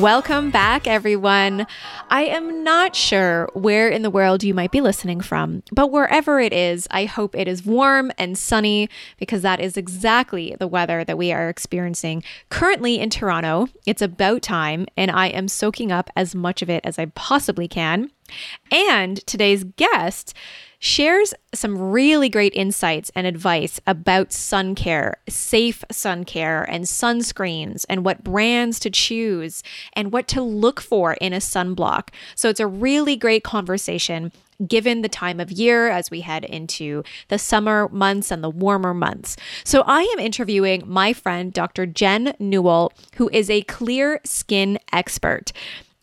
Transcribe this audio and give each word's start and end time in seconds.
Welcome 0.00 0.50
back, 0.50 0.86
everyone. 0.86 1.66
I 2.08 2.22
am 2.22 2.64
not 2.64 2.96
sure 2.96 3.50
where 3.52 3.90
in 3.90 4.00
the 4.00 4.08
world 4.08 4.42
you 4.42 4.54
might 4.54 4.70
be 4.70 4.80
listening 4.80 5.20
from, 5.20 5.64
but 5.70 5.90
wherever 5.90 6.40
it 6.40 6.54
is, 6.54 6.88
I 6.90 7.04
hope 7.04 7.36
it 7.36 7.46
is 7.46 7.66
warm 7.66 8.10
and 8.16 8.38
sunny 8.38 8.88
because 9.18 9.42
that 9.42 9.60
is 9.60 9.76
exactly 9.76 10.56
the 10.58 10.66
weather 10.66 11.04
that 11.04 11.18
we 11.18 11.30
are 11.30 11.50
experiencing 11.50 12.22
currently 12.48 13.00
in 13.00 13.10
Toronto. 13.10 13.68
It's 13.84 14.00
about 14.00 14.40
time, 14.40 14.86
and 14.96 15.10
I 15.10 15.26
am 15.26 15.46
soaking 15.46 15.92
up 15.92 16.08
as 16.16 16.34
much 16.34 16.62
of 16.62 16.70
it 16.70 16.80
as 16.84 16.98
I 16.98 17.04
possibly 17.04 17.68
can. 17.68 18.10
And 18.70 19.18
today's 19.26 19.64
guest 19.64 20.32
shares 20.82 21.32
some 21.54 21.78
really 21.78 22.28
great 22.28 22.52
insights 22.56 23.12
and 23.14 23.24
advice 23.24 23.80
about 23.86 24.32
sun 24.32 24.74
care, 24.74 25.16
safe 25.28 25.84
sun 25.92 26.24
care, 26.24 26.64
and 26.64 26.84
sunscreens, 26.84 27.86
and 27.88 28.04
what 28.04 28.24
brands 28.24 28.80
to 28.80 28.90
choose 28.90 29.62
and 29.92 30.12
what 30.12 30.26
to 30.26 30.42
look 30.42 30.80
for 30.80 31.12
in 31.14 31.32
a 31.32 31.36
sunblock. 31.36 32.08
So 32.34 32.48
it's 32.48 32.58
a 32.58 32.66
really 32.66 33.14
great 33.14 33.44
conversation 33.44 34.32
given 34.66 35.02
the 35.02 35.08
time 35.08 35.38
of 35.38 35.52
year 35.52 35.88
as 35.88 36.10
we 36.10 36.20
head 36.20 36.44
into 36.44 37.04
the 37.28 37.38
summer 37.38 37.88
months 37.90 38.32
and 38.32 38.42
the 38.42 38.50
warmer 38.50 38.92
months. 38.92 39.36
So 39.62 39.84
I 39.86 40.02
am 40.02 40.18
interviewing 40.18 40.82
my 40.84 41.12
friend, 41.12 41.52
Dr. 41.52 41.86
Jen 41.86 42.34
Newell, 42.40 42.92
who 43.14 43.30
is 43.32 43.48
a 43.48 43.62
clear 43.62 44.20
skin 44.24 44.80
expert. 44.92 45.52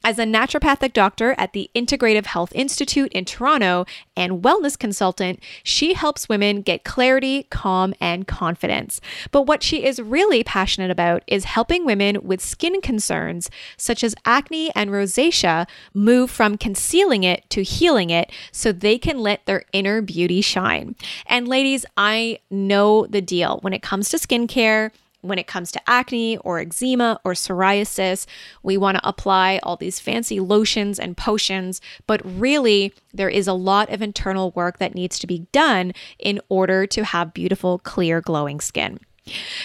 As 0.02 0.18
a 0.18 0.24
naturopathic 0.24 0.94
doctor 0.94 1.36
at 1.38 1.52
the 1.52 1.70
Integrative 1.76 2.26
Health 2.26 2.54
Institute 2.56 3.12
in 3.12 3.26
Toronto 3.26 3.86
and 4.16 4.42
wellness 4.42 4.80
consultant, 4.80 5.42
she 5.62 5.94
helps 5.94 6.30
women 6.30 6.62
get 6.62 6.86
clarity, 6.86 7.48
calm, 7.50 7.94
and 8.00 8.26
confidence. 8.26 9.02
But 9.32 9.42
what 9.42 9.62
she 9.62 9.84
is 9.84 10.02
really 10.02 10.42
passionate 10.42 10.90
about 10.90 11.24
is 11.28 11.44
helping 11.44 11.86
women 11.86 12.20
with 12.24 12.40
skin 12.40 12.80
concerns 12.80 13.50
such 13.76 14.02
as 14.02 14.16
acne 14.26 14.74
and 14.74 14.90
rosacea 14.90 15.68
move 15.94 16.32
from 16.32 16.58
concealing 16.58 17.26
it 17.26 17.50
to 17.50 17.62
healing 17.62 18.10
it 18.10 18.32
so 18.54 18.72
they 18.72 18.98
can 18.98 19.20
let 19.20 19.46
their 19.46 19.66
inner 19.74 20.02
beauty 20.02 20.40
shine. 20.40 20.96
And 21.26 21.46
ladies, 21.46 21.86
I 21.98 22.40
know 22.50 23.06
the 23.06 23.22
deal 23.22 23.60
when 23.62 23.74
it 23.74 23.82
comes 23.82 24.08
to 24.10 24.18
skincare 24.18 24.92
when 25.22 25.40
it 25.40 25.48
comes 25.48 25.72
to 25.72 25.90
acne 25.90 26.38
or 26.38 26.60
eczema 26.60 27.20
or 27.24 27.34
psoriasis, 27.34 28.26
we 28.64 28.78
want 28.78 28.98
to 28.98 29.08
apply 29.08 29.60
all 29.64 29.76
these 29.76 30.00
fancy 30.00 30.40
lotions 30.40 31.00
and 31.00 31.18
potions, 31.18 31.82
but 32.08 32.22
really, 32.24 32.94
there 33.14 33.30
is 33.30 33.48
a 33.48 33.54
lot 33.54 33.90
of 33.90 34.02
internal 34.02 34.52
work 34.52 34.78
that 34.80 34.96
needs 34.96 35.20
to 35.20 35.28
be 35.28 35.48
done 35.52 35.94
in 36.18 36.40
order 36.50 36.86
to 36.88 37.04
have 37.04 37.34
beautiful, 37.34 37.80
clear, 37.80 38.22
glowing 38.22 38.60
skin. 38.60 39.00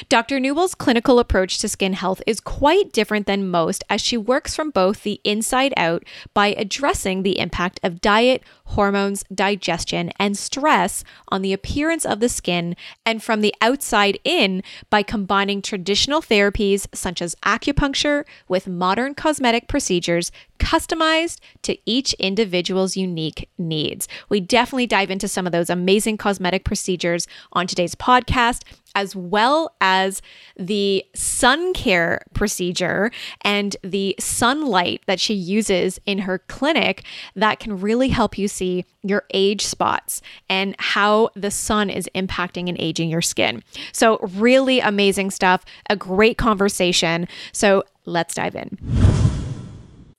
Dr. 0.08 0.40
Newell's 0.40 0.74
clinical 0.74 1.18
approach 1.18 1.58
to 1.58 1.68
skin 1.68 1.94
health 1.94 2.22
is 2.26 2.40
quite 2.40 2.92
different 2.92 3.26
than 3.26 3.48
most 3.48 3.84
as 3.88 4.00
she 4.00 4.16
works 4.16 4.54
from 4.54 4.70
both 4.70 5.02
the 5.02 5.20
inside 5.24 5.72
out 5.76 6.04
by 6.32 6.48
addressing 6.48 7.22
the 7.22 7.38
impact 7.38 7.80
of 7.82 8.00
diet, 8.00 8.42
hormones, 8.66 9.24
digestion, 9.34 10.10
and 10.18 10.36
stress 10.36 11.04
on 11.28 11.42
the 11.42 11.52
appearance 11.52 12.04
of 12.04 12.20
the 12.20 12.28
skin, 12.28 12.76
and 13.04 13.22
from 13.22 13.40
the 13.40 13.54
outside 13.60 14.18
in 14.24 14.62
by 14.90 15.02
combining 15.02 15.62
traditional 15.62 16.20
therapies 16.20 16.86
such 16.94 17.20
as 17.20 17.34
acupuncture 17.36 18.24
with 18.48 18.66
modern 18.66 19.14
cosmetic 19.14 19.68
procedures 19.68 20.32
customized 20.58 21.40
to 21.62 21.76
each 21.84 22.14
individual's 22.14 22.96
unique 22.96 23.48
needs. 23.58 24.08
We 24.28 24.40
definitely 24.40 24.86
dive 24.86 25.10
into 25.10 25.28
some 25.28 25.46
of 25.46 25.52
those 25.52 25.68
amazing 25.70 26.16
cosmetic 26.16 26.64
procedures 26.64 27.26
on 27.52 27.66
today's 27.66 27.94
podcast 27.94 28.62
as 28.94 29.16
well 29.16 29.74
as 29.80 30.22
the 30.56 31.04
sun 31.14 31.72
care 31.74 32.22
procedure 32.32 33.10
and 33.40 33.76
the 33.82 34.14
sunlight 34.20 35.02
that 35.06 35.18
she 35.18 35.34
uses 35.34 36.00
in 36.06 36.18
her 36.20 36.38
clinic 36.38 37.04
that 37.34 37.58
can 37.58 37.80
really 37.80 38.08
help 38.08 38.38
you 38.38 38.46
see 38.54 38.84
your 39.02 39.24
age 39.34 39.64
spots 39.64 40.22
and 40.48 40.74
how 40.78 41.30
the 41.34 41.50
sun 41.50 41.90
is 41.90 42.08
impacting 42.14 42.68
and 42.68 42.80
aging 42.80 43.10
your 43.10 43.22
skin. 43.22 43.62
So, 43.92 44.18
really 44.18 44.80
amazing 44.80 45.30
stuff, 45.30 45.64
a 45.90 45.96
great 45.96 46.38
conversation. 46.38 47.28
So, 47.52 47.84
let's 48.06 48.34
dive 48.34 48.54
in. 48.54 48.78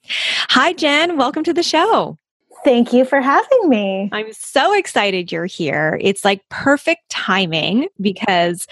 Hi, 0.07 0.73
Jen. 0.73 1.17
Welcome 1.17 1.43
to 1.45 1.53
the 1.53 1.63
show. 1.63 2.17
Thank 2.63 2.93
you 2.93 3.05
for 3.05 3.21
having 3.21 3.69
me. 3.69 4.09
I'm 4.11 4.33
so 4.33 4.73
excited 4.73 5.31
you're 5.31 5.45
here. 5.45 5.99
It's 6.01 6.25
like 6.25 6.41
perfect 6.49 7.09
timing 7.09 7.87
because 8.01 8.65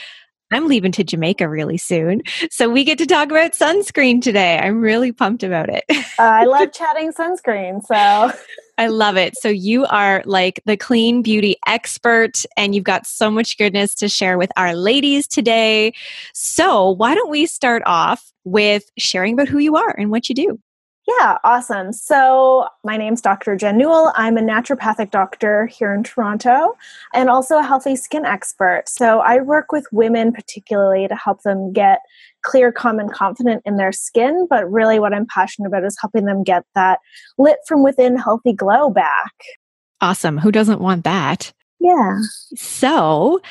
I'm 0.56 0.68
leaving 0.68 0.91
to 0.94 1.03
Jamaica 1.03 1.47
really 1.47 1.78
soon. 1.78 2.22
So 2.50 2.69
we 2.69 2.84
get 2.84 2.97
to 3.00 3.06
talk 3.06 3.31
about 3.31 3.52
sunscreen 3.52 4.22
today. 4.22 4.59
I'm 4.59 4.81
really 4.81 5.12
pumped 5.12 5.44
about 5.44 5.69
it. 5.69 5.84
uh, 5.90 6.24
I 6.24 6.46
love 6.46 6.72
chatting 6.74 7.12
sunscreen. 7.14 7.84
So 7.86 8.38
I 8.78 8.88
love 8.88 9.18
it. 9.18 9.38
So 9.38 9.50
you 9.50 9.86
are 9.86 10.24
like 10.25 10.62
the 10.66 10.78
clean 10.78 11.22
beauty 11.22 11.58
expert 11.68 12.44
and 12.58 12.74
you've 12.74 12.84
got 12.84 13.06
so 13.06 13.30
much 13.30 13.58
goodness 13.58 13.94
to 13.96 14.09
share 14.09 14.38
with 14.38 14.52
our 14.58 14.75
ladies 14.75 15.28
today. 15.28 15.94
So 16.34 16.92
why 16.92 17.13
don't 17.13 17.30
we 17.30 17.46
start 17.46 17.84
off 17.86 18.31
with 18.44 18.90
sharing 18.97 19.34
about 19.34 19.47
who 19.47 19.59
you 19.59 19.75
are 19.75 19.96
and 19.97 20.09
what 20.09 20.28
you 20.28 20.36
do? 20.36 20.59
Yeah, 21.06 21.38
awesome. 21.44 21.91
So, 21.91 22.68
my 22.86 22.96
name's 22.96 23.19
Dr. 23.19 23.58
Jen 23.58 23.78
Newell. 23.78 24.14
I'm 24.16 24.38
a 24.38 24.41
naturopathic 24.41 25.12
doctor 25.12 25.66
here 25.66 25.94
in 25.94 26.02
Toronto 26.02 26.78
and 27.14 27.30
also 27.30 27.58
a 27.58 27.64
healthy 27.64 27.97
skin 27.97 28.25
expert. 28.25 28.84
So, 28.88 29.19
I 29.19 29.42
work 29.42 29.74
with 29.74 29.86
women 29.92 30.31
particularly 30.31 31.09
to 31.09 31.16
help 31.16 31.42
them 31.42 31.74
get 31.74 32.00
clear, 32.44 32.72
calm, 32.72 33.00
and 33.00 33.12
confident 33.12 33.63
in 33.66 33.75
their 33.75 33.92
skin. 33.92 34.47
But 34.50 34.72
really, 34.72 34.97
what 34.97 35.13
I'm 35.13 35.28
passionate 35.28 35.68
about 35.68 35.84
is 35.84 35.97
helping 36.00 36.24
them 36.24 36.42
get 36.42 36.63
that 36.74 37.00
lit 37.38 37.58
from 37.68 37.84
within 37.84 38.16
healthy 38.16 38.53
glow 38.53 38.90
back. 38.90 39.34
Awesome. 40.00 40.38
Who 40.38 40.53
doesn't 40.53 40.80
want 40.80 41.03
that? 41.03 41.52
Yeah. 41.81 42.19
So, 42.56 43.42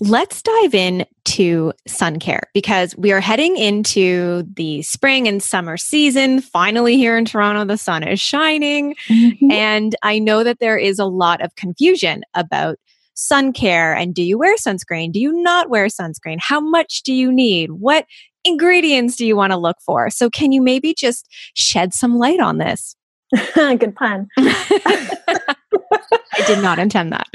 Let's 0.00 0.42
dive 0.42 0.74
in 0.74 1.06
to 1.24 1.72
sun 1.86 2.20
care 2.20 2.42
because 2.54 2.96
we 2.96 3.10
are 3.12 3.20
heading 3.20 3.56
into 3.56 4.44
the 4.54 4.82
spring 4.82 5.26
and 5.26 5.42
summer 5.42 5.76
season. 5.76 6.40
Finally, 6.40 6.96
here 6.96 7.18
in 7.18 7.24
Toronto, 7.24 7.64
the 7.64 7.76
sun 7.76 8.06
is 8.06 8.20
shining. 8.20 8.94
Mm-hmm. 9.08 9.50
And 9.50 9.96
I 10.02 10.20
know 10.20 10.44
that 10.44 10.60
there 10.60 10.78
is 10.78 11.00
a 11.00 11.04
lot 11.04 11.40
of 11.42 11.54
confusion 11.56 12.22
about 12.34 12.78
sun 13.14 13.52
care 13.52 13.92
and 13.94 14.14
do 14.14 14.22
you 14.22 14.38
wear 14.38 14.54
sunscreen? 14.56 15.10
Do 15.10 15.18
you 15.18 15.32
not 15.42 15.68
wear 15.68 15.86
sunscreen? 15.86 16.38
How 16.38 16.60
much 16.60 17.02
do 17.02 17.12
you 17.12 17.32
need? 17.32 17.72
What 17.72 18.06
ingredients 18.44 19.16
do 19.16 19.26
you 19.26 19.34
want 19.34 19.52
to 19.52 19.58
look 19.58 19.78
for? 19.84 20.10
So, 20.10 20.30
can 20.30 20.52
you 20.52 20.62
maybe 20.62 20.94
just 20.94 21.26
shed 21.54 21.92
some 21.92 22.16
light 22.16 22.38
on 22.38 22.58
this? 22.58 22.94
Good 23.54 23.96
pun. 23.96 24.28
I 25.48 26.46
did 26.46 26.62
not 26.62 26.78
intend 26.78 27.12
that. 27.12 27.26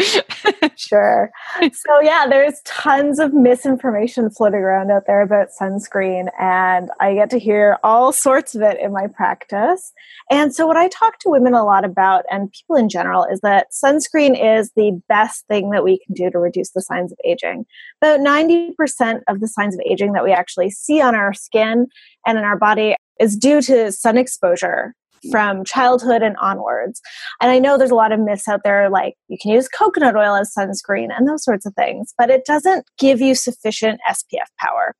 sure. 0.77 1.31
So, 1.59 2.01
yeah, 2.01 2.25
there's 2.29 2.61
tons 2.65 3.19
of 3.19 3.33
misinformation 3.33 4.29
floating 4.29 4.59
around 4.59 4.91
out 4.91 5.03
there 5.07 5.21
about 5.21 5.49
sunscreen, 5.59 6.29
and 6.39 6.89
I 6.99 7.13
get 7.15 7.29
to 7.31 7.39
hear 7.39 7.77
all 7.83 8.11
sorts 8.11 8.55
of 8.55 8.61
it 8.61 8.79
in 8.79 8.91
my 8.91 9.07
practice. 9.07 9.91
And 10.31 10.53
so, 10.53 10.65
what 10.65 10.77
I 10.77 10.87
talk 10.87 11.19
to 11.19 11.29
women 11.29 11.53
a 11.53 11.63
lot 11.63 11.85
about, 11.85 12.25
and 12.29 12.51
people 12.51 12.75
in 12.75 12.89
general, 12.89 13.25
is 13.25 13.41
that 13.41 13.67
sunscreen 13.71 14.39
is 14.39 14.71
the 14.75 14.99
best 15.09 15.45
thing 15.47 15.71
that 15.71 15.83
we 15.83 15.99
can 16.05 16.13
do 16.13 16.29
to 16.29 16.39
reduce 16.39 16.71
the 16.71 16.81
signs 16.81 17.11
of 17.11 17.17
aging. 17.25 17.65
About 18.01 18.19
90% 18.19 19.21
of 19.27 19.39
the 19.39 19.47
signs 19.47 19.75
of 19.75 19.81
aging 19.85 20.13
that 20.13 20.23
we 20.23 20.31
actually 20.31 20.69
see 20.69 21.01
on 21.01 21.15
our 21.15 21.33
skin 21.33 21.87
and 22.25 22.37
in 22.37 22.43
our 22.43 22.57
body 22.57 22.95
is 23.19 23.35
due 23.35 23.61
to 23.61 23.91
sun 23.91 24.17
exposure 24.17 24.95
from 25.31 25.63
childhood 25.63 26.21
and 26.21 26.35
onwards. 26.37 27.01
And 27.41 27.51
I 27.51 27.59
know 27.59 27.77
there's 27.77 27.91
a 27.91 27.95
lot 27.95 28.11
of 28.11 28.19
myths 28.19 28.47
out 28.47 28.61
there 28.63 28.89
like 28.89 29.15
you 29.27 29.37
can 29.41 29.51
use 29.51 29.67
coconut 29.67 30.15
oil 30.15 30.35
as 30.35 30.53
sunscreen 30.53 31.09
and 31.15 31.27
those 31.27 31.43
sorts 31.43 31.65
of 31.65 31.73
things, 31.75 32.13
but 32.17 32.29
it 32.29 32.45
doesn't 32.45 32.85
give 32.97 33.21
you 33.21 33.35
sufficient 33.35 33.99
SPF 34.09 34.47
power. 34.59 34.95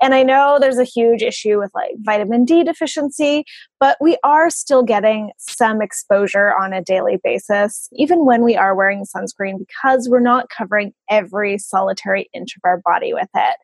And 0.00 0.14
I 0.14 0.22
know 0.22 0.58
there's 0.60 0.78
a 0.78 0.84
huge 0.84 1.22
issue 1.22 1.58
with 1.58 1.70
like 1.74 1.92
vitamin 1.98 2.44
D 2.44 2.64
deficiency, 2.64 3.44
but 3.78 3.96
we 4.00 4.16
are 4.24 4.50
still 4.50 4.82
getting 4.82 5.30
some 5.38 5.82
exposure 5.82 6.54
on 6.58 6.72
a 6.72 6.82
daily 6.82 7.18
basis, 7.22 7.88
even 7.92 8.24
when 8.24 8.42
we 8.42 8.56
are 8.56 8.74
wearing 8.74 9.04
sunscreen, 9.04 9.58
because 9.58 10.08
we're 10.08 10.20
not 10.20 10.48
covering 10.48 10.92
every 11.10 11.58
solitary 11.58 12.28
inch 12.32 12.56
of 12.56 12.62
our 12.64 12.78
body 12.78 13.12
with 13.12 13.28
it. 13.34 13.56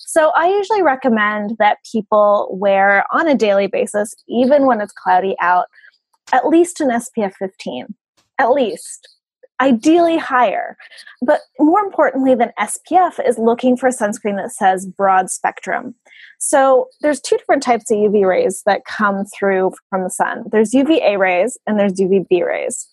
So 0.00 0.32
I 0.36 0.48
usually 0.48 0.82
recommend 0.82 1.56
that 1.58 1.78
people 1.90 2.48
wear 2.52 3.04
on 3.12 3.26
a 3.26 3.34
daily 3.34 3.66
basis, 3.66 4.14
even 4.28 4.66
when 4.66 4.80
it's 4.80 4.92
cloudy 4.92 5.34
out, 5.40 5.66
at 6.32 6.46
least 6.46 6.80
an 6.80 6.88
SPF 6.88 7.34
15. 7.38 7.94
At 8.38 8.50
least 8.50 9.08
ideally 9.60 10.18
higher. 10.18 10.76
But 11.22 11.40
more 11.58 11.80
importantly 11.80 12.34
than 12.34 12.52
SPF 12.58 13.26
is 13.26 13.38
looking 13.38 13.76
for 13.76 13.88
sunscreen 13.90 14.36
that 14.36 14.52
says 14.52 14.86
broad 14.86 15.30
spectrum. 15.30 15.94
So 16.38 16.88
there's 17.00 17.20
two 17.20 17.36
different 17.36 17.62
types 17.62 17.90
of 17.90 17.96
UV 17.96 18.26
rays 18.28 18.62
that 18.66 18.84
come 18.84 19.24
through 19.26 19.72
from 19.90 20.02
the 20.02 20.10
sun. 20.10 20.44
There's 20.50 20.74
UVA 20.74 21.16
rays 21.16 21.56
and 21.66 21.78
there's 21.78 21.94
UVB 21.94 22.44
rays. 22.44 22.88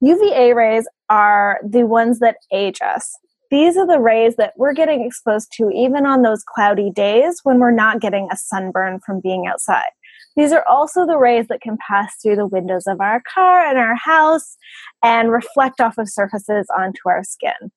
UVA 0.00 0.52
rays 0.52 0.86
are 1.08 1.60
the 1.64 1.86
ones 1.86 2.18
that 2.18 2.36
age 2.52 2.80
us. 2.82 3.16
These 3.50 3.76
are 3.76 3.86
the 3.86 4.00
rays 4.00 4.36
that 4.36 4.54
we're 4.56 4.72
getting 4.72 5.04
exposed 5.04 5.52
to 5.58 5.70
even 5.70 6.06
on 6.06 6.22
those 6.22 6.42
cloudy 6.42 6.90
days 6.90 7.40
when 7.42 7.58
we're 7.58 7.70
not 7.70 8.00
getting 8.00 8.28
a 8.32 8.36
sunburn 8.36 8.98
from 9.04 9.20
being 9.20 9.46
outside. 9.46 9.90
These 10.36 10.52
are 10.52 10.66
also 10.68 11.06
the 11.06 11.18
rays 11.18 11.48
that 11.48 11.60
can 11.60 11.76
pass 11.86 12.14
through 12.22 12.36
the 12.36 12.46
windows 12.46 12.86
of 12.86 13.00
our 13.00 13.22
car 13.32 13.60
and 13.60 13.78
our 13.78 13.94
house 13.94 14.56
and 15.02 15.30
reflect 15.30 15.80
off 15.80 15.98
of 15.98 16.08
surfaces 16.08 16.66
onto 16.76 17.00
our 17.06 17.22
skin. 17.22 17.70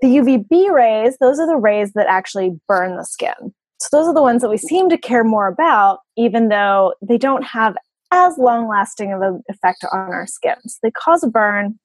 The 0.00 0.08
UVB 0.08 0.70
rays, 0.70 1.16
those 1.20 1.38
are 1.38 1.46
the 1.46 1.56
rays 1.56 1.92
that 1.94 2.06
actually 2.06 2.52
burn 2.68 2.96
the 2.96 3.04
skin. 3.04 3.54
So 3.80 3.88
those 3.96 4.06
are 4.06 4.14
the 4.14 4.22
ones 4.22 4.42
that 4.42 4.50
we 4.50 4.56
seem 4.56 4.88
to 4.90 4.98
care 4.98 5.24
more 5.24 5.46
about, 5.46 6.00
even 6.16 6.48
though 6.48 6.94
they 7.02 7.18
don't 7.18 7.44
have 7.44 7.76
as 8.12 8.38
long 8.38 8.68
lasting 8.68 9.12
of 9.12 9.20
an 9.22 9.42
effect 9.48 9.84
on 9.92 9.98
our 10.12 10.26
skin. 10.26 10.56
So 10.66 10.78
they 10.82 10.90
cause 10.92 11.24
a 11.24 11.28
burn, 11.28 11.78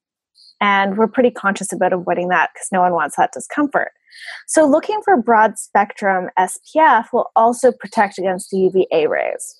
and 0.62 0.98
we're 0.98 1.08
pretty 1.08 1.32
conscious 1.32 1.74
about 1.74 1.94
avoiding 1.94 2.28
that 2.30 2.52
because 2.54 2.68
no 2.72 2.82
one 2.82 2.94
wants 2.94 3.16
that 3.18 3.32
discomfort. 3.34 3.92
So 4.48 4.66
looking 4.66 5.02
for 5.04 5.18
broad 5.22 5.58
spectrum 5.58 6.30
SPF 6.38 7.08
will 7.14 7.32
also 7.36 7.72
protect 7.72 8.18
against 8.18 8.52
the 8.52 8.58
UVA 8.60 9.08
rays. 9.08 9.56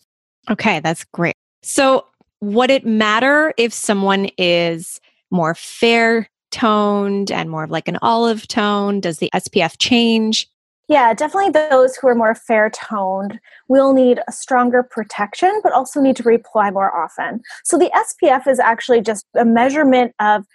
Okay, 0.50 0.80
that's 0.80 1.04
great. 1.06 1.36
So, 1.62 2.06
would 2.42 2.70
it 2.70 2.86
matter 2.86 3.54
if 3.58 3.74
someone 3.74 4.30
is 4.38 5.02
more 5.30 5.54
fair 5.56 6.30
toned 6.52 7.32
and 7.32 7.50
more 7.50 7.64
of 7.64 7.72
like 7.72 7.88
an 7.88 7.98
olive 8.02 8.48
tone? 8.48 9.00
Does 9.00 9.20
the 9.20 9.30
SPF 9.34 9.78
change? 9.78 10.48
Yeah, 10.88 11.14
definitely 11.14 11.52
those 11.52 11.96
who 11.96 12.08
are 12.08 12.16
more 12.16 12.34
fair 12.34 12.72
toned 12.72 13.40
will 13.68 13.94
need 13.94 14.22
a 14.28 14.32
stronger 14.32 14.82
protection, 14.82 15.60
but 15.62 15.72
also 15.72 16.02
need 16.02 16.16
to 16.16 16.24
reapply 16.24 16.74
more 16.74 16.96
often. 16.96 17.42
So 17.64 17.78
the 17.78 17.92
SPF 17.94 18.48
is 18.48 18.60
actually 18.60 19.02
just 19.02 19.26
a 19.38 19.46
measurement 19.46 20.16
of 20.20 20.46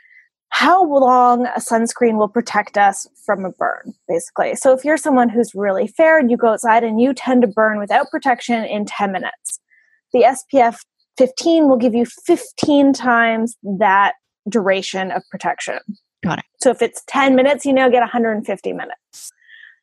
how 0.48 0.84
long 0.84 1.46
a 1.46 1.60
sunscreen 1.60 2.18
will 2.18 2.28
protect 2.28 2.76
us 2.76 3.08
from 3.24 3.44
a 3.44 3.50
burn, 3.50 3.94
basically. 4.08 4.56
So 4.56 4.72
if 4.72 4.84
you're 4.84 4.96
someone 4.96 5.28
who's 5.28 5.54
really 5.54 5.86
fair 5.86 6.18
and 6.18 6.30
you 6.30 6.36
go 6.36 6.48
outside 6.48 6.82
and 6.82 7.00
you 7.00 7.14
tend 7.14 7.42
to 7.42 7.48
burn 7.48 7.78
without 7.78 8.10
protection 8.10 8.64
in 8.64 8.86
10 8.86 9.12
minutes, 9.12 9.60
the 10.14 10.22
SPF 10.54 10.78
15 11.18 11.68
will 11.68 11.76
give 11.76 11.94
you 11.94 12.06
15 12.06 12.94
times 12.94 13.56
that 13.78 14.14
duration 14.48 15.10
of 15.10 15.22
protection. 15.30 15.78
Got 16.24 16.38
it. 16.38 16.44
So 16.62 16.70
if 16.70 16.80
it's 16.80 17.02
10 17.08 17.34
minutes, 17.34 17.66
you 17.66 17.74
now 17.74 17.90
get 17.90 18.00
150 18.00 18.72
minutes. 18.72 19.30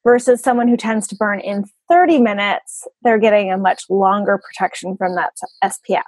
Versus 0.03 0.41
someone 0.41 0.67
who 0.67 0.77
tends 0.77 1.07
to 1.09 1.15
burn 1.15 1.39
in 1.41 1.65
30 1.87 2.21
minutes, 2.21 2.87
they're 3.03 3.19
getting 3.19 3.51
a 3.51 3.57
much 3.57 3.83
longer 3.87 4.39
protection 4.43 4.97
from 4.97 5.13
that 5.15 5.33
SPF. 5.63 6.01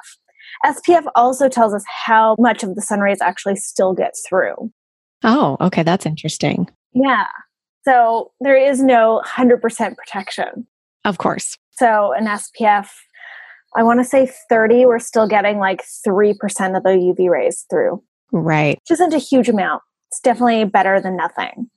SPF 0.66 1.06
also 1.16 1.48
tells 1.48 1.76
us 1.76 1.84
how 1.88 2.36
much 2.40 2.64
of 2.64 2.74
the 2.74 2.82
sun 2.82 3.02
rays 3.02 3.22
actually 3.22 3.56
still 3.56 3.94
gets 3.94 4.28
through. 4.28 4.72
Oh, 5.24 5.58
okay, 5.62 5.84
that's 5.84 6.08
interesting. 6.08 6.68
Yeah. 6.94 7.28
So 7.86 8.32
there 8.40 8.58
is 8.58 8.82
no 8.82 9.22
100% 9.26 9.62
protection. 9.96 10.68
Of 11.06 11.20
course. 11.20 11.58
So 11.72 12.14
an 12.14 12.26
SPF 12.26 12.90
I 13.76 13.84
want 13.84 14.00
to 14.00 14.04
say 14.04 14.30
30, 14.50 14.86
we're 14.86 15.00
still 15.00 15.28
getting 15.28 15.58
like 15.58 15.84
3% 16.08 16.36
of 16.78 16.84
the 16.84 16.90
UV 16.90 17.30
rays 17.30 17.66
through. 17.70 18.04
Right. 18.32 18.80
Which 18.82 18.92
isn't 18.92 19.14
a 19.14 19.20
huge 19.20 19.50
amount. 19.50 19.82
It's 20.12 20.20
definitely 20.20 20.66
better 20.66 21.00
than 21.00 21.18
nothing. 21.18 21.70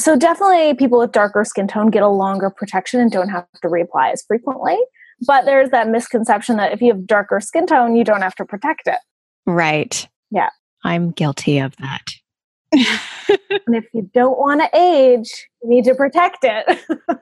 So, 0.00 0.16
definitely 0.16 0.74
people 0.74 1.00
with 1.00 1.10
darker 1.10 1.44
skin 1.44 1.66
tone 1.66 1.90
get 1.90 2.04
a 2.04 2.08
longer 2.08 2.50
protection 2.50 3.00
and 3.00 3.10
don't 3.10 3.30
have 3.30 3.46
to 3.62 3.68
reapply 3.68 4.12
as 4.12 4.22
frequently. 4.22 4.76
But 5.26 5.44
there's 5.44 5.70
that 5.70 5.88
misconception 5.88 6.56
that 6.58 6.72
if 6.72 6.80
you 6.80 6.92
have 6.92 7.06
darker 7.06 7.40
skin 7.40 7.66
tone, 7.66 7.96
you 7.96 8.04
don't 8.04 8.22
have 8.22 8.36
to 8.36 8.44
protect 8.44 8.86
it. 8.86 8.98
Right. 9.46 10.06
Yeah. 10.30 10.50
I'm 10.84 11.10
guilty 11.10 11.58
of 11.58 11.74
that. 11.78 12.12
and 12.72 13.74
if 13.74 13.86
you 13.92 14.08
don't 14.14 14.38
want 14.38 14.60
to 14.60 14.68
age, 14.78 15.48
you 15.62 15.70
need 15.70 15.84
to 15.84 15.94
protect 15.94 16.38
it. 16.42 16.78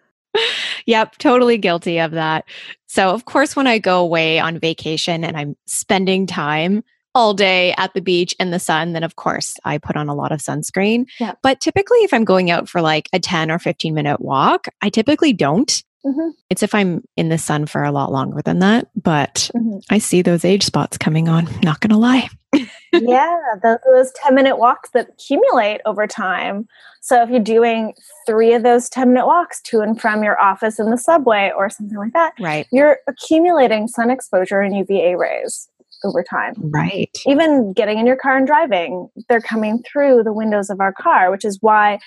yep, 0.87 1.19
totally 1.19 1.59
guilty 1.59 1.99
of 1.99 2.13
that. 2.13 2.45
So, 2.87 3.11
of 3.11 3.25
course, 3.25 3.55
when 3.55 3.67
I 3.67 3.79
go 3.79 4.01
away 4.01 4.39
on 4.39 4.59
vacation 4.59 5.25
and 5.25 5.37
I'm 5.37 5.57
spending 5.67 6.27
time 6.27 6.83
all 7.15 7.33
day 7.33 7.75
at 7.79 7.95
the 7.95 8.01
beach 8.01 8.35
in 8.39 8.51
the 8.51 8.59
sun, 8.59 8.93
then 8.93 9.03
of 9.03 9.17
course 9.17 9.57
I 9.65 9.79
put 9.79 9.97
on 9.97 10.09
a 10.09 10.15
lot 10.15 10.33
of 10.33 10.41
sunscreen. 10.41 11.07
Yeah. 11.19 11.33
But 11.43 11.61
typically, 11.61 11.99
if 11.99 12.13
I'm 12.13 12.25
going 12.25 12.51
out 12.51 12.69
for 12.69 12.83
like 12.83 13.09
a 13.13 13.19
10 13.19 13.51
or 13.51 13.59
15 13.59 13.95
minute 13.95 14.21
walk, 14.21 14.69
I 14.83 14.91
typically 14.91 15.33
don't. 15.33 15.83
Mm-hmm. 16.05 16.31
It's 16.51 16.63
if 16.63 16.75
I'm 16.75 17.03
in 17.17 17.29
the 17.29 17.39
sun 17.39 17.67
for 17.67 17.83
a 17.83 17.91
lot 17.91 18.13
longer 18.13 18.43
than 18.43 18.61
that. 18.61 18.89
But 18.95 19.51
mm-hmm. 19.55 19.79
I 19.91 19.99
see 19.99 20.23
those 20.23 20.45
age 20.45 20.65
spots 20.65 20.99
coming 20.99 21.29
on, 21.29 21.49
not 21.63 21.81
going 21.81 21.91
to 21.91 21.97
lie. 21.97 22.29
yeah, 22.93 23.39
those, 23.63 23.79
those 23.93 24.13
10 24.25 24.35
minute 24.35 24.57
walks 24.57 24.91
that 24.91 25.09
accumulate 25.11 25.81
over 25.85 26.07
time. 26.07 26.69
So 27.01 27.23
if 27.23 27.31
you're 27.31 27.41
doing 27.41 27.95
three 28.27 28.53
of 28.55 28.63
those 28.63 28.89
10 28.89 29.13
minute 29.13 29.27
walks 29.27 29.61
to 29.63 29.81
and 29.81 30.01
from 30.01 30.23
your 30.23 30.41
office 30.41 30.79
in 30.79 30.91
the 30.91 30.99
subway 30.99 31.53
or 31.57 31.71
something 31.71 31.99
like 31.99 32.13
that, 32.13 32.35
right. 32.41 32.67
you're 32.73 32.99
accumulating 33.07 33.89
sun 33.89 34.11
exposure 34.11 34.61
and 34.61 34.77
UVA 34.77 35.17
rays 35.17 35.69
over 36.05 36.23
time. 36.23 36.55
Right. 36.59 37.17
Even 37.27 37.73
getting 37.73 37.99
in 37.99 38.07
your 38.07 38.17
car 38.17 38.37
and 38.37 38.47
driving, 38.47 39.09
they're 39.29 39.41
coming 39.41 39.83
through 39.91 40.23
the 40.23 40.33
windows 40.33 40.71
of 40.71 40.81
our 40.81 40.93
car, 40.93 41.31
which 41.31 41.45
is 41.45 41.59
why 41.61 41.99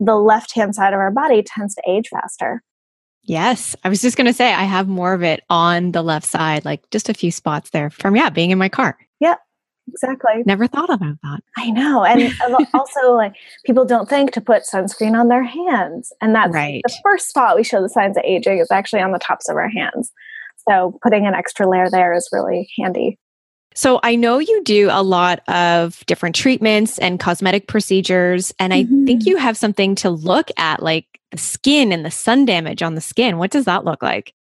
the 0.00 0.16
left 0.16 0.54
hand 0.54 0.74
side 0.74 0.92
of 0.92 0.98
our 0.98 1.10
body 1.10 1.42
tends 1.42 1.74
to 1.74 1.82
age 1.86 2.08
faster. 2.08 2.62
Yes. 3.24 3.76
I 3.84 3.88
was 3.88 4.02
just 4.02 4.16
going 4.16 4.26
to 4.26 4.32
say, 4.32 4.52
I 4.52 4.64
have 4.64 4.88
more 4.88 5.14
of 5.14 5.22
it 5.22 5.42
on 5.48 5.92
the 5.92 6.02
left 6.02 6.26
side, 6.26 6.64
like 6.64 6.88
just 6.90 7.08
a 7.08 7.14
few 7.14 7.30
spots 7.30 7.70
there 7.70 7.90
from, 7.90 8.16
yeah, 8.16 8.30
being 8.30 8.50
in 8.50 8.58
my 8.58 8.68
car. 8.68 8.98
Yep. 9.20 9.38
Exactly. 9.88 10.42
Never 10.46 10.66
thought 10.66 10.90
about 10.90 11.16
that. 11.22 11.40
I 11.56 11.70
know. 11.70 12.04
And 12.04 12.32
also, 12.74 13.14
like, 13.14 13.34
people 13.66 13.84
don't 13.84 14.08
think 14.08 14.32
to 14.32 14.40
put 14.40 14.62
sunscreen 14.62 15.18
on 15.18 15.28
their 15.28 15.42
hands. 15.42 16.12
And 16.20 16.34
that's 16.34 16.54
right. 16.54 16.82
the 16.86 16.94
first 17.02 17.28
spot 17.28 17.56
we 17.56 17.64
show 17.64 17.82
the 17.82 17.88
signs 17.88 18.16
of 18.16 18.22
aging 18.24 18.58
is 18.58 18.70
actually 18.70 19.02
on 19.02 19.12
the 19.12 19.18
tops 19.18 19.48
of 19.48 19.56
our 19.56 19.68
hands. 19.68 20.12
So, 20.68 20.98
putting 21.02 21.26
an 21.26 21.34
extra 21.34 21.68
layer 21.68 21.90
there 21.90 22.14
is 22.14 22.28
really 22.32 22.70
handy. 22.78 23.18
So, 23.74 24.00
I 24.02 24.16
know 24.16 24.38
you 24.38 24.62
do 24.64 24.88
a 24.90 25.02
lot 25.02 25.46
of 25.48 26.04
different 26.06 26.34
treatments 26.34 26.98
and 26.98 27.18
cosmetic 27.18 27.68
procedures. 27.68 28.52
And 28.58 28.72
I 28.72 28.84
mm-hmm. 28.84 29.06
think 29.06 29.26
you 29.26 29.36
have 29.36 29.56
something 29.56 29.94
to 29.96 30.10
look 30.10 30.50
at, 30.56 30.82
like 30.82 31.06
the 31.30 31.38
skin 31.38 31.92
and 31.92 32.04
the 32.04 32.10
sun 32.10 32.44
damage 32.44 32.82
on 32.82 32.94
the 32.94 33.00
skin. 33.00 33.38
What 33.38 33.50
does 33.50 33.64
that 33.64 33.84
look 33.84 34.02
like? 34.02 34.34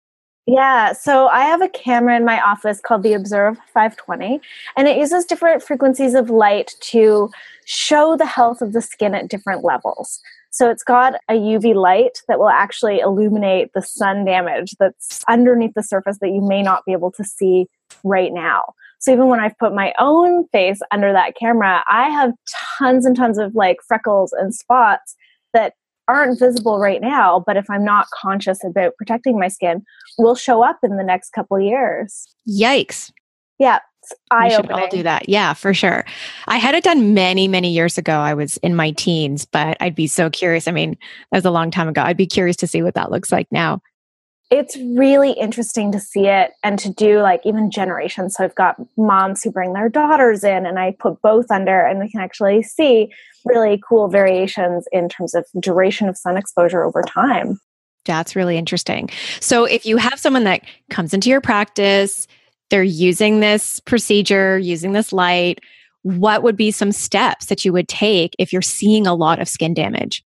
Yeah, 0.50 0.94
so 0.94 1.26
I 1.28 1.42
have 1.42 1.60
a 1.60 1.68
camera 1.68 2.16
in 2.16 2.24
my 2.24 2.40
office 2.40 2.80
called 2.80 3.02
the 3.02 3.12
Observ 3.12 3.58
520, 3.74 4.40
and 4.78 4.88
it 4.88 4.96
uses 4.96 5.26
different 5.26 5.62
frequencies 5.62 6.14
of 6.14 6.30
light 6.30 6.74
to 6.80 7.30
show 7.66 8.16
the 8.16 8.24
health 8.24 8.62
of 8.62 8.72
the 8.72 8.80
skin 8.80 9.14
at 9.14 9.28
different 9.28 9.62
levels. 9.62 10.22
So 10.50 10.70
it's 10.70 10.82
got 10.82 11.16
a 11.28 11.34
UV 11.34 11.74
light 11.74 12.22
that 12.28 12.38
will 12.38 12.48
actually 12.48 13.00
illuminate 13.00 13.74
the 13.74 13.82
sun 13.82 14.24
damage 14.24 14.74
that's 14.80 15.22
underneath 15.28 15.74
the 15.74 15.82
surface 15.82 16.16
that 16.22 16.30
you 16.30 16.40
may 16.40 16.62
not 16.62 16.86
be 16.86 16.92
able 16.92 17.10
to 17.12 17.24
see 17.24 17.66
right 18.02 18.32
now. 18.32 18.72
So 18.98 19.12
even 19.12 19.28
when 19.28 19.40
I've 19.40 19.56
put 19.58 19.74
my 19.74 19.94
own 19.98 20.46
face 20.48 20.80
under 20.90 21.12
that 21.12 21.36
camera, 21.36 21.84
I 21.88 22.08
have 22.08 22.32
tons 22.78 23.06
and 23.06 23.16
tons 23.16 23.38
of 23.38 23.54
like 23.54 23.78
freckles 23.86 24.32
and 24.32 24.54
spots 24.54 25.14
that 25.54 25.74
aren't 26.08 26.38
visible 26.38 26.78
right 26.78 27.00
now, 27.00 27.44
but 27.46 27.56
if 27.56 27.68
I'm 27.70 27.84
not 27.84 28.08
conscious 28.10 28.64
about 28.64 28.96
protecting 28.96 29.38
my 29.38 29.48
skin, 29.48 29.84
will 30.16 30.34
show 30.34 30.64
up 30.64 30.78
in 30.82 30.96
the 30.96 31.04
next 31.04 31.30
couple 31.30 31.60
years. 31.60 32.26
Yikes. 32.48 33.12
Yeah. 33.58 33.80
I 34.30 34.48
should 34.48 34.70
all 34.70 34.88
do 34.88 35.02
that. 35.02 35.28
Yeah, 35.28 35.52
for 35.52 35.74
sure. 35.74 36.04
I 36.46 36.56
had 36.56 36.74
it 36.74 36.82
done 36.82 37.12
many, 37.12 37.46
many 37.46 37.70
years 37.70 37.98
ago. 37.98 38.14
I 38.14 38.32
was 38.32 38.56
in 38.58 38.74
my 38.74 38.92
teens, 38.92 39.44
but 39.44 39.76
I'd 39.80 39.94
be 39.94 40.06
so 40.06 40.30
curious. 40.30 40.66
I 40.66 40.70
mean, 40.72 40.92
that 41.30 41.38
was 41.38 41.44
a 41.44 41.50
long 41.50 41.70
time 41.70 41.88
ago. 41.88 42.02
I'd 42.02 42.16
be 42.16 42.26
curious 42.26 42.56
to 42.58 42.66
see 42.66 42.82
what 42.82 42.94
that 42.94 43.10
looks 43.10 43.30
like 43.30 43.48
now 43.50 43.82
it's 44.50 44.76
really 44.78 45.32
interesting 45.32 45.92
to 45.92 46.00
see 46.00 46.26
it 46.26 46.52
and 46.62 46.78
to 46.78 46.88
do 46.88 47.20
like 47.20 47.40
even 47.44 47.70
generations. 47.70 48.36
So 48.36 48.44
I've 48.44 48.54
got 48.54 48.76
moms 48.96 49.42
who 49.42 49.50
bring 49.50 49.74
their 49.74 49.88
daughters 49.88 50.42
in, 50.42 50.64
and 50.64 50.78
I 50.78 50.96
put 50.98 51.20
both 51.20 51.50
under, 51.50 51.80
and 51.80 51.98
we 51.98 52.10
can 52.10 52.20
actually 52.20 52.62
see 52.62 53.12
really 53.44 53.80
cool 53.86 54.08
variations 54.08 54.86
in 54.90 55.08
terms 55.08 55.34
of 55.34 55.46
duration 55.60 56.08
of 56.08 56.16
sun 56.16 56.36
exposure 56.36 56.82
over 56.82 57.02
time. 57.02 57.58
That's 58.04 58.34
really 58.34 58.56
interesting. 58.56 59.10
So 59.40 59.64
if 59.64 59.84
you 59.84 59.98
have 59.98 60.18
someone 60.18 60.44
that 60.44 60.62
comes 60.88 61.12
into 61.12 61.28
your 61.28 61.42
practice, 61.42 62.26
they're 62.70 62.82
using 62.82 63.40
this 63.40 63.80
procedure, 63.80 64.58
using 64.58 64.92
this 64.92 65.12
light, 65.12 65.60
what 66.02 66.42
would 66.42 66.56
be 66.56 66.70
some 66.70 66.92
steps 66.92 67.46
that 67.46 67.64
you 67.64 67.72
would 67.72 67.88
take 67.88 68.34
if 68.38 68.52
you're 68.52 68.62
seeing 68.62 69.06
a 69.06 69.14
lot 69.14 69.40
of 69.40 69.48
skin 69.48 69.74
damage? 69.74 70.24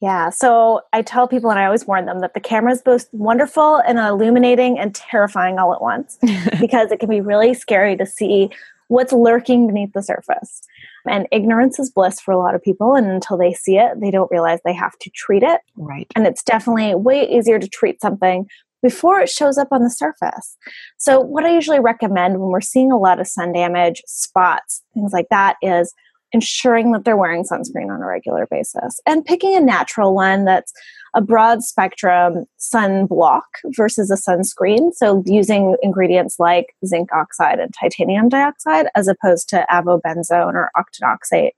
Yeah, 0.00 0.30
so 0.30 0.80
I 0.94 1.02
tell 1.02 1.28
people 1.28 1.50
and 1.50 1.58
I 1.58 1.66
always 1.66 1.86
warn 1.86 2.06
them 2.06 2.20
that 2.20 2.32
the 2.32 2.40
camera 2.40 2.72
is 2.72 2.80
both 2.80 3.06
wonderful 3.12 3.76
and 3.86 3.98
illuminating 3.98 4.78
and 4.78 4.94
terrifying 4.94 5.58
all 5.58 5.74
at 5.74 5.82
once 5.82 6.18
because 6.60 6.90
it 6.90 7.00
can 7.00 7.10
be 7.10 7.20
really 7.20 7.52
scary 7.52 7.96
to 7.96 8.06
see 8.06 8.50
what's 8.88 9.12
lurking 9.12 9.66
beneath 9.66 9.92
the 9.92 10.02
surface. 10.02 10.62
And 11.06 11.28
ignorance 11.30 11.78
is 11.78 11.90
bliss 11.90 12.18
for 12.18 12.32
a 12.32 12.38
lot 12.38 12.54
of 12.54 12.62
people. 12.62 12.94
And 12.94 13.06
until 13.06 13.36
they 13.36 13.52
see 13.52 13.76
it, 13.76 14.00
they 14.00 14.10
don't 14.10 14.30
realize 14.30 14.58
they 14.64 14.74
have 14.74 14.98
to 14.98 15.10
treat 15.10 15.42
it. 15.42 15.60
Right. 15.76 16.06
And 16.16 16.26
it's 16.26 16.42
definitely 16.42 16.94
way 16.94 17.28
easier 17.28 17.58
to 17.58 17.68
treat 17.68 18.00
something 18.00 18.48
before 18.82 19.20
it 19.20 19.28
shows 19.28 19.58
up 19.58 19.68
on 19.70 19.82
the 19.82 19.90
surface. 19.90 20.56
So, 20.96 21.20
what 21.20 21.44
I 21.44 21.54
usually 21.54 21.80
recommend 21.80 22.40
when 22.40 22.50
we're 22.50 22.60
seeing 22.60 22.90
a 22.90 22.98
lot 22.98 23.20
of 23.20 23.26
sun 23.26 23.52
damage, 23.52 24.02
spots, 24.06 24.82
things 24.94 25.12
like 25.12 25.28
that, 25.30 25.56
is 25.62 25.94
ensuring 26.32 26.92
that 26.92 27.04
they're 27.04 27.16
wearing 27.16 27.44
sunscreen 27.44 27.92
on 27.92 28.02
a 28.02 28.06
regular 28.06 28.46
basis 28.46 29.00
and 29.06 29.24
picking 29.24 29.56
a 29.56 29.60
natural 29.60 30.14
one 30.14 30.44
that's 30.44 30.72
a 31.14 31.20
broad 31.20 31.62
spectrum 31.62 32.44
sun 32.56 33.06
block 33.06 33.44
versus 33.76 34.10
a 34.10 34.14
sunscreen. 34.14 34.92
So 34.94 35.22
using 35.26 35.76
ingredients 35.82 36.36
like 36.38 36.74
zinc 36.86 37.12
oxide 37.12 37.58
and 37.58 37.74
titanium 37.74 38.28
dioxide 38.28 38.86
as 38.94 39.08
opposed 39.08 39.48
to 39.50 39.66
avobenzone 39.70 40.54
or 40.54 40.70
octinoxate 40.76 41.52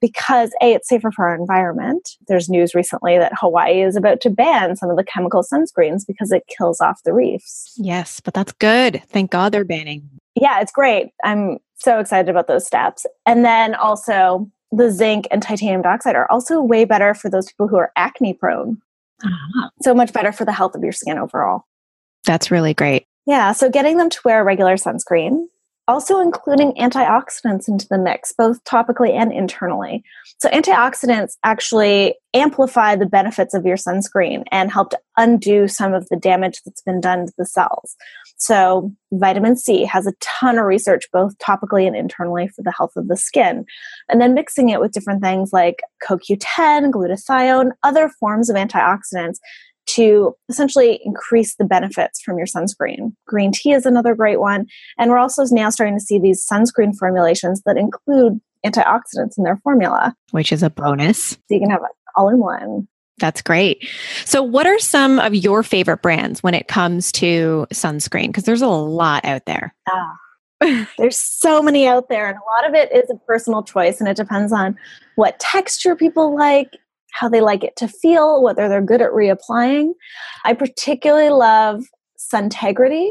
because 0.00 0.52
A, 0.62 0.72
it's 0.74 0.88
safer 0.88 1.10
for 1.10 1.28
our 1.28 1.34
environment. 1.34 2.10
There's 2.28 2.48
news 2.48 2.74
recently 2.74 3.18
that 3.18 3.32
Hawaii 3.36 3.82
is 3.82 3.96
about 3.96 4.20
to 4.22 4.30
ban 4.30 4.76
some 4.76 4.90
of 4.90 4.96
the 4.96 5.04
chemical 5.04 5.42
sunscreens 5.42 6.06
because 6.06 6.30
it 6.30 6.44
kills 6.56 6.80
off 6.80 7.02
the 7.04 7.12
reefs. 7.12 7.72
Yes, 7.76 8.20
but 8.20 8.34
that's 8.34 8.52
good. 8.52 9.02
Thank 9.08 9.30
God 9.30 9.52
they're 9.52 9.64
banning. 9.64 10.08
Yeah, 10.36 10.60
it's 10.60 10.72
great. 10.72 11.08
I'm 11.24 11.58
so 11.76 11.98
excited 11.98 12.28
about 12.28 12.46
those 12.46 12.66
steps. 12.66 13.06
And 13.24 13.44
then 13.44 13.74
also, 13.74 14.50
the 14.72 14.90
zinc 14.90 15.26
and 15.30 15.42
titanium 15.42 15.82
dioxide 15.82 16.16
are 16.16 16.30
also 16.30 16.60
way 16.60 16.84
better 16.84 17.14
for 17.14 17.30
those 17.30 17.46
people 17.46 17.68
who 17.68 17.76
are 17.76 17.92
acne 17.96 18.34
prone. 18.34 18.78
Uh-huh. 19.24 19.70
So 19.82 19.94
much 19.94 20.12
better 20.12 20.32
for 20.32 20.44
the 20.44 20.52
health 20.52 20.74
of 20.74 20.82
your 20.82 20.92
skin 20.92 21.18
overall. 21.18 21.62
That's 22.24 22.50
really 22.50 22.74
great. 22.74 23.06
Yeah. 23.26 23.52
So 23.52 23.70
getting 23.70 23.96
them 23.96 24.10
to 24.10 24.20
wear 24.24 24.44
regular 24.44 24.76
sunscreen, 24.76 25.46
also 25.88 26.20
including 26.20 26.72
antioxidants 26.74 27.68
into 27.68 27.86
the 27.88 27.98
mix, 27.98 28.32
both 28.32 28.62
topically 28.64 29.12
and 29.12 29.32
internally. 29.32 30.02
So, 30.38 30.48
antioxidants 30.50 31.36
actually 31.44 32.14
amplify 32.34 32.96
the 32.96 33.06
benefits 33.06 33.54
of 33.54 33.64
your 33.64 33.76
sunscreen 33.76 34.44
and 34.50 34.70
help 34.70 34.90
to 34.90 35.00
undo 35.16 35.68
some 35.68 35.94
of 35.94 36.08
the 36.08 36.16
damage 36.16 36.60
that's 36.64 36.82
been 36.82 37.00
done 37.00 37.26
to 37.26 37.32
the 37.38 37.46
cells. 37.46 37.96
So, 38.36 38.92
vitamin 39.12 39.56
C 39.56 39.84
has 39.84 40.06
a 40.06 40.12
ton 40.20 40.58
of 40.58 40.66
research, 40.66 41.04
both 41.12 41.38
topically 41.38 41.86
and 41.86 41.96
internally, 41.96 42.48
for 42.48 42.62
the 42.62 42.72
health 42.72 42.92
of 42.96 43.08
the 43.08 43.16
skin. 43.16 43.64
And 44.08 44.20
then 44.20 44.34
mixing 44.34 44.68
it 44.70 44.80
with 44.80 44.92
different 44.92 45.22
things 45.22 45.52
like 45.52 45.80
CoQ10, 46.06 46.90
glutathione, 46.90 47.70
other 47.82 48.10
forms 48.20 48.50
of 48.50 48.56
antioxidants 48.56 49.38
to 49.96 50.34
essentially 50.48 51.00
increase 51.04 51.56
the 51.56 51.64
benefits 51.64 52.20
from 52.20 52.38
your 52.38 52.46
sunscreen. 52.46 53.14
Green 53.26 53.52
tea 53.52 53.72
is 53.72 53.86
another 53.86 54.14
great 54.14 54.40
one. 54.40 54.66
And 54.98 55.10
we're 55.10 55.18
also 55.18 55.44
now 55.50 55.70
starting 55.70 55.96
to 55.96 56.04
see 56.04 56.18
these 56.18 56.46
sunscreen 56.46 56.96
formulations 56.96 57.62
that 57.66 57.76
include 57.76 58.40
antioxidants 58.64 59.38
in 59.38 59.44
their 59.44 59.58
formula, 59.62 60.14
which 60.30 60.52
is 60.52 60.62
a 60.62 60.70
bonus. 60.70 61.30
So 61.30 61.38
you 61.50 61.60
can 61.60 61.70
have 61.70 61.82
it 61.82 61.90
all 62.14 62.28
in 62.28 62.38
one. 62.38 62.88
That's 63.18 63.40
great. 63.40 63.88
So, 64.26 64.42
what 64.42 64.66
are 64.66 64.78
some 64.78 65.18
of 65.18 65.34
your 65.34 65.62
favorite 65.62 66.02
brands 66.02 66.42
when 66.42 66.52
it 66.52 66.68
comes 66.68 67.10
to 67.12 67.66
sunscreen? 67.72 68.26
Because 68.26 68.44
there's 68.44 68.60
a 68.60 68.68
lot 68.68 69.24
out 69.24 69.46
there. 69.46 69.74
Ah, 69.88 70.16
there's 70.98 71.16
so 71.16 71.62
many 71.62 71.86
out 71.86 72.10
there, 72.10 72.28
and 72.28 72.36
a 72.36 72.62
lot 72.62 72.68
of 72.68 72.74
it 72.74 72.92
is 72.92 73.08
a 73.08 73.16
personal 73.26 73.62
choice, 73.62 74.00
and 74.00 74.08
it 74.08 74.18
depends 74.18 74.52
on 74.52 74.76
what 75.14 75.38
texture 75.40 75.96
people 75.96 76.36
like 76.36 76.76
how 77.18 77.28
they 77.28 77.40
like 77.40 77.64
it 77.64 77.76
to 77.76 77.88
feel, 77.88 78.42
whether 78.42 78.68
they're 78.68 78.82
good 78.82 79.00
at 79.00 79.10
reapplying. 79.10 79.92
I 80.44 80.52
particularly 80.52 81.30
love 81.30 81.84
Suntegrity. 82.32 83.10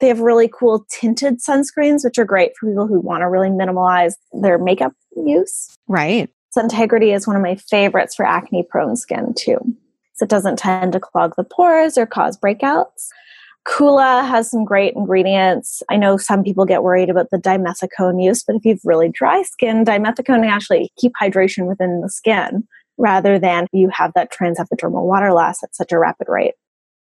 They 0.00 0.08
have 0.08 0.20
really 0.20 0.48
cool 0.48 0.86
tinted 0.90 1.40
sunscreens, 1.40 2.04
which 2.04 2.18
are 2.18 2.24
great 2.24 2.52
for 2.58 2.68
people 2.68 2.86
who 2.86 3.00
want 3.00 3.22
to 3.22 3.28
really 3.28 3.50
minimize 3.50 4.16
their 4.32 4.58
makeup 4.58 4.92
use. 5.16 5.76
Right. 5.86 6.28
Suntegrity 6.56 7.14
is 7.14 7.26
one 7.26 7.36
of 7.36 7.42
my 7.42 7.56
favorites 7.56 8.14
for 8.14 8.24
acne 8.24 8.66
prone 8.68 8.96
skin, 8.96 9.34
too. 9.36 9.58
So 10.14 10.24
it 10.24 10.30
doesn't 10.30 10.58
tend 10.58 10.92
to 10.92 11.00
clog 11.00 11.34
the 11.36 11.44
pores 11.44 11.96
or 11.96 12.06
cause 12.06 12.36
breakouts. 12.36 13.08
Coola 13.66 14.26
has 14.26 14.50
some 14.50 14.64
great 14.64 14.94
ingredients. 14.94 15.82
I 15.90 15.96
know 15.96 16.16
some 16.16 16.42
people 16.42 16.64
get 16.64 16.82
worried 16.82 17.10
about 17.10 17.30
the 17.30 17.38
dimethicone 17.38 18.22
use, 18.22 18.42
but 18.42 18.56
if 18.56 18.64
you've 18.64 18.80
really 18.84 19.08
dry 19.08 19.42
skin, 19.42 19.84
dimethicone 19.84 20.48
actually 20.48 20.90
keep 20.96 21.12
hydration 21.20 21.66
within 21.66 22.00
the 22.00 22.08
skin 22.08 22.66
rather 22.98 23.38
than 23.38 23.66
you 23.72 23.88
have 23.90 24.12
that 24.14 24.32
transepidermal 24.32 25.04
water 25.04 25.32
loss 25.32 25.62
at 25.62 25.74
such 25.74 25.92
a 25.92 25.98
rapid 25.98 26.28
rate. 26.28 26.54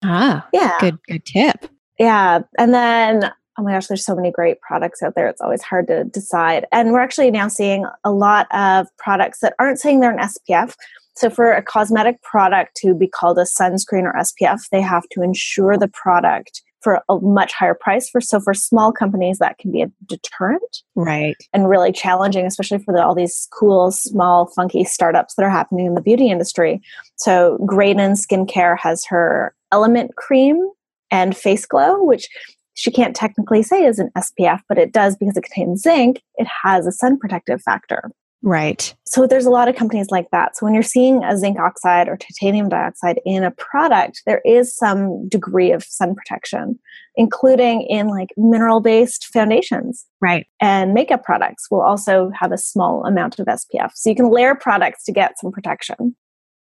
Ah, 0.04 0.48
yeah. 0.52 0.76
Good, 0.80 1.00
good 1.08 1.26
tip. 1.26 1.68
Yeah. 2.00 2.40
And 2.58 2.74
then, 2.74 3.32
oh 3.58 3.64
my 3.64 3.72
gosh, 3.72 3.88
there's 3.88 4.04
so 4.04 4.16
many 4.16 4.32
great 4.32 4.60
products 4.62 5.02
out 5.02 5.14
there. 5.16 5.30
It's 5.30 5.42
always 5.42 5.62
hard 5.62 5.88
to 5.88 6.04
decide. 6.04 6.66
And 6.72 6.92
we're 6.92 7.00
actually 7.00 7.32
now 7.32 7.48
seeing 7.48 7.86
a 8.04 8.12
lot 8.12 8.48
of 8.52 8.88
products 8.98 9.40
that 9.40 9.54
aren't 9.60 9.80
saying 9.80 10.00
they're 10.00 10.18
an 10.18 10.28
SPF. 10.28 10.76
So, 11.16 11.30
for 11.30 11.54
a 11.54 11.62
cosmetic 11.62 12.22
product 12.24 12.76
to 12.78 12.96
be 12.96 13.08
called 13.08 13.38
a 13.38 13.44
sunscreen 13.44 14.04
or 14.04 14.14
SPF, 14.14 14.62
they 14.72 14.82
have 14.82 15.04
to 15.12 15.22
ensure 15.22 15.78
the 15.78 15.88
product 15.88 16.64
for 16.84 17.02
a 17.10 17.20
much 17.22 17.54
higher 17.54 17.74
price 17.74 18.10
for 18.10 18.20
so 18.22 18.40
for 18.40 18.54
small 18.54 18.92
companies 18.92 19.40
that 19.40 19.58
can 19.58 19.72
be 19.72 19.82
a 19.82 19.92
deterrent 20.06 20.84
right. 20.96 21.38
and 21.54 21.70
really 21.70 21.92
challenging 21.92 22.46
especially 22.46 22.80
for 22.80 22.94
the, 22.94 23.04
all 23.04 23.16
these 23.16 23.48
cool 23.52 23.92
small 23.92 24.48
funky 24.48 24.84
startups 24.84 25.36
that 25.36 25.44
are 25.44 25.50
happening 25.50 25.86
in 25.86 25.96
the 25.96 26.02
beauty 26.02 26.30
industry. 26.30 26.82
So 27.16 27.58
graydon 27.66 28.14
skincare 28.14 28.78
has 28.78 29.06
her 29.06 29.56
element 29.72 30.16
cream 30.16 30.70
and 31.10 31.36
face 31.36 31.66
glow 31.66 32.04
which 32.04 32.28
she 32.76 32.92
can't 32.92 33.16
technically 33.16 33.64
say 33.64 33.86
is 33.86 34.00
an 34.00 34.10
spf 34.18 34.60
but 34.68 34.78
it 34.78 34.92
does 34.92 35.16
because 35.16 35.38
it 35.38 35.44
contains 35.44 35.82
zinc. 35.82 36.22
It 36.36 36.48
has 36.64 36.86
a 36.86 36.92
sun 36.92 37.18
protective 37.18 37.62
factor 37.62 38.12
Right. 38.44 38.94
So 39.06 39.26
there's 39.26 39.46
a 39.46 39.50
lot 39.50 39.70
of 39.70 39.76
companies 39.76 40.12
like 40.12 40.30
that. 40.32 40.58
So 40.58 40.66
when 40.66 40.74
you're 40.74 40.84
seeing 40.84 41.24
a 41.24 41.38
zinc 41.38 41.58
oxide 41.58 42.10
or 42.10 42.18
titanium 42.18 42.68
dioxide 42.68 43.22
in 43.26 43.46
a 43.46 43.52
product, 43.52 44.22
there 44.26 44.42
is 44.44 44.76
some 44.76 45.30
degree 45.30 45.72
of 45.72 45.82
sun 45.82 46.14
protection, 46.14 46.78
including 47.16 47.84
in 47.84 48.10
like 48.10 48.32
mineral 48.36 48.82
based 48.82 49.28
foundations. 49.28 50.06
Right. 50.20 50.46
And 50.60 50.94
makeup 50.94 51.24
products 51.24 51.72
will 51.72 51.82
also 51.82 52.32
have 52.38 52.52
a 52.52 52.58
small 52.58 53.06
amount 53.06 53.40
of 53.40 53.48
SPF. 53.48 53.92
So 53.96 54.10
you 54.10 54.16
can 54.16 54.30
layer 54.30 54.56
products 54.56 55.06
to 55.06 55.14
get 55.14 55.40
some 55.40 55.54
protection. 55.54 56.14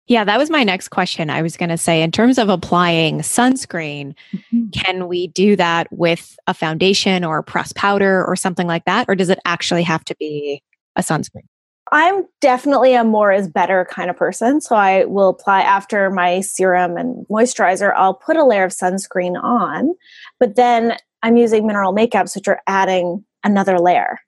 Yeah, 0.08 0.26
that 0.26 0.40
was 0.40 0.50
my 0.50 0.66
next 0.66 0.90
question. 0.90 1.30
I 1.30 1.44
was 1.44 1.56
going 1.56 1.70
to 1.70 1.78
say, 1.78 2.02
in 2.02 2.12
terms 2.12 2.40
of 2.40 2.50
applying 2.50 3.20
sunscreen, 3.20 4.16
mm-hmm. 4.34 4.70
can 4.72 5.08
we 5.08 5.28
do 5.28 5.56
that 5.56 5.88
with 5.92 6.36
a 6.48 6.54
foundation 6.54 7.24
or 7.24 7.38
a 7.38 7.44
pressed 7.44 7.76
powder 7.76 8.26
or 8.26 8.36
something 8.36 8.66
like 8.66 8.86
that? 8.86 9.06
Or 9.08 9.16
does 9.16 9.30
it 9.30 9.40
actually 9.46 9.84
have 9.84 10.04
to 10.06 10.16
be 10.20 10.64
a 10.96 11.04
sunscreen? 11.04 11.44
I'm 11.92 12.26
definitely 12.42 12.94
a 12.94 13.04
more 13.04 13.32
is 13.32 13.48
better 13.48 13.88
kind 13.90 14.10
of 14.10 14.18
person. 14.18 14.62
So 14.62 14.76
I 14.76 15.06
will 15.06 15.30
apply 15.30 15.62
after 15.62 16.10
my 16.10 16.42
serum 16.42 16.98
and 16.98 17.26
moisturizer, 17.28 17.94
I'll 17.96 18.14
put 18.14 18.38
a 18.38 18.46
layer 18.46 18.66
of 18.66 18.72
sunscreen 18.72 19.42
on, 19.42 19.96
but 20.40 20.56
then 20.56 20.98
I'm 21.24 21.38
using 21.38 21.66
mineral 21.66 21.94
makeups, 21.94 22.36
which 22.36 22.48
are 22.48 22.62
adding 22.68 23.26
another 23.44 23.80
layer. 23.80 24.20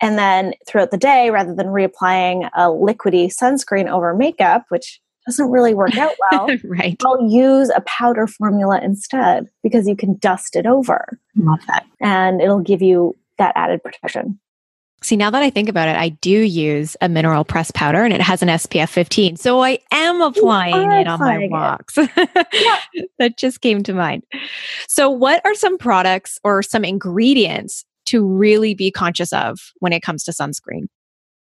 And 0.00 0.18
then 0.18 0.54
throughout 0.66 0.90
the 0.90 0.96
day, 0.96 1.30
rather 1.30 1.54
than 1.54 1.66
reapplying 1.66 2.48
a 2.54 2.68
liquidy 2.68 3.26
sunscreen 3.26 3.88
over 3.88 4.14
makeup, 4.14 4.64
which 4.70 5.00
doesn't 5.26 5.50
really 5.50 5.74
work 5.74 5.96
out 5.96 6.12
well, 6.32 6.48
right. 6.64 6.96
I'll 7.04 7.28
use 7.28 7.70
a 7.74 7.82
powder 7.82 8.26
formula 8.26 8.80
instead 8.82 9.48
because 9.62 9.86
you 9.86 9.96
can 9.96 10.16
dust 10.16 10.56
it 10.56 10.66
over. 10.66 11.18
Love 11.36 11.60
that. 11.66 11.86
And 12.00 12.40
it'll 12.40 12.60
give 12.60 12.80
you 12.80 13.16
that 13.38 13.52
added 13.56 13.82
protection. 13.82 14.38
See, 15.02 15.16
now 15.16 15.30
that 15.30 15.42
I 15.42 15.48
think 15.48 15.68
about 15.68 15.88
it, 15.88 15.96
I 15.96 16.10
do 16.10 16.30
use 16.30 16.96
a 17.00 17.08
mineral 17.08 17.44
press 17.44 17.70
powder 17.70 18.04
and 18.04 18.12
it 18.12 18.20
has 18.20 18.42
an 18.42 18.48
SPF 18.48 18.90
15. 18.90 19.36
So 19.36 19.62
I 19.62 19.78
am 19.90 20.20
applying 20.20 20.92
it 20.92 21.08
on 21.08 21.18
my 21.18 21.48
walks. 21.48 21.96
yeah. 21.96 22.78
that 23.18 23.38
just 23.38 23.62
came 23.62 23.82
to 23.84 23.94
mind. 23.94 24.24
So, 24.88 25.08
what 25.08 25.40
are 25.44 25.54
some 25.54 25.78
products 25.78 26.38
or 26.44 26.62
some 26.62 26.84
ingredients 26.84 27.84
to 28.06 28.26
really 28.26 28.74
be 28.74 28.90
conscious 28.90 29.32
of 29.32 29.72
when 29.78 29.92
it 29.92 30.02
comes 30.02 30.22
to 30.24 30.32
sunscreen? 30.32 30.86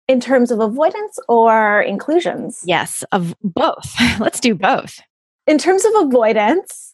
In 0.07 0.21
terms 0.21 0.51
of 0.51 0.61
avoidance 0.61 1.19
or 1.29 1.81
inclusions? 1.83 2.63
Yes, 2.65 3.05
of 3.11 3.35
both. 3.43 3.95
Let's 4.21 4.39
do 4.39 4.55
both. 4.55 5.01
In 5.47 5.59
terms 5.59 5.85
of 5.85 5.93
avoidance, 5.97 6.93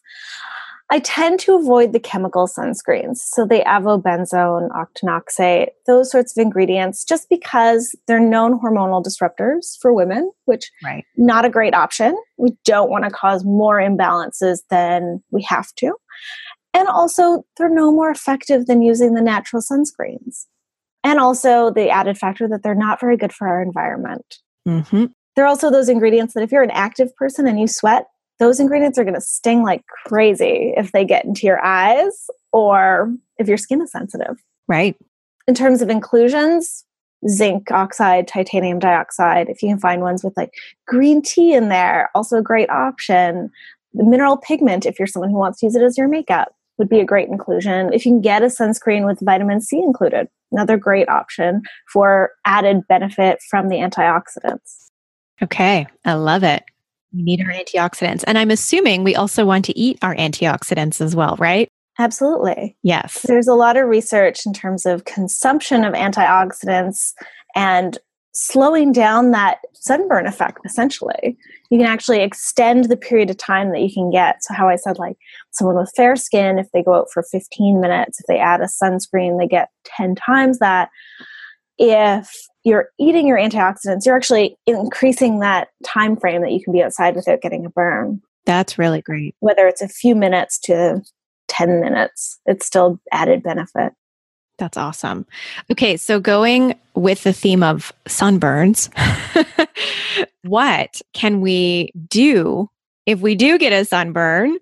I 0.93 0.99
tend 0.99 1.39
to 1.39 1.55
avoid 1.55 1.91
the 1.91 1.99
chemical 1.99 2.47
sunscreens. 2.47 3.17
So 3.17 3.47
the 3.47 3.63
avobenzone, 3.65 4.69
octinoxate, 4.69 5.69
those 5.87 6.11
sorts 6.11 6.37
of 6.37 6.41
ingredients, 6.43 7.03
just 7.03 7.29
because 7.29 7.95
they're 8.05 8.19
known 8.19 8.59
hormonal 8.59 9.03
disruptors 9.03 9.75
for 9.81 9.91
women, 9.91 10.31
which 10.45 10.69
right. 10.83 11.03
not 11.17 11.45
a 11.45 11.49
great 11.49 11.73
option. 11.73 12.15
We 12.37 12.51
don't 12.63 12.91
want 12.91 13.05
to 13.05 13.09
cause 13.09 13.43
more 13.43 13.79
imbalances 13.79 14.59
than 14.69 15.23
we 15.31 15.41
have 15.49 15.73
to. 15.77 15.95
And 16.75 16.87
also, 16.87 17.43
they're 17.57 17.69
no 17.69 17.91
more 17.91 18.11
effective 18.11 18.67
than 18.67 18.83
using 18.83 19.15
the 19.15 19.21
natural 19.21 19.63
sunscreens. 19.63 20.45
And 21.03 21.17
also, 21.17 21.71
the 21.71 21.89
added 21.89 22.19
factor 22.19 22.47
that 22.49 22.61
they're 22.61 22.75
not 22.75 22.99
very 22.99 23.17
good 23.17 23.33
for 23.33 23.47
our 23.47 23.63
environment. 23.63 24.35
Mm-hmm. 24.67 25.05
There 25.35 25.43
are 25.43 25.47
also 25.47 25.71
those 25.71 25.89
ingredients 25.89 26.35
that 26.35 26.43
if 26.43 26.51
you're 26.51 26.61
an 26.61 26.69
active 26.69 27.15
person 27.15 27.47
and 27.47 27.59
you 27.59 27.67
sweat, 27.67 28.05
those 28.39 28.59
ingredients 28.59 28.97
are 28.97 29.03
going 29.03 29.13
to 29.13 29.21
sting 29.21 29.63
like 29.63 29.85
crazy 30.05 30.73
if 30.75 30.91
they 30.91 31.05
get 31.05 31.25
into 31.25 31.45
your 31.45 31.63
eyes 31.63 32.29
or 32.51 33.13
if 33.37 33.47
your 33.47 33.57
skin 33.57 33.81
is 33.81 33.91
sensitive. 33.91 34.37
Right. 34.67 34.95
In 35.47 35.55
terms 35.55 35.81
of 35.81 35.89
inclusions, 35.89 36.85
zinc 37.27 37.71
oxide, 37.71 38.27
titanium 38.27 38.79
dioxide, 38.79 39.49
if 39.49 39.61
you 39.61 39.69
can 39.69 39.79
find 39.79 40.01
ones 40.01 40.23
with 40.23 40.35
like 40.35 40.53
green 40.87 41.21
tea 41.21 41.53
in 41.53 41.69
there, 41.69 42.09
also 42.15 42.37
a 42.37 42.43
great 42.43 42.69
option. 42.69 43.49
The 43.93 44.03
mineral 44.03 44.37
pigment, 44.37 44.85
if 44.85 44.97
you're 44.97 45.07
someone 45.07 45.29
who 45.29 45.37
wants 45.37 45.59
to 45.59 45.65
use 45.65 45.75
it 45.75 45.83
as 45.83 45.97
your 45.97 46.07
makeup, 46.07 46.55
would 46.77 46.89
be 46.89 46.99
a 46.99 47.05
great 47.05 47.29
inclusion. 47.29 47.93
If 47.93 48.05
you 48.05 48.11
can 48.11 48.21
get 48.21 48.41
a 48.41 48.47
sunscreen 48.47 49.05
with 49.05 49.19
vitamin 49.19 49.61
C 49.61 49.77
included, 49.77 50.27
another 50.51 50.77
great 50.77 51.07
option 51.09 51.61
for 51.91 52.31
added 52.45 52.87
benefit 52.87 53.41
from 53.47 53.69
the 53.69 53.77
antioxidants. 53.77 54.89
Okay, 55.41 55.85
I 56.05 56.13
love 56.13 56.43
it. 56.43 56.63
We 57.13 57.21
need 57.21 57.41
our 57.41 57.51
antioxidants. 57.51 58.23
And 58.25 58.37
I'm 58.37 58.51
assuming 58.51 59.03
we 59.03 59.15
also 59.15 59.45
want 59.45 59.65
to 59.65 59.77
eat 59.77 59.99
our 60.01 60.15
antioxidants 60.15 60.99
as 60.99 61.15
well, 61.15 61.35
right? 61.37 61.67
Absolutely. 61.99 62.75
Yes. 62.81 63.21
There's 63.27 63.47
a 63.47 63.53
lot 63.53 63.77
of 63.77 63.87
research 63.87 64.45
in 64.45 64.53
terms 64.53 64.85
of 64.85 65.05
consumption 65.05 65.83
of 65.83 65.93
antioxidants 65.93 67.13
and 67.55 67.99
slowing 68.33 68.91
down 68.91 69.31
that 69.31 69.59
sunburn 69.73 70.25
effect, 70.25 70.59
essentially. 70.65 71.37
You 71.69 71.77
can 71.77 71.87
actually 71.87 72.21
extend 72.21 72.85
the 72.85 72.97
period 72.97 73.29
of 73.29 73.37
time 73.37 73.71
that 73.71 73.81
you 73.81 73.93
can 73.93 74.09
get. 74.09 74.43
So, 74.43 74.53
how 74.55 74.67
I 74.67 74.75
said, 74.75 74.97
like 74.97 75.17
someone 75.51 75.77
with 75.77 75.93
fair 75.95 76.15
skin, 76.15 76.57
if 76.57 76.67
they 76.73 76.81
go 76.81 76.95
out 76.95 77.07
for 77.13 77.23
15 77.23 77.79
minutes, 77.79 78.19
if 78.19 78.25
they 78.27 78.39
add 78.39 78.61
a 78.61 78.65
sunscreen, 78.65 79.39
they 79.39 79.47
get 79.47 79.69
10 79.85 80.15
times 80.15 80.59
that. 80.59 80.89
If 81.77 82.47
you're 82.63 82.89
eating 82.99 83.27
your 83.27 83.37
antioxidants, 83.37 84.05
you're 84.05 84.15
actually 84.15 84.57
increasing 84.65 85.39
that 85.39 85.69
time 85.85 86.15
frame 86.15 86.41
that 86.41 86.51
you 86.51 86.63
can 86.63 86.73
be 86.73 86.81
outside 86.81 87.15
without 87.15 87.41
getting 87.41 87.65
a 87.65 87.69
burn. 87.69 88.21
That's 88.45 88.77
really 88.77 89.01
great. 89.01 89.35
Whether 89.39 89.67
it's 89.67 89.81
a 89.81 89.87
few 89.87 90.15
minutes 90.15 90.59
to 90.59 91.01
10 91.49 91.81
minutes, 91.81 92.39
it's 92.45 92.65
still 92.65 92.99
added 93.11 93.43
benefit. 93.43 93.93
That's 94.57 94.77
awesome. 94.77 95.25
Okay, 95.71 95.97
so 95.97 96.19
going 96.19 96.75
with 96.95 97.23
the 97.23 97.33
theme 97.33 97.63
of 97.63 97.91
sunburns, 98.05 98.89
what 100.43 101.01
can 101.13 101.41
we 101.41 101.91
do 102.07 102.69
if 103.05 103.19
we 103.19 103.35
do 103.35 103.57
get 103.57 103.73
a 103.73 103.83
sunburn 103.83 104.57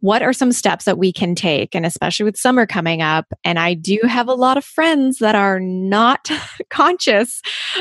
what 0.00 0.22
are 0.22 0.32
some 0.32 0.52
steps 0.52 0.84
that 0.84 0.98
we 0.98 1.12
can 1.12 1.34
take? 1.34 1.74
And 1.74 1.86
especially 1.86 2.24
with 2.24 2.36
summer 2.36 2.66
coming 2.66 3.02
up, 3.02 3.26
and 3.44 3.58
I 3.58 3.74
do 3.74 3.98
have 4.06 4.28
a 4.28 4.34
lot 4.34 4.56
of 4.56 4.64
friends 4.64 5.18
that 5.18 5.34
are 5.34 5.58
not 5.58 6.30
conscious 6.70 7.40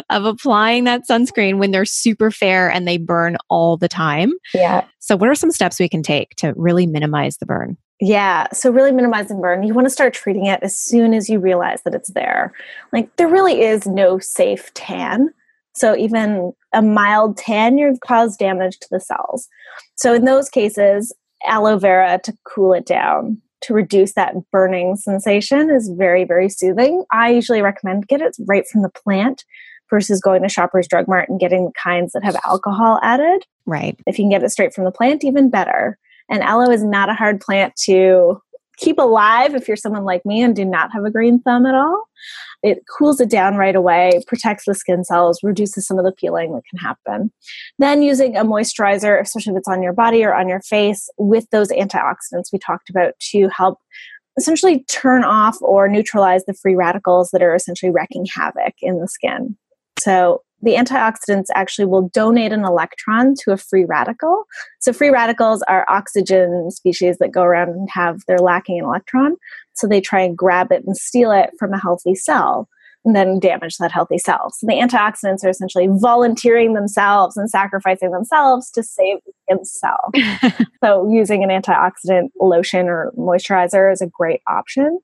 of 0.09 0.25
applying 0.25 0.85
that 0.85 1.01
sunscreen 1.09 1.57
when 1.57 1.71
they're 1.71 1.85
super 1.85 2.31
fair 2.31 2.71
and 2.71 2.87
they 2.87 2.97
burn 2.97 3.37
all 3.49 3.77
the 3.77 3.89
time. 3.89 4.33
Yeah. 4.53 4.85
So, 4.99 5.15
what 5.15 5.29
are 5.29 5.35
some 5.35 5.51
steps 5.51 5.79
we 5.79 5.89
can 5.89 6.03
take 6.03 6.35
to 6.37 6.53
really 6.55 6.87
minimize 6.87 7.37
the 7.37 7.45
burn? 7.45 7.77
Yeah. 7.99 8.47
So, 8.53 8.71
really 8.71 8.91
minimizing 8.91 9.39
burn, 9.41 9.63
you 9.63 9.73
want 9.73 9.85
to 9.85 9.91
start 9.91 10.13
treating 10.13 10.45
it 10.45 10.59
as 10.63 10.77
soon 10.77 11.13
as 11.13 11.29
you 11.29 11.39
realize 11.39 11.81
that 11.83 11.95
it's 11.95 12.11
there. 12.11 12.53
Like, 12.91 13.13
there 13.17 13.27
really 13.27 13.61
is 13.61 13.85
no 13.85 14.19
safe 14.19 14.73
tan. 14.73 15.29
So, 15.75 15.95
even 15.95 16.53
a 16.73 16.81
mild 16.81 17.37
tan, 17.37 17.77
you've 17.77 17.99
caused 17.99 18.39
damage 18.39 18.79
to 18.79 18.87
the 18.89 18.99
cells. 18.99 19.47
So, 19.95 20.13
in 20.13 20.25
those 20.25 20.49
cases, 20.49 21.13
aloe 21.47 21.77
vera 21.77 22.19
to 22.23 22.37
cool 22.43 22.73
it 22.73 22.85
down 22.85 23.41
to 23.61 23.73
reduce 23.73 24.13
that 24.13 24.35
burning 24.51 24.95
sensation 24.95 25.69
is 25.69 25.91
very 25.97 26.23
very 26.23 26.49
soothing. 26.49 27.03
I 27.11 27.29
usually 27.29 27.61
recommend 27.61 28.07
get 28.07 28.21
it 28.21 28.35
right 28.47 28.65
from 28.67 28.81
the 28.81 28.89
plant 28.89 29.43
versus 29.89 30.21
going 30.21 30.41
to 30.41 30.49
shoppers 30.49 30.87
drug 30.87 31.07
mart 31.07 31.29
and 31.29 31.39
getting 31.39 31.65
the 31.65 31.71
kinds 31.81 32.13
that 32.13 32.23
have 32.23 32.37
alcohol 32.45 32.99
added. 33.01 33.45
Right. 33.65 33.99
If 34.07 34.17
you 34.17 34.23
can 34.23 34.29
get 34.29 34.43
it 34.43 34.49
straight 34.49 34.73
from 34.73 34.83
the 34.83 34.91
plant 34.91 35.23
even 35.23 35.49
better. 35.49 35.97
And 36.29 36.41
aloe 36.41 36.71
is 36.71 36.83
not 36.83 37.09
a 37.09 37.13
hard 37.13 37.39
plant 37.39 37.75
to 37.83 38.41
keep 38.77 38.97
alive 38.97 39.55
if 39.55 39.67
you're 39.67 39.77
someone 39.77 40.03
like 40.03 40.25
me 40.25 40.41
and 40.41 40.55
do 40.55 40.65
not 40.65 40.91
have 40.91 41.05
a 41.05 41.11
green 41.11 41.39
thumb 41.41 41.65
at 41.65 41.75
all. 41.75 42.07
It 42.65 42.79
cools 42.97 43.21
it 43.21 43.29
down 43.29 43.57
right 43.57 43.75
away, 43.75 44.21
protects 44.25 44.65
the 44.65 44.73
skin 44.73 45.03
cells, 45.03 45.39
reduces 45.43 45.85
some 45.85 45.99
of 45.99 46.03
the 46.03 46.11
peeling 46.11 46.53
that 46.53 46.63
can 46.67 46.79
happen. 46.79 47.31
Then 47.77 48.01
using 48.01 48.35
a 48.35 48.43
moisturizer, 48.43 49.21
especially 49.21 49.53
if 49.53 49.59
it's 49.59 49.67
on 49.67 49.83
your 49.83 49.93
body 49.93 50.23
or 50.23 50.33
on 50.33 50.49
your 50.49 50.61
face, 50.61 51.07
with 51.19 51.47
those 51.51 51.69
antioxidants 51.69 52.51
we 52.51 52.57
talked 52.57 52.89
about 52.89 53.13
to 53.31 53.49
help 53.49 53.77
essentially 54.35 54.83
turn 54.85 55.23
off 55.23 55.57
or 55.61 55.87
neutralize 55.87 56.43
the 56.45 56.55
free 56.55 56.75
radicals 56.75 57.29
that 57.31 57.43
are 57.43 57.53
essentially 57.53 57.91
wreaking 57.91 58.25
havoc 58.35 58.73
in 58.81 58.99
the 58.99 59.07
skin. 59.07 59.55
So 59.99 60.41
the 60.65 60.73
antioxidants 60.73 61.45
actually 61.53 61.85
will 61.85 62.09
donate 62.09 62.51
an 62.51 62.65
electron 62.65 63.35
to 63.35 63.51
a 63.51 63.57
free 63.57 63.85
radical. 63.85 64.45
So, 64.79 64.91
free 64.91 65.09
radicals 65.09 65.61
are 65.67 65.85
oxygen 65.87 66.71
species 66.71 67.19
that 67.19 67.31
go 67.31 67.43
around 67.43 67.69
and 67.69 67.87
have, 67.91 68.21
they're 68.27 68.39
lacking 68.39 68.79
an 68.79 68.85
electron. 68.85 69.35
So, 69.73 69.87
they 69.87 70.01
try 70.01 70.21
and 70.21 70.35
grab 70.35 70.71
it 70.71 70.83
and 70.85 70.97
steal 70.97 71.31
it 71.31 71.51
from 71.59 71.71
a 71.71 71.79
healthy 71.79 72.15
cell 72.15 72.67
and 73.05 73.15
then 73.15 73.39
damage 73.39 73.77
that 73.77 73.91
healthy 73.91 74.17
cell. 74.17 74.49
So, 74.57 74.65
the 74.65 74.73
antioxidants 74.73 75.45
are 75.45 75.49
essentially 75.49 75.87
volunteering 75.87 76.73
themselves 76.73 77.37
and 77.37 77.47
sacrificing 77.47 78.09
themselves 78.09 78.71
to 78.71 78.81
save 78.81 79.17
the 79.47 79.59
cell. 79.63 80.09
so, 80.83 81.07
using 81.11 81.43
an 81.43 81.51
antioxidant 81.51 82.29
lotion 82.39 82.87
or 82.87 83.13
moisturizer 83.15 83.93
is 83.93 84.01
a 84.01 84.07
great 84.07 84.41
option. 84.47 84.99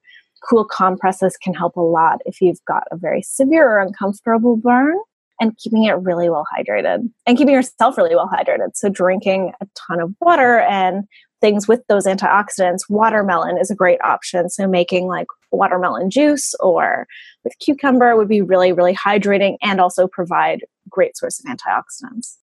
Cool 0.50 0.65
compresses 0.65 1.38
can 1.38 1.54
help 1.54 1.76
a 1.76 1.82
lot 1.82 2.17
if 2.26 2.41
you've 2.41 2.65
got 2.67 2.86
a 2.91 2.97
very 2.97 3.21
severe 3.21 3.69
or 3.74 3.80
uncomfortable 3.80 4.58
burn 4.58 4.95
and 5.41 5.58
keeping 5.58 5.84
it 5.84 5.93
really 5.93 6.30
well 6.30 6.45
hydrated 6.56 7.10
and 7.25 7.38
keeping 7.38 7.54
yourself 7.54 7.97
really 7.97 8.15
well 8.15 8.30
hydrated. 8.30 8.75
So, 8.75 8.88
drinking 8.88 9.51
a 9.60 9.67
ton 9.75 9.99
of 9.99 10.13
water 10.21 10.60
and 10.60 11.04
things 11.41 11.67
with 11.67 11.82
those 11.88 12.06
antioxidants. 12.06 12.82
Watermelon 12.88 13.58
is 13.58 13.71
a 13.71 13.75
great 13.75 13.99
option. 14.04 14.49
So, 14.49 14.67
making 14.67 15.08
like 15.08 15.27
watermelon 15.51 16.10
juice 16.10 16.54
or 16.62 17.08
with 17.43 17.58
cucumber 17.60 18.15
would 18.15 18.30
be 18.30 18.41
really, 18.41 18.71
really 18.71 18.95
hydrating 18.95 19.58
and 19.62 19.82
also 19.82 20.08
provide 20.08 20.63
great 20.89 21.17
source 21.17 21.43
of 21.43 21.45
antioxidants. 21.45 22.38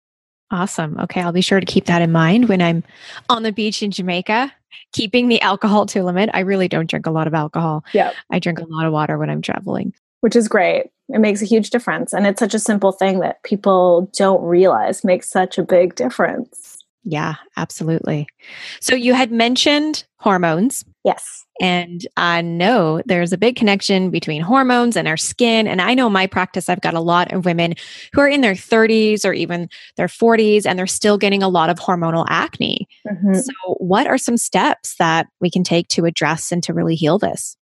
Awesome. 0.51 0.99
Okay, 0.99 1.21
I'll 1.21 1.33
be 1.33 1.41
sure 1.41 1.61
to 1.61 1.67
keep 1.67 1.85
that 1.87 2.03
in 2.03 2.11
mind 2.11 2.49
when 2.49 2.61
I'm 2.61 2.83
on 3.29 3.43
the 3.43 3.53
beach 3.53 3.83
in 3.83 3.91
Jamaica, 3.91 4.53
keeping 4.93 5.29
the 5.29 5.41
alcohol 5.43 5.87
to 5.87 6.01
a 6.01 6.05
limit. 6.05 6.31
I 6.33 6.41
really 6.41 6.69
don't 6.69 6.89
drink 6.89 7.07
a 7.07 7.11
lot 7.11 7.27
of 7.27 7.35
alcohol. 7.35 7.85
Yeah. 7.93 8.13
I 8.31 8.39
drink 8.39 8.59
a 8.59 8.65
lot 8.65 8.87
of 8.87 8.93
water 8.93 9.19
when 9.19 9.29
I'm 9.29 9.43
traveling. 9.43 9.93
Which 10.21 10.37
is 10.37 10.49
great. 10.49 10.91
It 11.09 11.21
makes 11.21 11.43
a 11.43 11.47
huge 11.47 11.71
difference. 11.71 12.13
And 12.13 12.27
it's 12.27 12.41
such 12.41 12.55
a 12.55 12.59
simple 12.59 12.93
thing 12.93 13.21
that 13.21 13.43
people 13.43 14.11
don't 14.17 14.43
realize 14.43 15.05
makes 15.05 15.29
such 15.29 15.59
a 15.59 15.63
big 15.63 15.95
difference. 15.95 16.79
Yeah, 17.05 17.37
absolutely. 17.57 18.27
So 18.81 18.95
you 18.95 19.15
had 19.15 19.33
mentioned 19.33 20.05
hormones. 20.19 20.85
Yes. 21.05 21.47
And 21.61 22.07
I 22.17 22.43
know 22.43 23.01
there's 23.07 23.33
a 23.33 23.39
big 23.39 23.57
connection 23.57 24.11
between 24.11 24.43
hormones 24.43 24.97
and 24.97 25.09
our 25.09 25.17
skin. 25.17 25.67
And 25.67 25.81
I 25.81 25.95
know 25.95 26.11
my 26.11 26.27
practice, 26.27 26.69
I've 26.69 26.83
got 26.83 26.93
a 26.95 27.01
lot 27.01 27.33
of 27.33 27.47
women 27.47 27.75
who 28.13 28.21
are 28.21 28.29
in 28.29 28.43
their 28.43 28.53
30s 28.53 29.25
or 29.25 29.33
even 29.33 29.71
their 29.97 30.07
40s, 30.07 30.67
and 30.67 30.79
they're 30.79 30.87
still 30.87 31.17
getting 31.17 31.43
a 31.43 31.49
lot 31.49 31.71
of 31.71 31.79
hormonal 31.79 32.27
acne. 32.29 32.87
Mm-hmm. 33.11 33.35
So, 33.35 33.53
what 33.79 34.07
are 34.07 34.19
some 34.19 34.37
steps 34.37 34.97
that 34.97 35.29
we 35.41 35.51
can 35.51 35.65
take 35.65 35.89
to 35.89 36.05
address 36.05 36.53
and 36.53 36.63
to 36.65 36.75
really 36.75 36.95
heal 36.95 37.19
this? 37.19 37.57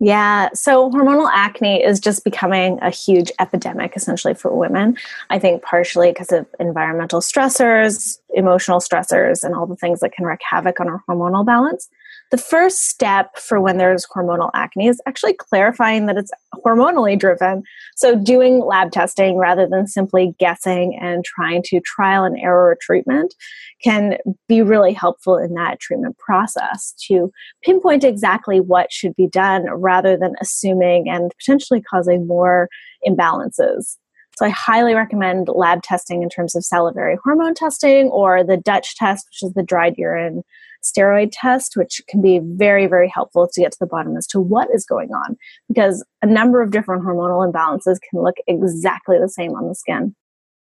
Yeah, 0.00 0.48
so 0.54 0.90
hormonal 0.90 1.30
acne 1.32 1.82
is 1.82 2.00
just 2.00 2.24
becoming 2.24 2.78
a 2.82 2.90
huge 2.90 3.30
epidemic 3.38 3.96
essentially 3.96 4.34
for 4.34 4.54
women. 4.54 4.96
I 5.30 5.38
think 5.38 5.62
partially 5.62 6.10
because 6.10 6.32
of 6.32 6.46
environmental 6.58 7.20
stressors, 7.20 8.18
emotional 8.34 8.80
stressors, 8.80 9.44
and 9.44 9.54
all 9.54 9.66
the 9.66 9.76
things 9.76 10.00
that 10.00 10.12
can 10.12 10.26
wreak 10.26 10.40
havoc 10.48 10.80
on 10.80 10.88
our 10.88 11.02
hormonal 11.08 11.46
balance. 11.46 11.88
The 12.34 12.38
first 12.38 12.88
step 12.88 13.38
for 13.38 13.60
when 13.60 13.78
there's 13.78 14.04
hormonal 14.06 14.50
acne 14.54 14.88
is 14.88 15.00
actually 15.06 15.34
clarifying 15.34 16.06
that 16.06 16.16
it's 16.16 16.32
hormonally 16.66 17.16
driven. 17.16 17.62
So, 17.94 18.16
doing 18.16 18.58
lab 18.58 18.90
testing 18.90 19.36
rather 19.36 19.68
than 19.68 19.86
simply 19.86 20.34
guessing 20.40 20.98
and 21.00 21.24
trying 21.24 21.62
to 21.66 21.80
trial 21.82 22.24
and 22.24 22.36
error 22.36 22.76
treatment 22.80 23.36
can 23.84 24.18
be 24.48 24.62
really 24.62 24.92
helpful 24.92 25.36
in 25.36 25.54
that 25.54 25.78
treatment 25.78 26.18
process 26.18 26.92
to 27.06 27.30
pinpoint 27.62 28.02
exactly 28.02 28.58
what 28.58 28.90
should 28.90 29.14
be 29.14 29.28
done 29.28 29.70
rather 29.70 30.16
than 30.16 30.34
assuming 30.40 31.08
and 31.08 31.30
potentially 31.38 31.82
causing 31.82 32.26
more 32.26 32.68
imbalances. 33.06 33.96
So 34.36 34.46
I 34.46 34.48
highly 34.48 34.94
recommend 34.94 35.48
lab 35.54 35.84
testing 35.84 36.24
in 36.24 36.30
terms 36.30 36.56
of 36.56 36.64
salivary 36.64 37.16
hormone 37.22 37.54
testing 37.54 38.08
or 38.08 38.42
the 38.42 38.56
Dutch 38.56 38.96
test, 38.96 39.28
which 39.28 39.48
is 39.48 39.54
the 39.54 39.62
dried 39.62 39.94
urine 39.96 40.42
steroid 40.84 41.30
test, 41.32 41.76
which 41.76 42.00
can 42.08 42.20
be 42.20 42.40
very, 42.42 42.86
very 42.86 43.08
helpful 43.08 43.48
to 43.52 43.60
get 43.60 43.72
to 43.72 43.78
the 43.80 43.86
bottom 43.86 44.16
as 44.16 44.26
to 44.28 44.40
what 44.40 44.68
is 44.72 44.84
going 44.84 45.12
on 45.12 45.36
because 45.68 46.04
a 46.22 46.26
number 46.26 46.62
of 46.62 46.70
different 46.70 47.02
hormonal 47.02 47.50
imbalances 47.50 47.98
can 48.08 48.22
look 48.22 48.36
exactly 48.46 49.18
the 49.18 49.28
same 49.28 49.52
on 49.54 49.68
the 49.68 49.74
skin. 49.74 50.14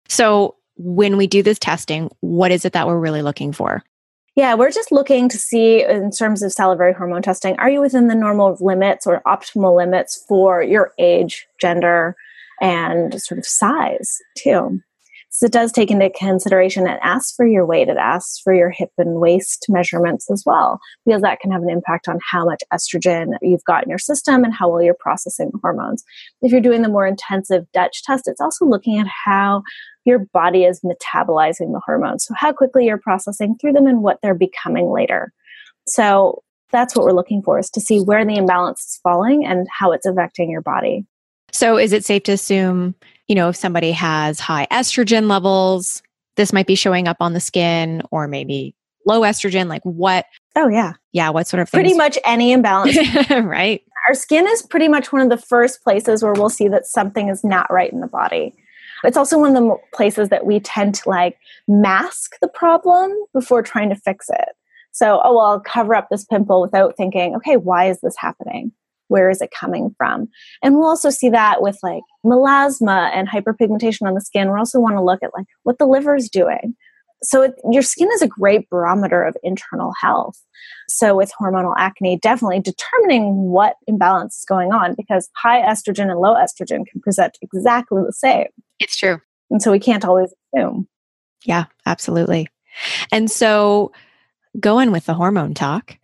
So 0.08 0.56
when 0.76 1.18
we 1.18 1.28
do 1.28 1.44
this 1.44 1.60
testing, 1.60 2.10
what 2.22 2.52
is 2.52 2.66
it 2.66 2.74
that 2.74 2.88
we're 2.88 3.00
really 3.00 3.22
looking 3.22 3.52
for? 3.52 3.84
Yeah, 4.36 4.54
we're 4.54 4.72
just 4.72 4.92
looking 4.92 5.28
to 5.28 5.38
see 5.38 5.84
in 5.84 6.12
terms 6.12 6.42
of 6.42 6.54
salivary 6.54 6.94
hormone 6.94 7.22
testing, 7.22 7.58
are 7.60 7.70
you 7.70 7.82
within 7.82 8.08
the 8.08 8.16
normal 8.16 8.58
limits 8.62 9.06
or 9.06 9.22
optimal 9.28 9.76
limits 9.76 10.24
for 10.30 10.64
your 10.64 10.94
age, 10.98 11.46
gender, 11.60 12.16
and 12.62 13.22
sort 13.22 13.38
of 13.38 13.46
size 13.46 14.18
too? 14.38 14.80
So 15.32 15.46
it 15.46 15.52
does 15.52 15.72
take 15.72 15.92
into 15.92 16.10
consideration 16.10 16.88
it 16.88 17.00
asks 17.04 17.34
for 17.36 17.46
your 17.46 17.66
weight. 17.66 17.88
It 17.88 17.98
asks 17.98 18.40
for 18.40 18.54
your 18.54 18.72
hip 18.72 18.90
and 18.98 19.20
waist 19.20 19.68
measurements 19.70 20.30
as 20.32 20.44
well, 20.46 20.80
because 21.06 21.22
that 21.22 21.40
can 21.40 21.52
have 21.52 21.62
an 21.62 21.70
impact 21.70 22.08
on 22.08 22.20
how 22.32 22.46
much 22.46 22.64
estrogen 22.74 23.38
you've 23.42 23.64
got 23.64 23.84
in 23.84 23.90
your 23.90 24.00
system 24.00 24.44
and 24.44 24.54
how 24.54 24.70
well 24.70 24.82
you're 24.82 24.96
processing 25.00 25.52
hormones. 25.62 26.04
If 26.42 26.52
you're 26.52 26.62
doing 26.62 26.82
the 26.82 26.90
more 26.90 27.06
intensive 27.06 27.66
Dutch 27.74 28.04
test, 28.04 28.28
it's 28.28 28.42
also 28.42 28.66
looking 28.66 28.98
at 28.98 29.08
how 29.08 29.62
your 30.04 30.20
body 30.34 30.64
is 30.64 30.82
metabolizing 30.82 31.74
the 31.74 31.82
hormones. 31.86 32.26
So 32.26 32.34
how 32.36 32.52
quickly 32.52 32.88
you're 32.88 32.98
processing 32.98 33.56
through 33.62 33.74
them 33.74 33.86
and 33.86 34.02
what 34.02 34.18
they're 34.24 34.34
becoming 34.34 34.90
later. 34.92 35.32
So 35.88 36.44
that's 36.72 36.96
what 36.96 37.06
we're 37.06 37.14
looking 37.14 37.44
for 37.44 37.60
is 37.60 37.70
to 37.72 37.82
see 37.82 38.00
where 38.00 38.26
the 38.26 38.38
imbalance 38.38 38.82
is 38.82 39.00
falling 39.04 39.46
and 39.46 39.68
how 39.72 39.92
it's 39.92 40.06
affecting 40.06 40.50
your 40.50 40.62
body. 40.62 41.06
So 41.52 41.78
is 41.78 41.94
it 41.94 42.06
safe 42.06 42.24
to 42.24 42.34
assume 42.34 42.96
you 43.30 43.36
know, 43.36 43.50
if 43.50 43.56
somebody 43.56 43.92
has 43.92 44.40
high 44.40 44.68
estrogen 44.72 45.30
levels, 45.30 46.02
this 46.36 46.52
might 46.52 46.68
be 46.68 46.76
showing 46.76 47.08
up 47.08 47.18
on 47.20 47.34
the 47.34 47.40
skin 47.40 48.02
or 48.12 48.28
maybe 48.28 48.76
low 49.06 49.22
estrogen. 49.22 49.68
Like 49.68 49.84
what? 49.84 50.26
Oh, 50.56 50.68
yeah. 50.68 50.94
Yeah. 51.14 51.30
What 51.30 51.48
sort 51.48 51.62
of 51.62 51.70
things? 51.70 51.80
Pretty 51.80 51.96
much 51.96 52.18
any 52.26 52.52
imbalance. 52.52 52.98
right. 53.30 53.82
Our 54.08 54.16
skin 54.16 54.48
is 54.48 54.64
pretty 54.64 54.88
much 54.88 55.14
one 55.14 55.22
of 55.22 55.30
the 55.30 55.38
first 55.38 55.84
places 55.84 56.24
where 56.24 56.34
we'll 56.34 56.50
see 56.50 56.68
that 56.70 56.88
something 56.88 57.30
is 57.30 57.44
not 57.44 57.72
right 57.72 57.94
in 57.94 58.02
the 58.02 58.08
body. 58.08 58.54
It's 59.04 59.16
also 59.16 59.38
one 59.38 59.56
of 59.56 59.64
the 59.64 59.78
places 59.94 60.30
that 60.30 60.46
we 60.46 60.60
tend 60.60 60.96
to 60.96 61.10
like 61.10 61.38
mask 61.68 62.34
the 62.42 62.48
problem 62.48 63.16
before 63.32 63.62
trying 63.62 63.90
to 63.90 63.96
fix 63.96 64.28
it. 64.30 64.50
So, 64.92 65.22
oh, 65.24 65.36
well, 65.36 65.46
I'll 65.46 65.60
cover 65.60 65.94
up 65.94 66.08
this 66.10 66.26
pimple 66.26 66.62
without 66.62 66.98
thinking, 66.98 67.36
okay, 67.36 67.58
why 67.58 67.90
is 67.90 68.02
this 68.02 68.16
happening? 68.18 68.72
Where 69.10 69.30
is 69.30 69.42
it 69.42 69.52
coming 69.52 69.94
from? 69.98 70.30
And 70.64 70.76
we'll 70.76 70.88
also 70.88 71.10
see 71.10 71.30
that 71.30 71.62
with 71.62 71.78
like 71.84 72.04
melasma 72.26 73.12
and 73.14 73.28
hyperpigmentation 73.28 74.08
on 74.08 74.14
the 74.14 74.22
skin. 74.22 74.52
We 74.52 74.58
also 74.58 74.80
want 74.80 74.96
to 74.96 75.04
look 75.04 75.22
at 75.22 75.34
like 75.36 75.48
what 75.64 75.78
the 75.78 75.86
liver 75.86 76.16
is 76.16 76.30
doing. 76.30 76.76
So 77.22 77.42
it, 77.42 77.56
your 77.70 77.82
skin 77.82 78.08
is 78.14 78.22
a 78.22 78.28
great 78.28 78.70
barometer 78.70 79.24
of 79.24 79.36
internal 79.44 79.92
health. 80.00 80.42
So 80.88 81.16
with 81.16 81.34
hormonal 81.40 81.74
acne 81.78 82.18
definitely 82.18 82.62
determining 82.62 83.50
what 83.50 83.76
imbalance 83.88 84.38
is 84.38 84.46
going 84.46 84.72
on 84.72 84.96
because 84.96 85.30
high 85.36 85.62
estrogen 85.62 86.10
and 86.10 86.20
low 86.20 86.36
estrogen 86.36 86.86
can 86.90 87.02
present 87.02 87.38
exactly 87.42 88.02
the 88.06 88.14
same. 88.14 88.48
It's 88.80 88.96
true. 88.96 89.20
And 89.50 89.62
so 89.62 89.72
we 89.72 89.80
can't 89.80 90.06
always 90.06 90.34
assume. 90.56 90.88
Yeah 91.44 91.66
absolutely. 91.86 92.48
And 93.12 93.30
so 93.30 93.92
going 94.60 94.92
with 94.92 95.06
the 95.06 95.14
hormone 95.14 95.54
talk 95.54 95.98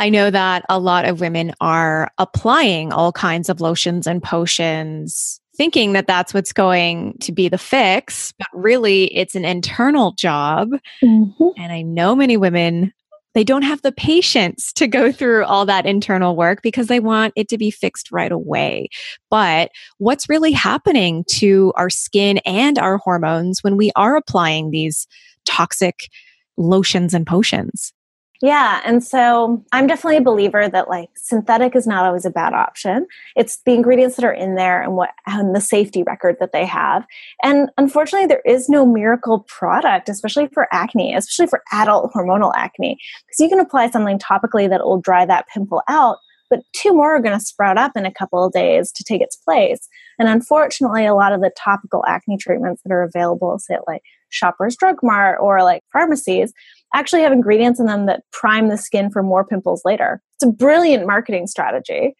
I 0.00 0.08
know 0.08 0.30
that 0.30 0.64
a 0.70 0.78
lot 0.78 1.04
of 1.04 1.20
women 1.20 1.52
are 1.60 2.10
applying 2.16 2.90
all 2.90 3.12
kinds 3.12 3.50
of 3.50 3.60
lotions 3.60 4.06
and 4.06 4.22
potions, 4.22 5.42
thinking 5.58 5.92
that 5.92 6.06
that's 6.06 6.32
what's 6.32 6.54
going 6.54 7.18
to 7.20 7.32
be 7.32 7.50
the 7.50 7.58
fix, 7.58 8.32
but 8.38 8.48
really 8.54 9.14
it's 9.14 9.34
an 9.34 9.44
internal 9.44 10.12
job. 10.12 10.70
Mm-hmm. 11.04 11.48
And 11.58 11.70
I 11.70 11.82
know 11.82 12.16
many 12.16 12.38
women 12.38 12.94
they 13.34 13.44
don't 13.44 13.62
have 13.62 13.82
the 13.82 13.92
patience 13.92 14.72
to 14.72 14.88
go 14.88 15.12
through 15.12 15.44
all 15.44 15.66
that 15.66 15.86
internal 15.86 16.34
work 16.34 16.62
because 16.62 16.88
they 16.88 16.98
want 16.98 17.34
it 17.36 17.48
to 17.50 17.58
be 17.58 17.70
fixed 17.70 18.10
right 18.10 18.32
away. 18.32 18.88
But 19.28 19.70
what's 19.98 20.28
really 20.28 20.50
happening 20.50 21.24
to 21.32 21.72
our 21.76 21.90
skin 21.90 22.38
and 22.38 22.76
our 22.76 22.96
hormones 22.96 23.62
when 23.62 23.76
we 23.76 23.92
are 23.94 24.16
applying 24.16 24.70
these 24.70 25.06
toxic 25.44 26.08
lotions 26.56 27.14
and 27.14 27.24
potions? 27.24 27.92
Yeah. 28.42 28.80
And 28.86 29.04
so 29.04 29.62
I'm 29.72 29.86
definitely 29.86 30.16
a 30.16 30.22
believer 30.22 30.66
that 30.66 30.88
like 30.88 31.10
synthetic 31.14 31.76
is 31.76 31.86
not 31.86 32.06
always 32.06 32.24
a 32.24 32.30
bad 32.30 32.54
option. 32.54 33.06
It's 33.36 33.58
the 33.66 33.74
ingredients 33.74 34.16
that 34.16 34.24
are 34.24 34.32
in 34.32 34.54
there 34.54 34.82
and 34.82 34.96
what 34.96 35.10
and 35.26 35.54
the 35.54 35.60
safety 35.60 36.02
record 36.02 36.36
that 36.40 36.52
they 36.52 36.64
have. 36.64 37.04
And 37.42 37.68
unfortunately, 37.76 38.28
there 38.28 38.42
is 38.46 38.70
no 38.70 38.86
miracle 38.86 39.40
product, 39.40 40.08
especially 40.08 40.48
for 40.54 40.68
acne, 40.72 41.14
especially 41.14 41.48
for 41.48 41.62
adult 41.70 42.12
hormonal 42.14 42.52
acne, 42.56 42.98
because 43.26 43.40
you 43.40 43.50
can 43.50 43.60
apply 43.60 43.90
something 43.90 44.18
topically 44.18 44.70
that 44.70 44.84
will 44.84 45.00
dry 45.00 45.26
that 45.26 45.46
pimple 45.52 45.82
out, 45.86 46.16
but 46.48 46.62
two 46.72 46.94
more 46.94 47.14
are 47.16 47.20
going 47.20 47.38
to 47.38 47.44
sprout 47.44 47.76
up 47.76 47.92
in 47.94 48.06
a 48.06 48.12
couple 48.12 48.42
of 48.42 48.52
days 48.52 48.90
to 48.92 49.04
take 49.04 49.20
its 49.20 49.36
place. 49.36 49.86
And 50.18 50.28
unfortunately, 50.28 51.04
a 51.04 51.14
lot 51.14 51.34
of 51.34 51.42
the 51.42 51.52
topical 51.58 52.04
acne 52.06 52.38
treatments 52.38 52.80
that 52.84 52.92
are 52.92 53.02
available, 53.02 53.58
say 53.58 53.74
at 53.74 53.86
like 53.86 54.02
Shoppers 54.30 54.76
Drug 54.76 54.96
Mart 55.02 55.38
or 55.40 55.62
like 55.62 55.82
pharmacies, 55.92 56.52
actually 56.94 57.22
have 57.22 57.32
ingredients 57.32 57.80
in 57.80 57.86
them 57.86 58.06
that 58.06 58.22
prime 58.32 58.68
the 58.68 58.76
skin 58.76 59.10
for 59.10 59.22
more 59.22 59.44
pimples 59.44 59.82
later. 59.84 60.22
It's 60.34 60.44
a 60.44 60.52
brilliant 60.52 61.06
marketing 61.06 61.46
strategy 61.46 62.16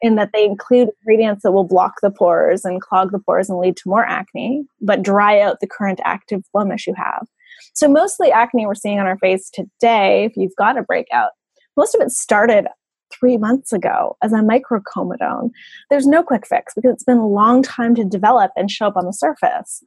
in 0.00 0.16
that 0.16 0.30
they 0.32 0.44
include 0.44 0.90
ingredients 1.00 1.42
that 1.42 1.52
will 1.52 1.64
block 1.64 1.94
the 2.02 2.10
pores 2.10 2.64
and 2.64 2.80
clog 2.80 3.12
the 3.12 3.18
pores 3.18 3.48
and 3.48 3.58
lead 3.58 3.76
to 3.78 3.88
more 3.88 4.04
acne, 4.04 4.64
but 4.80 5.02
dry 5.02 5.40
out 5.40 5.60
the 5.60 5.66
current 5.66 6.00
active 6.04 6.42
blemish 6.52 6.86
you 6.86 6.94
have. 6.94 7.26
So, 7.74 7.88
mostly 7.88 8.30
acne 8.30 8.66
we're 8.66 8.74
seeing 8.74 8.98
on 8.98 9.06
our 9.06 9.18
face 9.18 9.50
today, 9.50 10.24
if 10.24 10.36
you've 10.36 10.56
got 10.56 10.78
a 10.78 10.82
breakout, 10.82 11.30
most 11.76 11.94
of 11.94 12.00
it 12.00 12.10
started 12.10 12.66
three 13.12 13.36
months 13.36 13.72
ago 13.72 14.16
as 14.22 14.32
a 14.32 14.36
microcomedone. 14.36 15.50
There's 15.90 16.06
no 16.06 16.22
quick 16.22 16.46
fix 16.46 16.74
because 16.74 16.92
it's 16.92 17.04
been 17.04 17.18
a 17.18 17.26
long 17.26 17.62
time 17.62 17.94
to 17.94 18.04
develop 18.04 18.50
and 18.56 18.70
show 18.70 18.86
up 18.88 18.96
on 18.96 19.06
the 19.06 19.12
surface. 19.12 19.82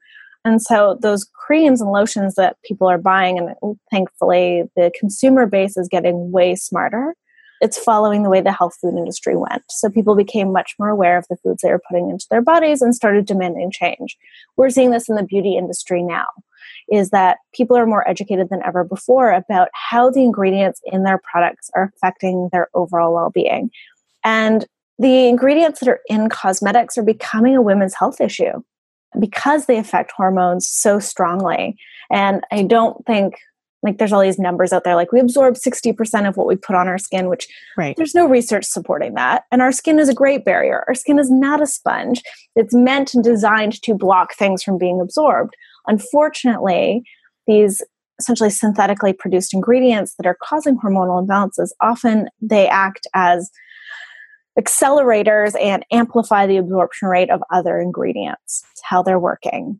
And 0.47 0.61
so 0.61 0.97
those 1.01 1.25
creams 1.33 1.81
and 1.81 1.91
lotions 1.91 2.35
that 2.35 2.55
people 2.63 2.87
are 2.87 2.97
buying, 2.97 3.37
and 3.37 3.75
thankfully 3.91 4.63
the 4.77 4.93
consumer 4.97 5.45
base 5.45 5.75
is 5.75 5.89
getting 5.89 6.31
way 6.31 6.55
smarter. 6.55 7.15
It's 7.59 7.77
following 7.77 8.23
the 8.23 8.29
way 8.29 8.39
the 8.39 8.53
health 8.53 8.77
food 8.79 8.95
industry 8.95 9.35
went. 9.35 9.63
So 9.69 9.89
people 9.89 10.15
became 10.15 10.53
much 10.53 10.73
more 10.79 10.87
aware 10.87 11.17
of 11.17 11.25
the 11.29 11.35
foods 11.43 11.63
they 11.63 11.69
were 11.69 11.81
putting 11.89 12.09
into 12.09 12.25
their 12.31 12.41
bodies 12.41 12.81
and 12.81 12.95
started 12.95 13.25
demanding 13.25 13.71
change. 13.71 14.15
We're 14.55 14.69
seeing 14.69 14.91
this 14.91 15.09
in 15.09 15.17
the 15.17 15.23
beauty 15.23 15.57
industry 15.57 16.01
now 16.01 16.27
is 16.89 17.09
that 17.09 17.39
people 17.53 17.75
are 17.75 17.85
more 17.85 18.07
educated 18.07 18.47
than 18.49 18.61
ever 18.65 18.85
before 18.85 19.31
about 19.31 19.67
how 19.73 20.09
the 20.09 20.23
ingredients 20.23 20.79
in 20.85 21.03
their 21.03 21.19
products 21.29 21.69
are 21.75 21.91
affecting 21.93 22.47
their 22.53 22.69
overall 22.73 23.13
well-being. 23.13 23.69
And 24.23 24.65
the 24.97 25.27
ingredients 25.27 25.81
that 25.81 25.89
are 25.89 25.99
in 26.07 26.29
cosmetics 26.29 26.97
are 26.97 27.03
becoming 27.03 27.57
a 27.57 27.61
women's 27.61 27.95
health 27.95 28.21
issue 28.21 28.63
because 29.19 29.65
they 29.65 29.77
affect 29.77 30.11
hormones 30.11 30.67
so 30.67 30.99
strongly. 30.99 31.77
And 32.11 32.43
I 32.51 32.63
don't 32.63 33.05
think 33.05 33.35
like 33.83 33.97
there's 33.97 34.11
all 34.11 34.21
these 34.21 34.39
numbers 34.39 34.73
out 34.73 34.83
there 34.83 34.95
like 34.95 35.11
we 35.11 35.19
absorb 35.19 35.55
60% 35.55 36.27
of 36.27 36.35
what 36.35 36.47
we 36.47 36.55
put 36.55 36.75
on 36.75 36.87
our 36.87 36.97
skin 36.97 37.29
which 37.29 37.47
right. 37.77 37.95
there's 37.95 38.15
no 38.15 38.27
research 38.27 38.65
supporting 38.65 39.13
that 39.13 39.43
and 39.51 39.61
our 39.61 39.71
skin 39.71 39.99
is 39.99 40.09
a 40.09 40.13
great 40.13 40.43
barrier 40.43 40.83
our 40.87 40.95
skin 40.95 41.19
is 41.19 41.29
not 41.29 41.61
a 41.61 41.67
sponge 41.67 42.21
it's 42.55 42.73
meant 42.73 43.13
and 43.13 43.23
designed 43.23 43.81
to 43.83 43.93
block 43.93 44.33
things 44.33 44.63
from 44.63 44.77
being 44.77 44.99
absorbed 44.99 45.55
unfortunately 45.85 47.03
these 47.45 47.83
essentially 48.19 48.49
synthetically 48.49 49.13
produced 49.13 49.53
ingredients 49.53 50.15
that 50.17 50.25
are 50.25 50.37
causing 50.41 50.77
hormonal 50.77 51.25
imbalances 51.25 51.69
often 51.79 52.27
they 52.41 52.67
act 52.67 53.05
as 53.13 53.51
accelerators 54.59 55.59
and 55.59 55.85
amplify 55.91 56.47
the 56.47 56.57
absorption 56.57 57.07
rate 57.07 57.29
of 57.29 57.41
other 57.51 57.79
ingredients. 57.79 58.63
It's 58.71 58.81
how 58.83 59.03
they're 59.03 59.19
working. 59.19 59.79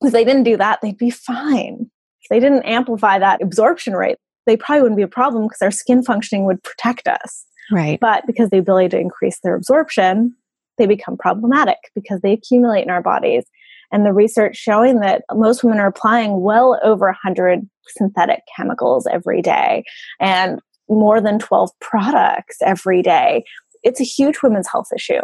If 0.00 0.12
they 0.12 0.24
didn't 0.24 0.44
do 0.44 0.56
that, 0.56 0.80
they'd 0.80 0.98
be 0.98 1.10
fine. 1.10 1.90
If 2.22 2.28
they 2.30 2.40
didn't 2.40 2.64
amplify 2.64 3.18
that 3.18 3.42
absorption 3.42 3.94
rate, 3.94 4.18
they 4.46 4.56
probably 4.56 4.82
wouldn't 4.82 4.96
be 4.96 5.02
a 5.02 5.08
problem 5.08 5.44
because 5.44 5.62
our 5.62 5.70
skin 5.70 6.02
functioning 6.02 6.44
would 6.44 6.62
protect 6.62 7.08
us. 7.08 7.44
Right. 7.70 7.98
But 8.00 8.26
because 8.26 8.50
the 8.50 8.58
ability 8.58 8.90
to 8.90 8.98
increase 8.98 9.38
their 9.40 9.54
absorption, 9.54 10.34
they 10.78 10.86
become 10.86 11.16
problematic 11.16 11.76
because 11.94 12.20
they 12.20 12.32
accumulate 12.32 12.82
in 12.82 12.90
our 12.90 13.02
bodies. 13.02 13.44
And 13.90 14.04
the 14.04 14.12
research 14.12 14.56
showing 14.56 15.00
that 15.00 15.22
most 15.32 15.64
women 15.64 15.80
are 15.80 15.88
applying 15.88 16.40
well 16.40 16.78
over 16.82 17.06
100 17.06 17.68
synthetic 17.88 18.40
chemicals 18.54 19.06
every 19.10 19.42
day 19.42 19.84
and 20.20 20.60
more 20.88 21.20
than 21.20 21.38
12 21.38 21.70
products 21.80 22.56
every 22.62 23.02
day 23.02 23.44
it's 23.82 24.00
a 24.00 24.04
huge 24.04 24.42
women's 24.42 24.68
health 24.68 24.88
issue. 24.94 25.20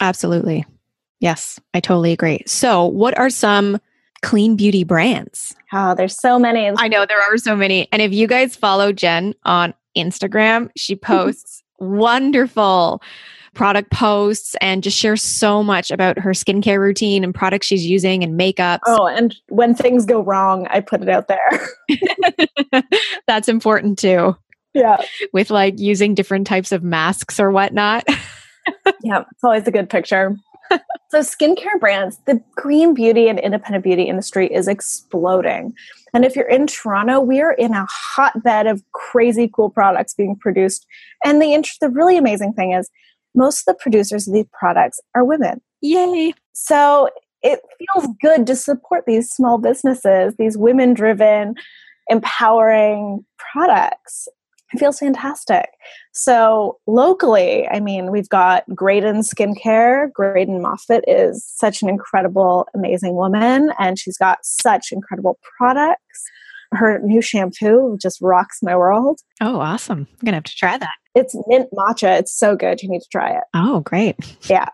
Absolutely. 0.00 0.64
Yes, 1.20 1.58
I 1.74 1.80
totally 1.80 2.12
agree. 2.12 2.42
So, 2.46 2.84
what 2.84 3.16
are 3.18 3.30
some 3.30 3.80
clean 4.22 4.56
beauty 4.56 4.84
brands? 4.84 5.54
Oh, 5.72 5.94
there's 5.94 6.18
so 6.18 6.38
many. 6.38 6.70
I 6.76 6.88
know 6.88 7.06
there 7.06 7.20
are 7.20 7.36
so 7.38 7.56
many. 7.56 7.88
And 7.92 8.00
if 8.00 8.12
you 8.12 8.26
guys 8.26 8.56
follow 8.56 8.92
Jen 8.92 9.34
on 9.44 9.74
Instagram, 9.96 10.70
she 10.76 10.94
posts 10.96 11.62
wonderful 11.78 13.02
product 13.54 13.90
posts 13.90 14.54
and 14.60 14.84
just 14.84 14.96
shares 14.96 15.22
so 15.22 15.64
much 15.64 15.90
about 15.90 16.18
her 16.18 16.30
skincare 16.30 16.78
routine 16.78 17.24
and 17.24 17.34
products 17.34 17.66
she's 17.66 17.84
using 17.84 18.22
and 18.22 18.36
makeup. 18.36 18.80
Oh, 18.86 19.06
and 19.06 19.34
when 19.48 19.74
things 19.74 20.06
go 20.06 20.20
wrong, 20.20 20.68
I 20.70 20.80
put 20.80 21.02
it 21.02 21.08
out 21.08 21.26
there. 21.26 22.82
That's 23.26 23.48
important 23.48 23.98
too 23.98 24.36
yeah. 24.74 25.02
With 25.32 25.50
like 25.50 25.78
using 25.78 26.14
different 26.14 26.46
types 26.46 26.72
of 26.72 26.82
masks 26.82 27.40
or 27.40 27.50
whatnot. 27.50 28.04
yeah, 29.02 29.24
it's 29.30 29.44
always 29.44 29.66
a 29.66 29.70
good 29.70 29.90
picture. 29.90 30.36
so 31.10 31.20
skincare 31.20 31.78
brands, 31.80 32.18
the 32.26 32.42
green 32.56 32.94
beauty 32.94 33.28
and 33.28 33.38
independent 33.38 33.84
beauty 33.84 34.04
industry 34.04 34.52
is 34.52 34.68
exploding. 34.68 35.72
And 36.12 36.24
if 36.24 36.36
you're 36.36 36.48
in 36.48 36.66
Toronto, 36.66 37.20
we're 37.20 37.52
in 37.52 37.74
a 37.74 37.86
hotbed 37.90 38.66
of 38.66 38.82
crazy 38.92 39.50
cool 39.52 39.70
products 39.70 40.14
being 40.14 40.36
produced. 40.36 40.86
And 41.24 41.40
the, 41.40 41.52
int- 41.52 41.70
the 41.80 41.88
really 41.88 42.16
amazing 42.16 42.52
thing 42.52 42.72
is, 42.72 42.90
most 43.34 43.60
of 43.60 43.74
the 43.74 43.78
producers 43.80 44.26
of 44.26 44.34
these 44.34 44.46
products 44.58 45.00
are 45.14 45.24
women. 45.24 45.60
Yay. 45.80 46.34
So 46.52 47.08
it 47.42 47.60
feels 47.78 48.08
good 48.20 48.46
to 48.46 48.56
support 48.56 49.04
these 49.06 49.30
small 49.30 49.58
businesses, 49.58 50.34
these 50.38 50.58
women 50.58 50.92
driven, 50.92 51.54
empowering 52.08 53.24
products. 53.38 54.28
It 54.72 54.78
feels 54.78 54.98
fantastic. 54.98 55.70
So 56.12 56.78
locally, 56.86 57.66
I 57.68 57.80
mean, 57.80 58.10
we've 58.10 58.28
got 58.28 58.64
Graydon 58.74 59.22
Skincare. 59.22 60.12
Graydon 60.12 60.60
Moffat 60.60 61.04
is 61.06 61.44
such 61.44 61.80
an 61.82 61.88
incredible, 61.88 62.68
amazing 62.74 63.14
woman, 63.14 63.72
and 63.78 63.98
she's 63.98 64.18
got 64.18 64.38
such 64.42 64.92
incredible 64.92 65.38
products. 65.56 66.22
Her 66.72 66.98
new 67.02 67.22
shampoo 67.22 67.96
just 68.00 68.20
rocks 68.20 68.58
my 68.62 68.76
world. 68.76 69.20
Oh, 69.40 69.58
awesome. 69.58 70.00
I'm 70.00 70.24
going 70.24 70.32
to 70.32 70.36
have 70.36 70.44
to 70.44 70.54
try 70.54 70.76
that. 70.76 70.94
It's 71.14 71.34
mint 71.46 71.70
matcha. 71.72 72.18
It's 72.18 72.36
so 72.36 72.54
good. 72.54 72.82
You 72.82 72.90
need 72.90 73.00
to 73.00 73.08
try 73.10 73.30
it. 73.30 73.44
Oh, 73.54 73.80
great. 73.80 74.16
Yeah. 74.50 74.68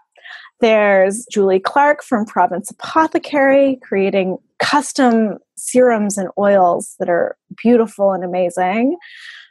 There's 0.60 1.24
Julie 1.30 1.60
Clark 1.60 2.02
from 2.02 2.24
Province 2.24 2.70
Apothecary 2.70 3.78
creating 3.82 4.38
custom 4.64 5.38
serums 5.56 6.16
and 6.16 6.28
oils 6.38 6.94
that 6.98 7.10
are 7.10 7.36
beautiful 7.62 8.12
and 8.12 8.24
amazing. 8.24 8.96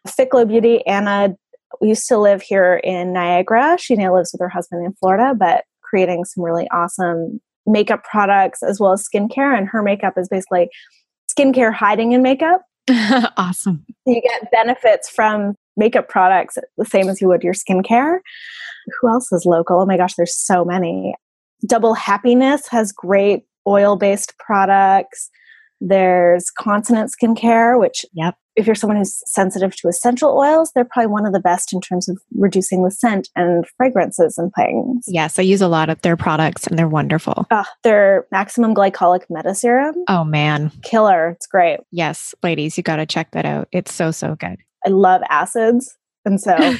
Fitglow 0.08 0.47
Beauty, 0.47 0.86
Anna 0.88 1.36
used 1.82 2.08
to 2.08 2.17
live 2.17 2.41
here 2.41 2.82
in 2.84 3.13
Niagara. 3.13 3.78
She 3.80 3.95
now 3.95 4.15
lives 4.15 4.32
with 4.34 4.41
her 4.41 4.49
husband 4.49 4.86
in 4.86 4.93
Florida, 4.93 5.34
but 5.38 5.65
creating 5.82 6.26
some 6.26 6.43
really 6.43 6.67
awesome 6.71 7.39
makeup 7.65 8.04
products 8.04 8.63
as 8.63 8.80
well 8.80 8.91
as 8.91 9.08
skincare. 9.08 9.56
And 9.58 9.67
her 9.69 9.84
makeup 9.84 10.13
is 10.17 10.28
basically 10.28 10.69
skincare 11.32 11.73
hiding 11.73 12.12
in 12.12 12.21
makeup. 12.21 12.63
awesome. 13.38 13.86
You 14.06 14.21
get 14.21 14.52
benefits 14.52 15.10
from 15.10 15.56
makeup 15.78 16.10
products 16.10 16.58
the 16.78 16.86
same 16.86 17.08
as 17.08 17.21
you 17.21 17.28
would 17.28 17.43
your 17.43 17.54
skincare. 17.54 18.19
Who 18.99 19.10
else 19.10 19.32
is 19.32 19.45
local? 19.45 19.80
Oh 19.80 19.86
my 19.86 19.97
gosh, 19.97 20.15
there's 20.15 20.36
so 20.36 20.65
many. 20.65 21.15
Double 21.65 21.93
Happiness 21.93 22.67
has 22.67 22.91
great 22.91 23.45
oil 23.67 23.95
based 23.95 24.34
products. 24.39 25.30
There's 25.82 26.49
Consonant 26.49 27.12
Skincare, 27.12 27.78
which 27.78 28.06
yep. 28.13 28.36
if 28.56 28.65
you're 28.65 28.76
someone 28.76 28.95
who's 28.95 29.21
sensitive 29.30 29.76
to 29.78 29.89
essential 29.89 30.30
oils, 30.30 30.71
they're 30.73 30.86
probably 30.86 31.08
one 31.08 31.26
of 31.26 31.34
the 31.34 31.41
best 31.41 31.73
in 31.73 31.82
terms 31.82 32.08
of 32.08 32.17
reducing 32.34 32.86
the 32.86 32.91
scent 32.91 33.28
and 33.36 33.65
fragrances 33.76 34.38
and 34.38 34.54
things. 34.56 35.04
Yes, 35.08 35.38
I 35.38 35.41
use 35.41 35.62
a 35.62 35.67
lot 35.67 35.89
of 35.89 36.02
their 36.02 36.15
products 36.15 36.65
and 36.67 36.80
they're 36.80 36.88
wonderful. 36.88 37.47
Uh, 37.52 37.65
their 37.84 38.28
maximum 38.32 38.73
glycolic 38.73 39.23
meta 39.30 39.54
serum. 39.54 39.95
Oh 40.08 40.23
man. 40.23 40.71
Killer. 40.84 41.32
It's 41.32 41.47
great. 41.47 41.82
Yes, 41.91 42.34
ladies, 42.41 42.78
you 42.78 42.84
got 42.84 42.97
to 42.97 43.06
check 43.06 43.32
that 43.32 43.45
out. 43.45 43.67
It's 43.73 43.93
so, 43.93 44.12
so 44.12 44.36
good. 44.36 44.58
I 44.86 44.89
love 44.89 45.21
acids. 45.30 45.97
And 46.26 46.39
so 46.39 46.56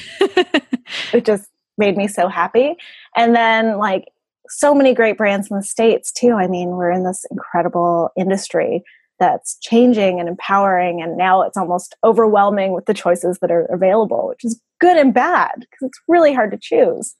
it 1.12 1.24
just 1.24 1.50
made 1.76 1.96
me 1.96 2.08
so 2.08 2.28
happy. 2.28 2.76
And 3.16 3.34
then, 3.34 3.78
like, 3.78 4.04
so 4.48 4.74
many 4.74 4.94
great 4.94 5.16
brands 5.16 5.50
in 5.50 5.56
the 5.56 5.62
States, 5.62 6.12
too. 6.12 6.32
I 6.32 6.46
mean, 6.46 6.70
we're 6.70 6.90
in 6.90 7.04
this 7.04 7.24
incredible 7.30 8.10
industry 8.16 8.82
that's 9.20 9.56
changing 9.60 10.18
and 10.20 10.28
empowering. 10.28 11.00
And 11.00 11.16
now 11.16 11.42
it's 11.42 11.56
almost 11.56 11.96
overwhelming 12.02 12.72
with 12.72 12.86
the 12.86 12.94
choices 12.94 13.38
that 13.40 13.50
are 13.50 13.66
available, 13.66 14.28
which 14.28 14.44
is 14.44 14.60
good 14.80 14.96
and 14.96 15.14
bad 15.14 15.52
because 15.60 15.82
it's 15.82 16.00
really 16.08 16.34
hard 16.34 16.50
to 16.50 16.58
choose. 16.60 17.14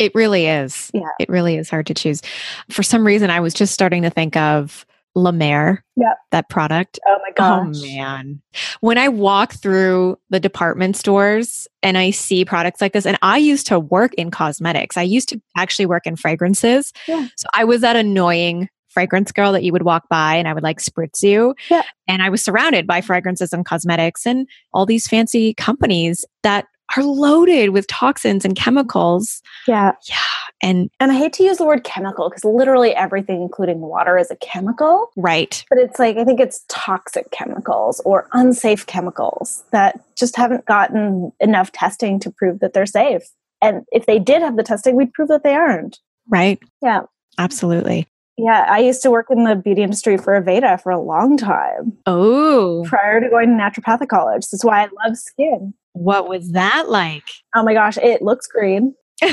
It 0.00 0.14
really 0.14 0.46
is. 0.46 0.90
Yeah. 0.92 1.10
It 1.20 1.28
really 1.28 1.56
is 1.56 1.70
hard 1.70 1.86
to 1.86 1.94
choose. 1.94 2.22
For 2.70 2.82
some 2.82 3.06
reason, 3.06 3.30
I 3.30 3.40
was 3.40 3.54
just 3.54 3.74
starting 3.74 4.02
to 4.02 4.10
think 4.10 4.36
of 4.36 4.86
La 5.14 5.32
Mer, 5.32 5.84
yep. 5.96 6.16
that 6.32 6.48
product. 6.48 6.98
Oh 7.06 7.18
my 7.22 7.30
oh, 7.30 7.32
gosh. 7.36 7.76
Oh 7.78 7.82
man. 7.82 8.42
When 8.80 8.98
I 8.98 9.08
walk 9.08 9.52
through 9.54 10.18
the 10.30 10.40
department 10.40 10.96
stores 10.96 11.68
and 11.82 11.96
I 11.96 12.10
see 12.10 12.44
products 12.44 12.80
like 12.80 12.92
this, 12.92 13.06
and 13.06 13.18
I 13.22 13.38
used 13.38 13.66
to 13.68 13.78
work 13.78 14.12
in 14.14 14.30
cosmetics, 14.30 14.96
I 14.96 15.02
used 15.02 15.28
to 15.30 15.40
actually 15.56 15.86
work 15.86 16.06
in 16.06 16.16
fragrances. 16.16 16.92
Yeah. 17.06 17.28
So 17.36 17.46
I 17.54 17.64
was 17.64 17.80
that 17.82 17.96
annoying 17.96 18.68
fragrance 18.88 19.32
girl 19.32 19.52
that 19.52 19.64
you 19.64 19.72
would 19.72 19.82
walk 19.82 20.08
by 20.08 20.36
and 20.36 20.46
I 20.46 20.52
would 20.52 20.62
like 20.62 20.78
spritz 20.78 21.22
you. 21.22 21.54
Yeah. 21.68 21.82
And 22.06 22.22
I 22.22 22.28
was 22.28 22.42
surrounded 22.42 22.86
by 22.86 23.00
fragrances 23.00 23.52
and 23.52 23.64
cosmetics 23.64 24.24
and 24.24 24.48
all 24.72 24.86
these 24.86 25.08
fancy 25.08 25.52
companies 25.54 26.24
that 26.44 26.66
are 26.96 27.02
loaded 27.02 27.70
with 27.70 27.86
toxins 27.86 28.44
and 28.44 28.56
chemicals. 28.56 29.42
Yeah. 29.66 29.92
Yeah. 30.08 30.16
And 30.62 30.90
and 31.00 31.12
I 31.12 31.16
hate 31.16 31.32
to 31.34 31.44
use 31.44 31.58
the 31.58 31.64
word 31.64 31.84
chemical 31.84 32.28
because 32.28 32.44
literally 32.44 32.94
everything, 32.94 33.42
including 33.42 33.80
water, 33.80 34.16
is 34.16 34.30
a 34.30 34.36
chemical. 34.36 35.10
Right. 35.16 35.64
But 35.68 35.78
it's 35.78 35.98
like 35.98 36.16
I 36.16 36.24
think 36.24 36.40
it's 36.40 36.64
toxic 36.68 37.30
chemicals 37.32 38.00
or 38.04 38.28
unsafe 38.32 38.86
chemicals 38.86 39.64
that 39.72 40.00
just 40.16 40.36
haven't 40.36 40.64
gotten 40.66 41.32
enough 41.40 41.72
testing 41.72 42.18
to 42.20 42.30
prove 42.30 42.60
that 42.60 42.72
they're 42.72 42.86
safe. 42.86 43.24
And 43.60 43.84
if 43.92 44.06
they 44.06 44.18
did 44.18 44.42
have 44.42 44.56
the 44.56 44.62
testing, 44.62 44.96
we'd 44.96 45.12
prove 45.12 45.28
that 45.28 45.42
they 45.42 45.54
aren't. 45.54 45.98
Right. 46.28 46.58
Yeah. 46.82 47.02
Absolutely. 47.38 48.06
Yeah, 48.36 48.66
I 48.68 48.80
used 48.80 49.02
to 49.02 49.10
work 49.10 49.26
in 49.30 49.44
the 49.44 49.54
beauty 49.54 49.82
industry 49.82 50.16
for 50.16 50.40
Aveda 50.40 50.80
for 50.82 50.90
a 50.90 51.00
long 51.00 51.36
time. 51.36 51.96
Oh. 52.06 52.84
Prior 52.86 53.20
to 53.20 53.28
going 53.28 53.56
to 53.56 53.62
naturopathic 53.62 54.08
college. 54.08 54.46
That's 54.50 54.64
why 54.64 54.84
I 54.84 54.88
love 55.06 55.16
skin. 55.16 55.72
What 55.94 56.28
was 56.28 56.52
that 56.52 56.88
like? 56.88 57.24
Oh 57.56 57.62
my 57.64 57.72
gosh, 57.72 57.96
it 57.98 58.20
looks 58.22 58.46
green. 58.46 58.94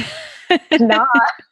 Not. 0.79 1.07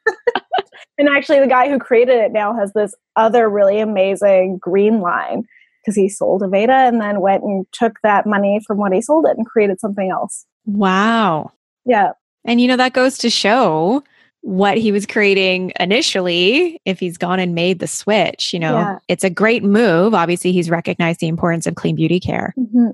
and 0.98 1.10
actually, 1.10 1.40
the 1.40 1.48
guy 1.48 1.70
who 1.70 1.78
created 1.80 2.16
it 2.18 2.32
now 2.32 2.56
has 2.56 2.72
this 2.74 2.94
other 3.16 3.50
really 3.50 3.80
amazing 3.80 4.58
green 4.60 5.02
line 5.02 5.44
because 5.84 5.96
he 5.96 6.10
sold 6.10 6.42
Aveda 6.42 6.88
and 6.88 7.02
then 7.02 7.22
went 7.22 7.44
and 7.44 7.66
took 7.72 7.98
that 8.04 8.26
money 8.26 8.60
from 8.66 8.78
what 8.78 8.94
he 8.94 9.02
sold 9.02 9.26
it 9.26 9.38
and 9.38 9.46
created 9.46 9.80
something 9.80 10.10
else. 10.12 10.46
Wow. 10.66 11.52
Yeah. 11.86 12.12
And 12.46 12.60
you 12.62 12.68
know, 12.68 12.78
that 12.78 12.94
goes 12.94 13.18
to 13.20 13.30
show 13.30 14.04
what 14.42 14.78
he 14.78 14.92
was 14.92 15.06
creating 15.06 15.74
initially 15.80 16.80
if 16.86 17.00
he's 17.00 17.18
gone 17.18 17.40
and 17.40 17.56
made 17.56 17.80
the 17.80 17.88
switch. 17.88 18.54
You 18.54 18.60
know, 18.60 18.78
Yeah. 18.78 19.00
it's 19.08 19.24
a 19.24 19.30
great 19.30 19.64
move. 19.64 20.14
Obviously, 20.14 20.52
he's 20.52 20.70
recognized 20.70 21.20
the 21.20 21.28
importance 21.28 21.66
of 21.68 21.76
clean 21.76 21.96
beauty 21.96 22.20
care. 22.20 22.54
Mhm. 22.58 22.94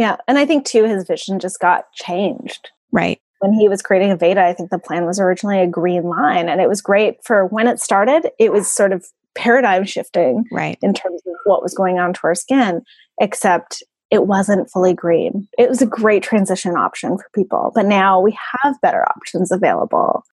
Yeah. 0.00 0.16
And 0.26 0.38
I 0.38 0.46
think, 0.46 0.64
too, 0.64 0.84
his 0.84 1.04
vision 1.06 1.38
just 1.38 1.60
got 1.60 1.92
changed. 1.92 2.70
Right. 2.90 3.20
when 3.40 3.52
he 3.52 3.68
was 3.68 3.82
creating 3.82 4.16
Aveda, 4.16 4.38
I 4.38 4.52
think 4.54 4.70
the 4.70 4.78
plan 4.78 5.04
was 5.06 5.20
originally 5.20 5.60
a 5.60 5.66
green 5.66 6.02
line. 6.04 6.48
And 6.48 6.60
it 6.60 6.68
was 6.68 6.80
great 6.82 7.22
for 7.24 7.46
when 7.46 7.68
it 7.68 7.80
started, 7.80 8.30
it 8.38 8.50
was 8.52 8.70
sort 8.70 8.92
of 8.92 9.06
paradigm 9.34 9.84
shifting 9.84 10.44
Right. 10.50 10.76
in 10.82 10.92
terms 10.94 11.20
of 11.26 11.32
what 11.44 11.62
was 11.62 11.72
going 11.74 11.98
on 11.98 12.12
to 12.14 12.20
our 12.24 12.34
skin, 12.34 12.82
except 13.20 13.82
it 14.10 14.26
wasn't 14.26 14.70
fully 14.70 14.92
green. 14.94 15.46
It 15.58 15.68
was 15.68 15.80
a 15.82 15.86
great 15.86 16.22
transition 16.22 16.76
option 16.76 17.16
for 17.16 17.26
people. 17.34 17.70
But 17.74 17.86
now 17.86 18.20
we 18.20 18.36
have 18.64 18.74
better 18.82 19.04
options 19.08 19.52
available. 19.52 20.24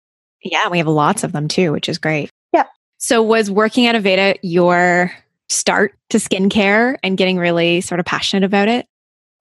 Yeah. 0.43 0.69
We 0.69 0.79
have 0.79 0.87
lots 0.89 1.23
of 1.25 1.33
them 1.33 1.47
too, 1.49 1.73
which 1.73 1.89
is 1.89 1.99
great. 1.99 2.31
Yeah. 2.53 2.65
So, 2.99 3.23
was 3.23 3.51
working 3.51 3.87
at 3.87 3.95
Aveda 3.95 4.37
your 4.43 5.13
start 5.49 5.95
to 6.11 6.19
skincare 6.19 6.97
and 7.03 7.17
getting 7.19 7.37
really 7.37 7.81
sort 7.83 8.01
of 8.01 8.07
passionate 8.07 8.45
about 8.45 8.69
it? 8.69 8.87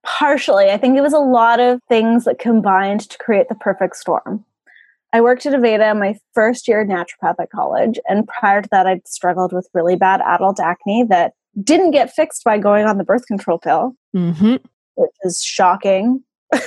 Partially, 0.06 0.70
I 0.70 0.78
think 0.78 0.98
it 0.98 1.02
was 1.02 1.14
a 1.14 1.20
lot 1.20 1.60
of 1.60 1.82
things 1.90 2.26
that 2.26 2.40
combined 2.40 3.02
to 3.10 3.18
create 3.18 3.50
the 3.50 3.56
perfect 3.56 3.96
storm. 3.98 4.46
I 5.14 5.22
worked 5.22 5.46
at 5.46 5.54
Aveda 5.54 5.98
my 5.98 6.16
first 6.34 6.68
year 6.68 6.82
at 6.82 6.88
naturopathic 6.88 7.50
college, 7.50 8.00
and 8.08 8.28
prior 8.28 8.62
to 8.62 8.70
that, 8.72 8.86
I'd 8.86 9.08
struggled 9.08 9.54
with 9.54 9.68
really 9.74 9.96
bad 9.96 10.22
adult 10.22 10.60
acne 10.60 11.04
that 11.10 11.34
didn't 11.64 11.92
get 11.92 12.12
fixed 12.14 12.44
by 12.44 12.58
going 12.58 12.86
on 12.86 12.98
the 12.98 13.04
birth 13.04 13.26
control 13.28 13.58
pill, 13.58 13.96
Mm-hmm. 14.16 14.56
which 14.96 15.12
is 15.24 15.42
shocking. 15.42 16.24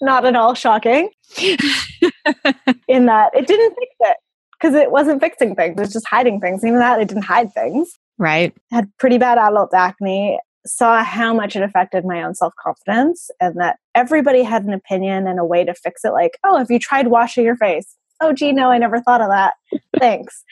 Not 0.00 0.24
at 0.24 0.36
all 0.36 0.54
shocking 0.54 1.10
in 2.88 3.06
that 3.06 3.30
it 3.34 3.46
didn't 3.46 3.74
fix 3.74 3.94
it 4.00 4.16
because 4.52 4.74
it 4.74 4.90
wasn't 4.90 5.20
fixing 5.20 5.54
things, 5.54 5.76
it 5.76 5.80
was 5.80 5.92
just 5.92 6.06
hiding 6.08 6.40
things. 6.40 6.64
Even 6.64 6.78
that, 6.78 7.00
it 7.00 7.08
didn't 7.08 7.24
hide 7.24 7.52
things. 7.52 7.90
right. 8.18 8.54
had 8.70 8.90
pretty 8.98 9.18
bad 9.18 9.38
adult 9.38 9.72
acne 9.74 10.38
saw 10.68 11.02
how 11.02 11.34
much 11.34 11.56
it 11.56 11.62
affected 11.62 12.04
my 12.04 12.22
own 12.22 12.34
self-confidence 12.34 13.30
and 13.40 13.56
that 13.56 13.78
everybody 13.94 14.42
had 14.42 14.64
an 14.64 14.72
opinion 14.72 15.26
and 15.26 15.38
a 15.38 15.44
way 15.44 15.64
to 15.64 15.74
fix 15.74 16.04
it 16.04 16.12
like 16.12 16.38
oh 16.44 16.56
have 16.56 16.70
you 16.70 16.78
tried 16.78 17.08
washing 17.08 17.44
your 17.44 17.56
face? 17.56 17.96
Oh 18.20 18.32
gee 18.32 18.52
no 18.52 18.70
i 18.70 18.78
never 18.78 19.00
thought 19.00 19.20
of 19.20 19.28
that. 19.28 19.54
Thanks. 19.98 20.44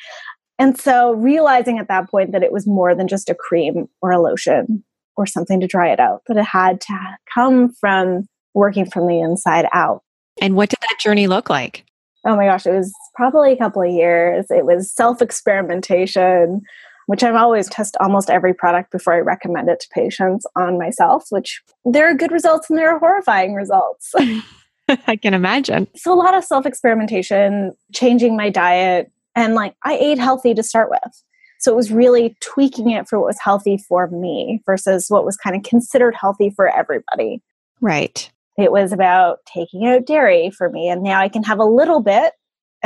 And 0.58 0.78
so 0.78 1.12
realizing 1.12 1.78
at 1.78 1.88
that 1.88 2.10
point 2.10 2.32
that 2.32 2.42
it 2.42 2.52
was 2.52 2.66
more 2.66 2.94
than 2.94 3.08
just 3.08 3.28
a 3.28 3.34
cream 3.34 3.88
or 4.00 4.10
a 4.10 4.20
lotion 4.20 4.82
or 5.16 5.26
something 5.26 5.60
to 5.60 5.66
dry 5.66 5.90
it 5.90 6.00
out 6.00 6.22
that 6.28 6.38
it 6.38 6.44
had 6.44 6.80
to 6.82 6.98
come 7.32 7.72
from 7.72 8.26
working 8.54 8.90
from 8.90 9.06
the 9.06 9.20
inside 9.20 9.66
out. 9.74 10.02
And 10.40 10.54
what 10.54 10.70
did 10.70 10.78
that 10.80 10.98
journey 10.98 11.26
look 11.26 11.50
like? 11.50 11.86
oh 12.26 12.36
my 12.36 12.44
gosh 12.44 12.66
it 12.66 12.72
was 12.72 12.92
probably 13.14 13.52
a 13.52 13.56
couple 13.56 13.80
of 13.80 13.90
years. 13.90 14.46
It 14.50 14.66
was 14.66 14.92
self-experimentation 14.92 16.60
which 17.06 17.22
I've 17.22 17.34
always 17.34 17.68
test 17.68 17.96
almost 18.00 18.30
every 18.30 18.52
product 18.54 18.92
before 18.92 19.14
I 19.14 19.18
recommend 19.18 19.68
it 19.68 19.80
to 19.80 19.88
patients 19.88 20.46
on 20.56 20.78
myself, 20.78 21.26
which 21.30 21.62
there 21.84 22.08
are 22.10 22.14
good 22.14 22.32
results 22.32 22.68
and 22.68 22.78
there 22.78 22.94
are 22.94 22.98
horrifying 22.98 23.54
results. 23.54 24.14
I 25.06 25.16
can 25.16 25.34
imagine. 25.34 25.88
so 25.96 26.12
a 26.12 26.14
lot 26.14 26.36
of 26.36 26.44
self 26.44 26.66
experimentation, 26.66 27.72
changing 27.92 28.36
my 28.36 28.50
diet, 28.50 29.10
and 29.34 29.54
like 29.54 29.74
I 29.84 29.96
ate 29.96 30.18
healthy 30.18 30.54
to 30.54 30.62
start 30.62 30.90
with. 30.90 31.22
So 31.58 31.72
it 31.72 31.76
was 31.76 31.90
really 31.90 32.36
tweaking 32.40 32.90
it 32.90 33.08
for 33.08 33.18
what 33.18 33.26
was 33.26 33.40
healthy 33.40 33.78
for 33.78 34.08
me 34.08 34.62
versus 34.66 35.06
what 35.08 35.24
was 35.24 35.36
kind 35.36 35.56
of 35.56 35.62
considered 35.62 36.14
healthy 36.14 36.50
for 36.50 36.68
everybody. 36.68 37.42
Right. 37.80 38.30
It 38.58 38.72
was 38.72 38.92
about 38.92 39.38
taking 39.46 39.86
out 39.86 40.06
dairy 40.06 40.50
for 40.50 40.70
me. 40.70 40.88
And 40.88 41.02
now 41.02 41.20
I 41.20 41.28
can 41.28 41.42
have 41.42 41.58
a 41.58 41.64
little 41.64 42.00
bit. 42.00 42.34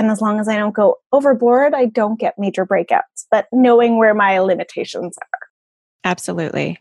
And 0.01 0.11
as 0.11 0.23
long 0.23 0.41
as 0.41 0.49
I 0.49 0.57
don't 0.57 0.75
go 0.75 0.97
overboard, 1.13 1.75
I 1.75 1.85
don't 1.85 2.19
get 2.19 2.39
major 2.39 2.65
breakouts. 2.65 3.27
But 3.31 3.49
knowing 3.53 3.99
where 3.99 4.15
my 4.15 4.39
limitations 4.39 5.15
are. 5.21 5.39
Absolutely. 6.05 6.79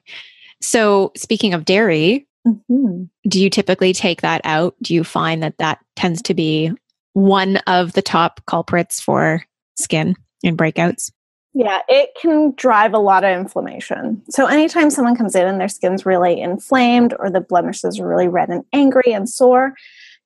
So, 0.62 1.12
speaking 1.18 1.54
of 1.54 1.66
dairy, 1.66 2.26
mm-hmm. 2.48 3.04
do 3.28 3.42
you 3.42 3.50
typically 3.50 3.92
take 3.92 4.22
that 4.22 4.40
out? 4.46 4.74
Do 4.82 4.94
you 4.94 5.04
find 5.04 5.44
that 5.44 5.58
that 5.58 5.80
tends 5.98 6.22
to 6.24 6.34
be 6.34 6.72
one 7.12 7.58
of 7.68 7.92
the 7.92 8.02
top 8.02 8.40
culprits 8.46 9.02
for 9.02 9.44
skin 9.76 10.16
and 10.42 10.58
breakouts? 10.58 11.12
Yeah, 11.54 11.82
it 11.90 12.12
can 12.22 12.54
drive 12.56 12.94
a 12.94 13.00
lot 13.00 13.26
of 13.26 13.38
inflammation. 13.38 14.22
So, 14.30 14.46
anytime 14.46 14.90
someone 14.90 15.18
comes 15.18 15.36
in 15.36 15.46
and 15.46 15.60
their 15.60 15.68
skin's 15.68 16.06
really 16.06 16.40
inflamed 16.40 17.14
or 17.20 17.30
the 17.30 17.42
blemishes 17.42 18.00
are 18.00 18.08
really 18.08 18.30
red 18.30 18.48
and 18.48 18.64
angry 18.72 19.12
and 19.12 19.28
sore, 19.28 19.74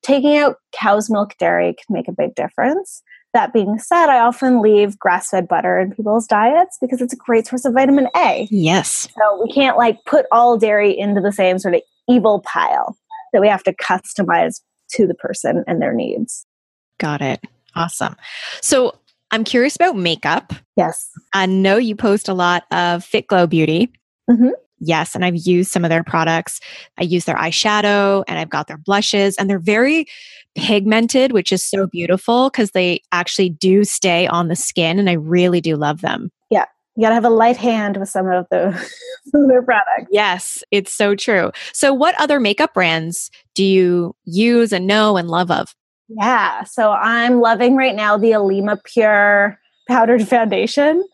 taking 0.04 0.36
out 0.36 0.56
cow's 0.72 1.10
milk 1.10 1.34
dairy 1.38 1.74
can 1.74 1.94
make 1.94 2.08
a 2.08 2.12
big 2.12 2.34
difference. 2.34 3.02
That 3.32 3.52
being 3.52 3.78
said, 3.78 4.06
I 4.06 4.20
often 4.20 4.62
leave 4.62 4.96
grass 4.96 5.30
fed 5.30 5.48
butter 5.48 5.80
in 5.80 5.92
people's 5.92 6.28
diets 6.28 6.78
because 6.80 7.00
it's 7.00 7.12
a 7.12 7.16
great 7.16 7.48
source 7.48 7.64
of 7.64 7.72
vitamin 7.74 8.08
A. 8.14 8.46
Yes. 8.50 9.08
So, 9.18 9.42
we 9.42 9.52
can't 9.52 9.76
like 9.76 9.98
put 10.04 10.26
all 10.30 10.56
dairy 10.56 10.96
into 10.96 11.20
the 11.20 11.32
same 11.32 11.58
sort 11.58 11.74
of 11.74 11.82
evil 12.08 12.44
pile 12.46 12.96
that 13.32 13.40
we 13.40 13.48
have 13.48 13.64
to 13.64 13.72
customize 13.72 14.60
to 14.92 15.06
the 15.08 15.14
person 15.14 15.64
and 15.66 15.82
their 15.82 15.92
needs. 15.92 16.46
Got 17.00 17.22
it. 17.22 17.40
Awesome. 17.74 18.14
So, 18.60 18.96
I'm 19.32 19.42
curious 19.42 19.74
about 19.74 19.96
makeup. 19.96 20.52
Yes. 20.76 21.10
I 21.32 21.46
know 21.46 21.76
you 21.76 21.96
post 21.96 22.28
a 22.28 22.34
lot 22.34 22.64
of 22.70 23.02
Fitglow 23.04 23.48
Beauty. 23.48 23.92
Mm-hmm. 24.30 24.50
Yes. 24.78 25.14
And 25.14 25.24
I've 25.24 25.36
used 25.36 25.70
some 25.70 25.84
of 25.84 25.90
their 25.90 26.04
products. 26.04 26.60
I 26.98 27.04
use 27.04 27.24
their 27.24 27.36
eyeshadow 27.36 28.24
and 28.28 28.38
I've 28.38 28.50
got 28.50 28.66
their 28.66 28.78
blushes, 28.78 29.36
and 29.36 29.48
they're 29.48 29.58
very 29.58 30.06
pigmented, 30.54 31.32
which 31.32 31.52
is 31.52 31.64
so 31.64 31.86
beautiful 31.86 32.50
because 32.50 32.72
they 32.72 33.00
actually 33.12 33.50
do 33.50 33.84
stay 33.84 34.26
on 34.26 34.48
the 34.48 34.56
skin. 34.56 34.98
And 34.98 35.08
I 35.10 35.14
really 35.14 35.60
do 35.60 35.76
love 35.76 36.00
them. 36.00 36.30
Yeah. 36.50 36.66
You 36.96 37.02
got 37.02 37.08
to 37.08 37.14
have 37.14 37.24
a 37.24 37.30
light 37.30 37.56
hand 37.56 37.96
with 37.96 38.08
some 38.08 38.28
of, 38.28 38.46
the, 38.50 38.72
some 39.26 39.42
of 39.42 39.48
their 39.48 39.62
products. 39.62 40.08
Yes, 40.12 40.62
it's 40.70 40.92
so 40.92 41.16
true. 41.16 41.50
So, 41.72 41.92
what 41.92 42.14
other 42.20 42.38
makeup 42.38 42.74
brands 42.74 43.30
do 43.54 43.64
you 43.64 44.14
use 44.24 44.72
and 44.72 44.86
know 44.86 45.16
and 45.16 45.28
love 45.28 45.50
of? 45.50 45.74
Yeah. 46.08 46.64
So 46.64 46.92
I'm 46.92 47.40
loving 47.40 47.76
right 47.76 47.94
now 47.94 48.16
the 48.16 48.32
Alima 48.32 48.78
Pure 48.84 49.58
powdered 49.88 50.26
foundation. 50.28 51.04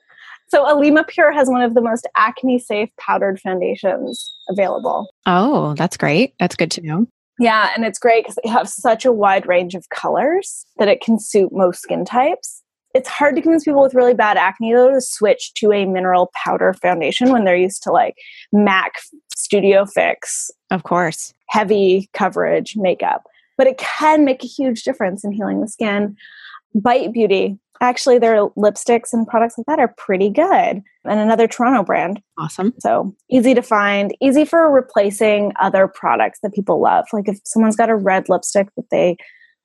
So 0.50 0.66
Alima 0.68 1.04
Pure 1.04 1.32
has 1.32 1.48
one 1.48 1.62
of 1.62 1.74
the 1.74 1.80
most 1.80 2.08
acne 2.16 2.58
safe 2.58 2.90
powdered 2.98 3.40
foundations 3.40 4.32
available. 4.48 5.08
Oh, 5.26 5.74
that's 5.74 5.96
great. 5.96 6.34
That's 6.40 6.56
good 6.56 6.70
to 6.72 6.82
know. 6.82 7.06
Yeah, 7.38 7.70
and 7.74 7.84
it's 7.84 7.98
great 7.98 8.24
because 8.24 8.38
they 8.42 8.50
have 8.50 8.68
such 8.68 9.04
a 9.04 9.12
wide 9.12 9.46
range 9.46 9.74
of 9.74 9.88
colors 9.88 10.66
that 10.78 10.88
it 10.88 11.00
can 11.00 11.18
suit 11.18 11.52
most 11.52 11.80
skin 11.80 12.04
types. 12.04 12.62
It's 12.92 13.08
hard 13.08 13.36
to 13.36 13.42
convince 13.42 13.64
people 13.64 13.82
with 13.82 13.94
really 13.94 14.14
bad 14.14 14.36
acne 14.36 14.74
though 14.74 14.90
to 14.90 15.00
switch 15.00 15.54
to 15.54 15.72
a 15.72 15.86
mineral 15.86 16.30
powder 16.34 16.74
foundation 16.74 17.30
when 17.30 17.44
they're 17.44 17.56
used 17.56 17.82
to 17.84 17.92
like 17.92 18.16
MAC 18.52 18.92
Studio 19.34 19.86
Fix. 19.86 20.50
Of 20.70 20.82
course. 20.82 21.32
Heavy 21.48 22.10
coverage 22.12 22.74
makeup 22.76 23.22
but 23.60 23.66
it 23.66 23.76
can 23.76 24.24
make 24.24 24.42
a 24.42 24.46
huge 24.46 24.84
difference 24.84 25.22
in 25.22 25.32
healing 25.32 25.60
the 25.60 25.68
skin. 25.68 26.16
Bite 26.74 27.12
Beauty, 27.12 27.58
actually, 27.80 28.18
their 28.18 28.48
lipsticks 28.50 29.12
and 29.12 29.26
products 29.26 29.56
like 29.58 29.66
that 29.66 29.78
are 29.78 29.94
pretty 29.96 30.30
good. 30.30 30.82
And 31.04 31.20
another 31.20 31.46
Toronto 31.46 31.82
brand. 31.82 32.20
Awesome. 32.38 32.74
So 32.78 33.14
easy 33.30 33.54
to 33.54 33.62
find, 33.62 34.14
easy 34.20 34.44
for 34.44 34.70
replacing 34.70 35.52
other 35.60 35.88
products 35.88 36.40
that 36.42 36.54
people 36.54 36.80
love. 36.80 37.06
Like 37.12 37.28
if 37.28 37.38
someone's 37.44 37.76
got 37.76 37.90
a 37.90 37.96
red 37.96 38.28
lipstick 38.28 38.68
that 38.76 38.90
they 38.90 39.16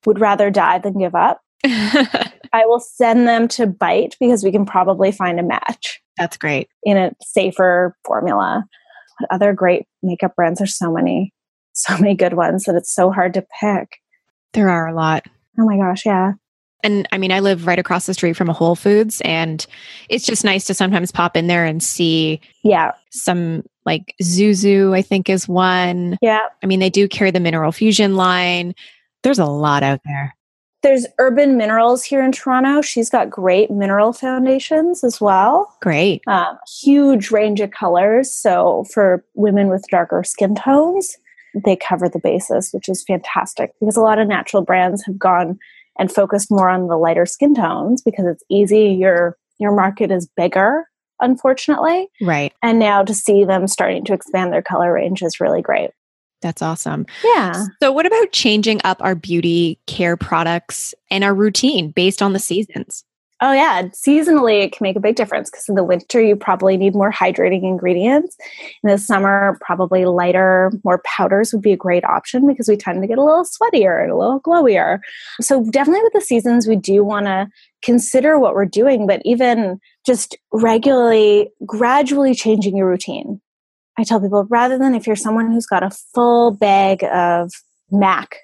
would 0.05 0.19
rather 0.19 0.49
die 0.49 0.79
than 0.79 0.99
give 0.99 1.15
up, 1.15 1.41
I 1.65 2.65
will 2.65 2.79
send 2.79 3.27
them 3.27 3.47
to 3.49 3.67
Bite 3.67 4.15
because 4.19 4.43
we 4.43 4.51
can 4.51 4.65
probably 4.65 5.11
find 5.11 5.39
a 5.39 5.43
match. 5.43 5.99
That's 6.17 6.37
great. 6.37 6.69
In 6.83 6.97
a 6.97 7.11
safer 7.21 7.97
formula. 8.05 8.63
What 9.19 9.33
other 9.33 9.53
great 9.53 9.83
makeup 10.03 10.35
brands? 10.35 10.59
There's 10.59 10.77
so 10.77 10.91
many 10.91 11.33
so 11.75 11.97
many 11.97 12.15
good 12.15 12.33
ones 12.33 12.63
that 12.63 12.75
it's 12.75 12.93
so 12.93 13.11
hard 13.11 13.33
to 13.33 13.45
pick. 13.59 13.97
There 14.53 14.69
are 14.69 14.87
a 14.87 14.95
lot. 14.95 15.25
Oh 15.59 15.65
my 15.65 15.77
gosh, 15.77 16.05
yeah. 16.05 16.33
And 16.85 17.07
I 17.11 17.17
mean, 17.17 17.31
I 17.31 17.39
live 17.39 17.65
right 17.65 17.79
across 17.79 18.05
the 18.05 18.13
street 18.13 18.33
from 18.33 18.47
a 18.47 18.53
Whole 18.53 18.75
Foods, 18.75 19.19
and 19.25 19.65
it's 20.07 20.23
just 20.23 20.45
nice 20.45 20.65
to 20.65 20.75
sometimes 20.75 21.11
pop 21.11 21.35
in 21.35 21.47
there 21.47 21.65
and 21.65 21.81
see 21.81 22.39
yeah 22.63 22.91
some 23.09 23.63
like 23.85 24.13
Zuzu, 24.21 24.95
I 24.95 25.01
think 25.01 25.27
is 25.27 25.47
one. 25.47 26.17
Yeah. 26.21 26.43
I 26.63 26.67
mean, 26.67 26.79
they 26.79 26.91
do 26.91 27.07
carry 27.07 27.31
the 27.31 27.39
Mineral 27.39 27.71
Fusion 27.71 28.15
line. 28.15 28.75
There's 29.23 29.39
a 29.39 29.45
lot 29.45 29.81
out 29.81 30.01
there. 30.05 30.35
There's 30.83 31.07
Urban 31.17 31.57
Minerals 31.57 32.03
here 32.03 32.23
in 32.23 32.31
Toronto. 32.31 32.83
She's 32.83 33.09
got 33.09 33.31
great 33.31 33.71
mineral 33.71 34.13
foundations 34.13 35.03
as 35.03 35.19
well. 35.19 35.75
Great. 35.81 36.21
Um, 36.27 36.59
huge 36.81 37.31
range 37.31 37.61
of 37.61 37.71
colors. 37.71 38.31
So 38.31 38.85
for 38.93 39.25
women 39.33 39.69
with 39.69 39.83
darker 39.89 40.23
skin 40.23 40.53
tones, 40.53 41.17
they 41.63 41.75
cover 41.75 42.07
the 42.07 42.19
basis, 42.19 42.71
which 42.71 42.87
is 42.87 43.03
fantastic 43.03 43.73
because 43.79 43.97
a 43.97 44.01
lot 44.01 44.19
of 44.19 44.27
natural 44.27 44.61
brands 44.61 45.03
have 45.05 45.17
gone 45.17 45.57
and 45.99 46.11
focused 46.11 46.51
more 46.51 46.69
on 46.69 46.87
the 46.87 46.97
lighter 46.97 47.25
skin 47.25 47.55
tones 47.55 48.01
because 48.01 48.25
it's 48.25 48.43
easy. 48.49 48.89
Your 48.89 49.37
your 49.59 49.73
market 49.73 50.11
is 50.11 50.27
bigger, 50.35 50.85
unfortunately. 51.21 52.07
Right. 52.21 52.53
And 52.61 52.79
now 52.79 53.03
to 53.03 53.13
see 53.13 53.45
them 53.45 53.67
starting 53.67 54.03
to 54.05 54.13
expand 54.13 54.51
their 54.51 54.61
color 54.61 54.93
range 54.93 55.21
is 55.21 55.39
really 55.39 55.61
great. 55.61 55.91
That's 56.41 56.61
awesome. 56.61 57.05
Yeah. 57.23 57.65
So, 57.81 57.91
what 57.91 58.05
about 58.05 58.31
changing 58.31 58.81
up 58.83 59.01
our 59.01 59.15
beauty 59.15 59.79
care 59.87 60.17
products 60.17 60.93
and 61.09 61.23
our 61.23 61.33
routine 61.33 61.89
based 61.91 62.21
on 62.21 62.33
the 62.33 62.39
seasons? 62.39 63.03
Oh, 63.45 63.51
yeah. 63.51 63.83
Seasonally, 63.89 64.63
it 64.63 64.71
can 64.71 64.83
make 64.83 64.95
a 64.95 64.99
big 64.99 65.15
difference 65.15 65.51
because 65.51 65.69
in 65.69 65.75
the 65.75 65.83
winter, 65.83 66.19
you 66.19 66.35
probably 66.35 66.77
need 66.77 66.95
more 66.95 67.11
hydrating 67.11 67.61
ingredients. 67.61 68.35
In 68.83 68.89
the 68.89 68.97
summer, 68.97 69.59
probably 69.61 70.05
lighter, 70.05 70.71
more 70.83 70.99
powders 71.05 71.53
would 71.53 71.61
be 71.61 71.71
a 71.71 71.77
great 71.77 72.03
option 72.05 72.47
because 72.47 72.67
we 72.67 72.75
tend 72.75 73.03
to 73.03 73.07
get 73.07 73.19
a 73.19 73.23
little 73.23 73.45
sweatier 73.45 74.01
and 74.01 74.11
a 74.11 74.17
little 74.17 74.41
glowier. 74.41 74.97
So, 75.41 75.63
definitely 75.69 76.01
with 76.01 76.13
the 76.13 76.21
seasons, 76.21 76.65
we 76.65 76.75
do 76.75 77.03
want 77.03 77.27
to 77.27 77.47
consider 77.83 78.39
what 78.39 78.55
we're 78.55 78.65
doing, 78.65 79.05
but 79.05 79.21
even 79.25 79.79
just 80.07 80.35
regularly, 80.51 81.51
gradually 81.67 82.33
changing 82.33 82.75
your 82.75 82.89
routine. 82.89 83.39
I 83.99 84.05
tell 84.05 84.19
people 84.19 84.47
rather 84.49 84.79
than 84.79 84.95
if 84.95 85.05
you're 85.05 85.15
someone 85.15 85.51
who's 85.51 85.67
got 85.67 85.83
a 85.83 85.91
full 86.15 86.49
bag 86.49 87.03
of 87.13 87.51
MAC, 87.91 88.37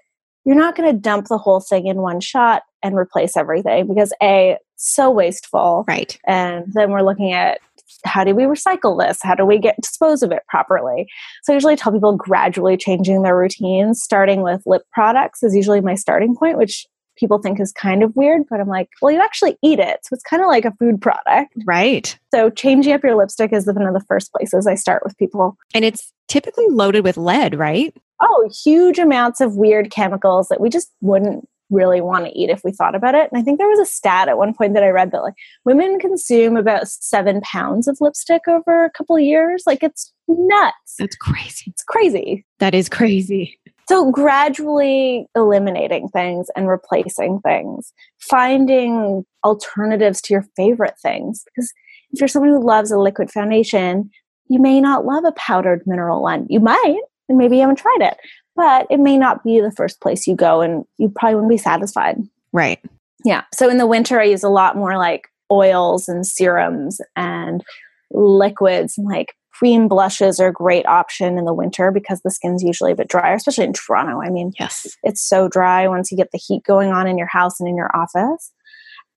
you're 0.45 0.55
not 0.55 0.75
going 0.75 0.93
to 0.93 0.99
dump 0.99 1.27
the 1.27 1.39
whole 1.39 1.59
thing 1.59 1.87
in 1.87 1.97
one 1.97 2.19
shot 2.19 2.61
and 2.83 2.95
replace 2.95 3.37
everything 3.37 3.87
because 3.87 4.13
A, 4.21 4.57
so 4.81 5.09
wasteful. 5.11 5.85
Right. 5.87 6.17
And 6.25 6.65
then 6.73 6.91
we're 6.91 7.03
looking 7.03 7.33
at 7.33 7.59
how 8.03 8.23
do 8.23 8.33
we 8.33 8.43
recycle 8.43 8.97
this? 8.99 9.19
How 9.21 9.35
do 9.35 9.45
we 9.45 9.59
get 9.59 9.79
dispose 9.79 10.23
of 10.23 10.31
it 10.31 10.43
properly? 10.47 11.07
So 11.43 11.53
I 11.53 11.55
usually 11.55 11.75
tell 11.75 11.91
people 11.91 12.15
gradually 12.15 12.77
changing 12.77 13.21
their 13.21 13.37
routines, 13.37 14.01
starting 14.01 14.41
with 14.41 14.63
lip 14.65 14.83
products 14.91 15.43
is 15.43 15.55
usually 15.55 15.81
my 15.81 15.95
starting 15.95 16.35
point, 16.35 16.57
which 16.57 16.87
people 17.17 17.37
think 17.37 17.59
is 17.59 17.71
kind 17.71 18.01
of 18.01 18.15
weird, 18.15 18.41
but 18.49 18.59
I'm 18.59 18.67
like, 18.67 18.89
well, 19.01 19.11
you 19.11 19.21
actually 19.21 19.57
eat 19.61 19.79
it. 19.79 19.99
So 20.03 20.13
it's 20.13 20.23
kind 20.23 20.41
of 20.41 20.47
like 20.47 20.65
a 20.65 20.71
food 20.79 20.99
product. 21.01 21.53
Right. 21.65 22.17
So 22.33 22.49
changing 22.49 22.93
up 22.93 23.03
your 23.03 23.15
lipstick 23.15 23.53
is 23.53 23.67
one 23.67 23.85
of 23.85 23.93
the 23.93 24.05
first 24.07 24.31
places 24.33 24.65
I 24.65 24.75
start 24.75 25.03
with 25.03 25.15
people. 25.17 25.57
And 25.75 25.85
it's 25.85 26.11
typically 26.27 26.65
loaded 26.69 27.03
with 27.03 27.17
lead, 27.17 27.53
right? 27.53 27.95
Oh, 28.19 28.49
huge 28.63 28.97
amounts 28.97 29.41
of 29.41 29.55
weird 29.55 29.91
chemicals 29.91 30.47
that 30.47 30.59
we 30.59 30.69
just 30.69 30.91
wouldn't 31.01 31.47
really 31.71 32.01
want 32.01 32.25
to 32.25 32.37
eat 32.37 32.49
if 32.49 32.61
we 32.63 32.71
thought 32.71 32.95
about 32.95 33.15
it. 33.15 33.29
And 33.31 33.39
I 33.39 33.43
think 33.43 33.57
there 33.57 33.69
was 33.69 33.79
a 33.79 33.85
stat 33.85 34.27
at 34.27 34.37
one 34.37 34.53
point 34.53 34.73
that 34.73 34.83
I 34.83 34.89
read 34.89 35.11
that 35.11 35.23
like 35.23 35.33
women 35.65 35.99
consume 35.99 36.57
about 36.57 36.87
seven 36.87 37.41
pounds 37.41 37.87
of 37.87 37.97
lipstick 38.01 38.47
over 38.47 38.85
a 38.85 38.91
couple 38.91 39.17
years. 39.17 39.63
Like 39.65 39.81
it's 39.81 40.13
nuts. 40.27 40.95
That's 40.99 41.15
crazy. 41.15 41.71
It's 41.71 41.83
crazy. 41.83 42.45
That 42.59 42.75
is 42.75 42.89
crazy. 42.89 43.57
So 43.87 44.11
gradually 44.11 45.27
eliminating 45.35 46.07
things 46.09 46.47
and 46.55 46.67
replacing 46.67 47.39
things, 47.41 47.91
finding 48.19 49.25
alternatives 49.43 50.21
to 50.21 50.33
your 50.33 50.45
favorite 50.55 50.95
things. 51.01 51.43
Because 51.45 51.73
if 52.11 52.19
you're 52.19 52.27
someone 52.27 52.51
who 52.51 52.63
loves 52.63 52.91
a 52.91 52.99
liquid 52.99 53.31
foundation, 53.31 54.09
you 54.47 54.61
may 54.61 54.79
not 54.79 55.05
love 55.05 55.25
a 55.25 55.31
powdered 55.33 55.81
mineral 55.85 56.21
one. 56.21 56.45
You 56.49 56.59
might, 56.59 57.01
and 57.31 57.37
maybe 57.37 57.55
you 57.55 57.61
haven't 57.61 57.77
tried 57.77 58.01
it 58.01 58.17
but 58.55 58.87
it 58.89 58.99
may 58.99 59.17
not 59.17 59.43
be 59.43 59.59
the 59.59 59.71
first 59.71 60.01
place 60.01 60.27
you 60.27 60.35
go 60.35 60.61
and 60.61 60.85
you 60.97 61.09
probably 61.09 61.35
wouldn't 61.35 61.49
be 61.49 61.57
satisfied. 61.57 62.17
Right. 62.51 62.79
Yeah. 63.23 63.43
So 63.53 63.69
in 63.69 63.77
the 63.77 63.87
winter, 63.87 64.19
I 64.19 64.25
use 64.25 64.43
a 64.43 64.49
lot 64.49 64.75
more 64.75 64.97
like 64.97 65.27
oils 65.51 66.07
and 66.07 66.25
serums 66.25 66.99
and 67.15 67.63
liquids 68.11 68.97
and 68.97 69.07
like 69.07 69.35
cream 69.51 69.87
blushes 69.87 70.39
are 70.39 70.47
a 70.47 70.53
great 70.53 70.85
option 70.85 71.37
in 71.37 71.45
the 71.45 71.53
winter 71.53 71.91
because 71.91 72.21
the 72.21 72.31
skin's 72.31 72.63
usually 72.63 72.91
a 72.91 72.95
bit 72.95 73.07
drier, 73.07 73.35
especially 73.35 73.65
in 73.65 73.73
Toronto. 73.73 74.21
I 74.21 74.29
mean, 74.29 74.53
yes, 74.59 74.97
it's 75.03 75.21
so 75.21 75.47
dry 75.47 75.87
once 75.87 76.11
you 76.11 76.17
get 76.17 76.31
the 76.31 76.37
heat 76.39 76.63
going 76.63 76.89
on 76.89 77.07
in 77.07 77.17
your 77.17 77.27
house 77.27 77.59
and 77.59 77.69
in 77.69 77.75
your 77.75 77.95
office. 77.95 78.51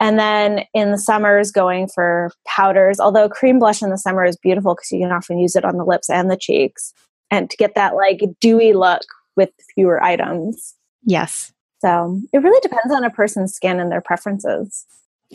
And 0.00 0.18
then 0.18 0.64
in 0.74 0.90
the 0.90 0.98
summers, 0.98 1.50
going 1.52 1.88
for 1.88 2.30
powders. 2.46 2.98
Although 2.98 3.28
cream 3.28 3.58
blush 3.58 3.80
in 3.80 3.90
the 3.90 3.96
summer 3.96 4.24
is 4.24 4.36
beautiful 4.36 4.74
because 4.74 4.90
you 4.90 5.00
can 5.00 5.12
often 5.12 5.38
use 5.38 5.54
it 5.54 5.64
on 5.64 5.76
the 5.76 5.84
lips 5.84 6.10
and 6.10 6.30
the 6.30 6.36
cheeks, 6.36 6.92
and 7.34 7.50
to 7.50 7.56
get 7.56 7.74
that 7.74 7.96
like 7.96 8.22
dewy 8.40 8.72
look 8.72 9.02
with 9.36 9.50
fewer 9.74 10.02
items. 10.02 10.74
Yes. 11.04 11.52
So 11.80 12.20
it 12.32 12.38
really 12.38 12.60
depends 12.60 12.94
on 12.94 13.04
a 13.04 13.10
person's 13.10 13.52
skin 13.52 13.80
and 13.80 13.90
their 13.90 14.00
preferences. 14.00 14.86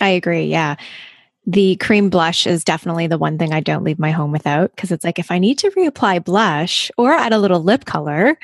I 0.01 0.09
agree. 0.09 0.45
Yeah. 0.45 0.77
The 1.45 1.75
cream 1.77 2.09
blush 2.09 2.47
is 2.47 2.63
definitely 2.63 3.07
the 3.07 3.17
one 3.17 3.37
thing 3.37 3.53
I 3.53 3.59
don't 3.59 3.83
leave 3.83 3.99
my 3.99 4.11
home 4.11 4.31
without 4.31 4.73
because 4.75 4.91
it's 4.91 5.03
like 5.03 5.19
if 5.19 5.29
I 5.29 5.39
need 5.39 5.57
to 5.59 5.71
reapply 5.71 6.23
blush 6.23 6.89
or 6.97 7.11
add 7.11 7.33
a 7.33 7.37
little 7.37 7.61
lip 7.61 7.85
color, 7.85 8.37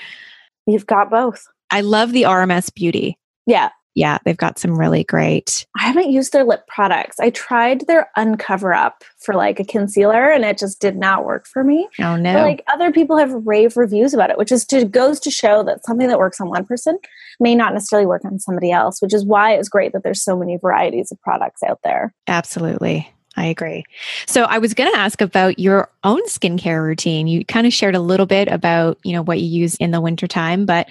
you've 0.65 0.87
got 0.87 1.09
both. 1.09 1.47
I 1.71 1.81
love 1.81 2.11
the 2.11 2.23
RMS 2.23 2.73
Beauty. 2.73 3.17
Yeah. 3.45 3.69
Yeah, 3.95 4.17
they've 4.25 4.37
got 4.37 4.59
some 4.59 4.77
really 4.77 5.05
great. 5.05 5.65
I 5.79 5.83
haven't 5.83 6.11
used 6.11 6.33
their 6.33 6.43
lip 6.43 6.67
products. 6.67 7.19
I 7.19 7.29
tried 7.29 7.87
their 7.87 8.09
uncover 8.17 8.73
up 8.73 9.03
for 9.17 9.33
like 9.33 9.59
a 9.59 9.65
concealer 9.65 10.29
and 10.31 10.43
it 10.43 10.57
just 10.57 10.81
did 10.81 10.97
not 10.97 11.25
work 11.25 11.47
for 11.47 11.63
me. 11.63 11.87
Oh 11.99 12.17
no. 12.17 12.33
But 12.33 12.41
like 12.41 12.63
other 12.67 12.91
people 12.91 13.17
have 13.17 13.31
rave 13.45 13.77
reviews 13.77 14.13
about 14.13 14.29
it, 14.29 14.37
which 14.37 14.51
is 14.51 14.65
to 14.65 14.85
goes 14.85 15.19
to 15.21 15.31
show 15.31 15.63
that 15.63 15.85
something 15.85 16.09
that 16.09 16.19
works 16.19 16.41
on 16.41 16.49
one 16.49 16.65
person 16.65 16.99
may 17.39 17.55
not 17.55 17.73
necessarily 17.73 18.05
work 18.05 18.25
on 18.25 18.37
somebody 18.39 18.71
else, 18.71 19.01
which 19.01 19.13
is 19.13 19.25
why 19.25 19.53
it's 19.53 19.69
great 19.69 19.93
that 19.93 20.03
there's 20.03 20.23
so 20.23 20.37
many 20.37 20.57
varieties 20.57 21.11
of 21.11 21.21
products 21.21 21.63
out 21.63 21.79
there. 21.83 22.13
Absolutely. 22.27 23.09
I 23.37 23.45
agree. 23.45 23.83
So 24.27 24.43
I 24.43 24.59
was 24.59 24.73
going 24.73 24.91
to 24.91 24.97
ask 24.97 25.21
about 25.21 25.59
your 25.59 25.89
own 26.03 26.23
skincare 26.25 26.81
routine. 26.83 27.27
You 27.27 27.43
kind 27.45 27.67
of 27.67 27.73
shared 27.73 27.95
a 27.95 27.99
little 27.99 28.25
bit 28.25 28.47
about, 28.47 28.97
you 29.03 29.13
know, 29.13 29.21
what 29.21 29.39
you 29.41 29.47
use 29.47 29.75
in 29.75 29.91
the 29.91 29.99
wintertime, 29.99 30.65
but 30.65 30.87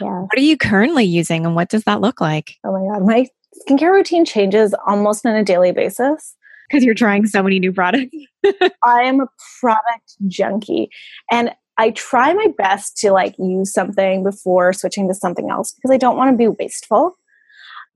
yeah. 0.00 0.08
what 0.08 0.36
are 0.36 0.40
you 0.40 0.56
currently 0.56 1.04
using 1.04 1.46
and 1.46 1.54
what 1.54 1.68
does 1.68 1.84
that 1.84 2.00
look 2.00 2.20
like? 2.20 2.58
Oh 2.64 2.72
my 2.72 2.92
God. 2.92 3.06
My 3.06 3.26
skincare 3.62 3.92
routine 3.92 4.24
changes 4.24 4.74
almost 4.86 5.24
on 5.24 5.36
a 5.36 5.44
daily 5.44 5.72
basis. 5.72 6.34
Because 6.68 6.84
you're 6.84 6.94
trying 6.94 7.26
so 7.26 7.42
many 7.42 7.58
new 7.58 7.72
products. 7.72 8.16
I 8.82 9.02
am 9.02 9.20
a 9.20 9.28
product 9.60 10.16
junkie. 10.26 10.88
And 11.30 11.54
I 11.76 11.90
try 11.90 12.32
my 12.32 12.46
best 12.56 12.96
to 12.98 13.12
like 13.12 13.34
use 13.38 13.72
something 13.72 14.22
before 14.24 14.72
switching 14.72 15.06
to 15.08 15.14
something 15.14 15.50
else 15.50 15.72
because 15.72 15.90
I 15.90 15.98
don't 15.98 16.16
want 16.16 16.32
to 16.32 16.36
be 16.36 16.48
wasteful 16.48 17.16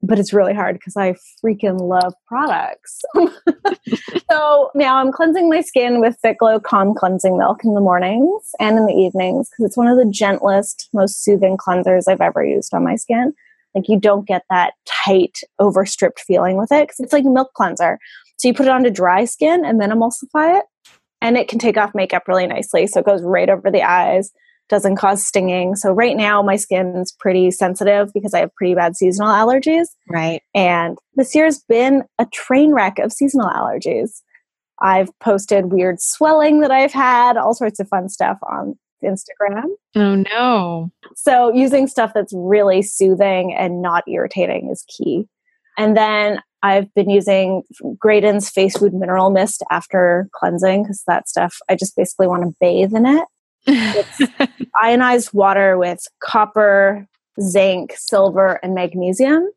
but 0.02 0.18
it's 0.18 0.32
really 0.32 0.54
hard 0.54 0.76
because 0.76 0.96
I 0.96 1.14
freaking 1.44 1.80
love 1.80 2.14
products. 2.26 3.00
so 4.30 4.70
now 4.74 4.98
I'm 4.98 5.12
cleansing 5.12 5.48
my 5.48 5.60
skin 5.60 6.00
with 6.00 6.16
Fitglow 6.24 6.62
Calm 6.62 6.94
Cleansing 6.94 7.36
Milk 7.36 7.64
in 7.64 7.74
the 7.74 7.80
mornings 7.80 8.42
and 8.60 8.78
in 8.78 8.86
the 8.86 8.94
evenings 8.94 9.50
because 9.50 9.66
it's 9.66 9.76
one 9.76 9.88
of 9.88 9.96
the 9.96 10.10
gentlest, 10.10 10.88
most 10.92 11.24
soothing 11.24 11.56
cleansers 11.56 12.04
I've 12.08 12.20
ever 12.20 12.44
used 12.44 12.72
on 12.72 12.84
my 12.84 12.96
skin. 12.96 13.32
Like 13.74 13.88
you 13.88 13.98
don't 13.98 14.26
get 14.26 14.44
that 14.50 14.74
tight, 15.04 15.38
overstripped 15.58 16.20
feeling 16.20 16.56
with 16.56 16.72
it 16.72 16.88
because 16.88 17.00
it's 17.00 17.12
like 17.12 17.24
a 17.24 17.30
milk 17.30 17.52
cleanser. 17.54 17.98
So 18.38 18.48
you 18.48 18.54
put 18.54 18.66
it 18.66 18.72
onto 18.72 18.90
dry 18.90 19.24
skin 19.24 19.64
and 19.64 19.80
then 19.80 19.90
emulsify 19.90 20.58
it, 20.58 20.64
and 21.20 21.36
it 21.36 21.48
can 21.48 21.58
take 21.58 21.76
off 21.76 21.94
makeup 21.94 22.28
really 22.28 22.46
nicely. 22.46 22.86
So 22.86 23.00
it 23.00 23.06
goes 23.06 23.22
right 23.22 23.50
over 23.50 23.70
the 23.70 23.82
eyes 23.82 24.30
doesn't 24.68 24.96
cause 24.96 25.24
stinging. 25.24 25.74
So 25.74 25.92
right 25.92 26.16
now 26.16 26.42
my 26.42 26.56
skin's 26.56 27.12
pretty 27.12 27.50
sensitive 27.50 28.12
because 28.12 28.34
I 28.34 28.40
have 28.40 28.54
pretty 28.54 28.74
bad 28.74 28.96
seasonal 28.96 29.30
allergies. 29.30 29.86
Right. 30.08 30.42
And 30.54 30.98
this 31.14 31.34
year's 31.34 31.60
been 31.68 32.04
a 32.18 32.26
train 32.26 32.72
wreck 32.72 32.98
of 32.98 33.12
seasonal 33.12 33.48
allergies. 33.48 34.20
I've 34.80 35.10
posted 35.18 35.72
weird 35.72 36.00
swelling 36.00 36.60
that 36.60 36.70
I've 36.70 36.92
had, 36.92 37.36
all 37.36 37.54
sorts 37.54 37.80
of 37.80 37.88
fun 37.88 38.08
stuff 38.08 38.38
on 38.48 38.78
Instagram. 39.02 39.64
Oh 39.96 40.16
no. 40.16 40.90
So 41.16 41.52
using 41.52 41.86
stuff 41.86 42.12
that's 42.14 42.32
really 42.34 42.82
soothing 42.82 43.54
and 43.54 43.82
not 43.82 44.04
irritating 44.06 44.70
is 44.70 44.84
key. 44.88 45.26
And 45.76 45.96
then 45.96 46.40
I've 46.62 46.92
been 46.94 47.08
using 47.08 47.62
Graydon's 47.98 48.50
Face 48.50 48.76
Food 48.76 48.92
Mineral 48.92 49.30
Mist 49.30 49.62
after 49.70 50.28
cleansing 50.34 50.82
because 50.82 51.04
that 51.06 51.28
stuff 51.28 51.56
I 51.68 51.76
just 51.76 51.96
basically 51.96 52.26
want 52.26 52.42
to 52.42 52.54
bathe 52.60 52.94
in 52.94 53.06
it. 53.06 53.24
It's 53.68 54.32
ionized 54.80 55.32
water 55.32 55.78
with 55.78 56.06
copper, 56.20 57.06
zinc, 57.40 57.94
silver, 57.96 58.58
and 58.62 58.74
magnesium. 58.74 59.48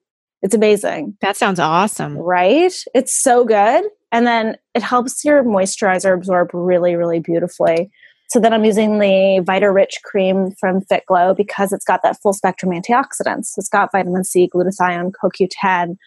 It's 0.42 0.56
amazing. 0.56 1.18
That 1.22 1.38
sounds 1.38 1.60
awesome. 1.60 2.18
Right? 2.18 2.74
It's 2.94 3.14
so 3.14 3.46
good. 3.46 3.86
And 4.12 4.28
then 4.28 4.58
it 4.76 4.84
helps 4.84 5.24
your 5.24 5.44
moisturizer 5.44 6.14
absorb 6.14 6.50
really, 6.54 6.96
really 6.96 7.20
beautifully. 7.20 7.90
So 8.30 8.40
then 8.40 8.54
I'm 8.54 8.66
using 8.66 9.00
the 9.00 9.44
Vita 9.46 9.72
Rich 9.72 10.00
cream 10.04 10.52
from 10.60 10.82
Fitglow 10.82 11.36
because 11.36 11.74
it's 11.74 11.86
got 11.86 12.02
that 12.04 12.18
full 12.22 12.34
spectrum 12.34 12.72
antioxidants. 12.72 13.52
It's 13.58 13.70
got 13.70 13.92
vitamin 13.92 14.24
C, 14.24 14.50
glutathione, 14.54 15.12
CoQ10, 15.22 15.98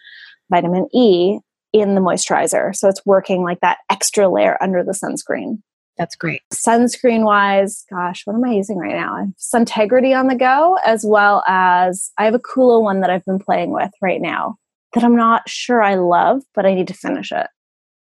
vitamin 0.49 0.87
E 0.93 1.39
in 1.71 1.93
the 1.93 2.01
moisturizer. 2.01 2.75
So 2.75 2.89
it's 2.89 3.05
working 3.05 3.43
like 3.43 3.59
that 3.61 3.77
extra 3.91 4.27
layer 4.27 4.57
under 4.61 4.83
the 4.83 4.93
sunscreen. 4.93 5.61
That's 5.97 6.15
great. 6.15 6.41
Sunscreen 6.53 7.23
wise, 7.23 7.85
gosh, 7.89 8.23
what 8.25 8.35
am 8.35 8.43
I 8.43 8.51
using 8.51 8.77
right 8.77 8.95
now? 8.95 9.15
I 9.15 9.19
have 9.21 9.29
Suntegrity 9.37 10.17
on 10.17 10.27
the 10.27 10.35
go, 10.35 10.77
as 10.85 11.05
well 11.05 11.43
as 11.47 12.11
I 12.17 12.25
have 12.25 12.33
a 12.33 12.39
Coola 12.39 12.81
one 12.81 13.01
that 13.01 13.09
I've 13.09 13.25
been 13.25 13.39
playing 13.39 13.71
with 13.71 13.91
right 14.01 14.21
now 14.21 14.57
that 14.93 15.03
I'm 15.03 15.15
not 15.15 15.47
sure 15.47 15.83
I 15.83 15.95
love, 15.95 16.41
but 16.55 16.65
I 16.65 16.73
need 16.73 16.87
to 16.87 16.93
finish 16.93 17.31
it. 17.31 17.47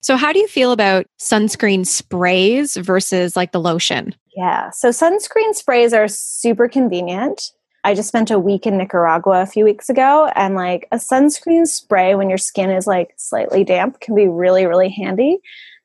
So, 0.01 0.15
how 0.15 0.31
do 0.31 0.39
you 0.39 0.47
feel 0.47 0.71
about 0.71 1.05
sunscreen 1.19 1.85
sprays 1.85 2.77
versus 2.77 3.35
like 3.35 3.51
the 3.51 3.59
lotion? 3.59 4.15
Yeah. 4.35 4.69
So, 4.71 4.89
sunscreen 4.89 5.53
sprays 5.53 5.93
are 5.93 6.07
super 6.07 6.67
convenient. 6.67 7.51
I 7.83 7.93
just 7.93 8.09
spent 8.09 8.29
a 8.29 8.39
week 8.39 8.67
in 8.67 8.77
Nicaragua 8.77 9.41
a 9.41 9.45
few 9.45 9.63
weeks 9.63 9.89
ago, 9.89 10.31
and 10.35 10.55
like 10.55 10.87
a 10.91 10.97
sunscreen 10.97 11.67
spray 11.67 12.15
when 12.15 12.29
your 12.29 12.37
skin 12.37 12.69
is 12.69 12.87
like 12.87 13.13
slightly 13.17 13.63
damp 13.63 13.99
can 13.99 14.15
be 14.15 14.27
really, 14.27 14.65
really 14.65 14.89
handy 14.89 15.39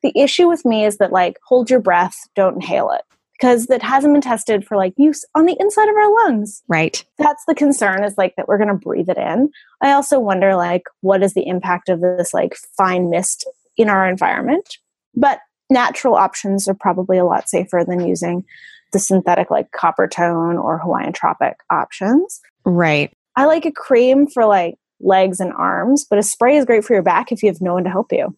the 0.04 0.12
issue 0.14 0.48
with 0.48 0.64
me 0.64 0.84
is 0.84 0.98
that 0.98 1.12
like 1.12 1.38
hold 1.44 1.70
your 1.70 1.80
breath, 1.80 2.14
don't 2.36 2.56
inhale 2.56 2.90
it 2.90 3.02
because 3.32 3.66
that 3.66 3.82
hasn't 3.82 4.14
been 4.14 4.20
tested 4.20 4.64
for 4.64 4.76
like 4.76 4.92
use 4.96 5.24
on 5.34 5.46
the 5.46 5.56
inside 5.58 5.88
of 5.88 5.96
our 5.96 6.14
lungs. 6.24 6.62
Right. 6.68 7.02
That's 7.18 7.44
the 7.46 7.54
concern 7.54 8.04
is 8.04 8.16
like 8.18 8.34
that 8.36 8.46
we're 8.46 8.58
going 8.58 8.68
to 8.68 8.74
breathe 8.74 9.08
it 9.08 9.16
in. 9.16 9.50
I 9.80 9.92
also 9.92 10.20
wonder 10.20 10.54
like 10.54 10.82
what 11.00 11.22
is 11.22 11.32
the 11.32 11.46
impact 11.46 11.88
of 11.88 12.02
this 12.02 12.34
like 12.34 12.54
fine 12.76 13.08
mist 13.08 13.48
in 13.78 13.88
our 13.88 14.06
environment? 14.06 14.76
But 15.14 15.40
natural 15.70 16.16
options 16.16 16.68
are 16.68 16.74
probably 16.74 17.16
a 17.16 17.24
lot 17.24 17.48
safer 17.48 17.82
than 17.86 18.06
using 18.06 18.44
the 18.92 18.98
synthetic 18.98 19.50
like 19.50 19.72
Coppertone 19.72 20.62
or 20.62 20.78
Hawaiian 20.78 21.14
Tropic 21.14 21.56
options. 21.70 22.42
Right. 22.66 23.10
I 23.36 23.46
like 23.46 23.64
a 23.64 23.72
cream 23.72 24.26
for 24.26 24.44
like 24.44 24.76
legs 25.00 25.40
and 25.40 25.52
arms, 25.54 26.04
but 26.04 26.18
a 26.18 26.22
spray 26.22 26.56
is 26.56 26.66
great 26.66 26.84
for 26.84 26.92
your 26.92 27.02
back 27.02 27.32
if 27.32 27.42
you 27.42 27.48
have 27.48 27.62
no 27.62 27.72
one 27.72 27.84
to 27.84 27.90
help 27.90 28.12
you. 28.12 28.36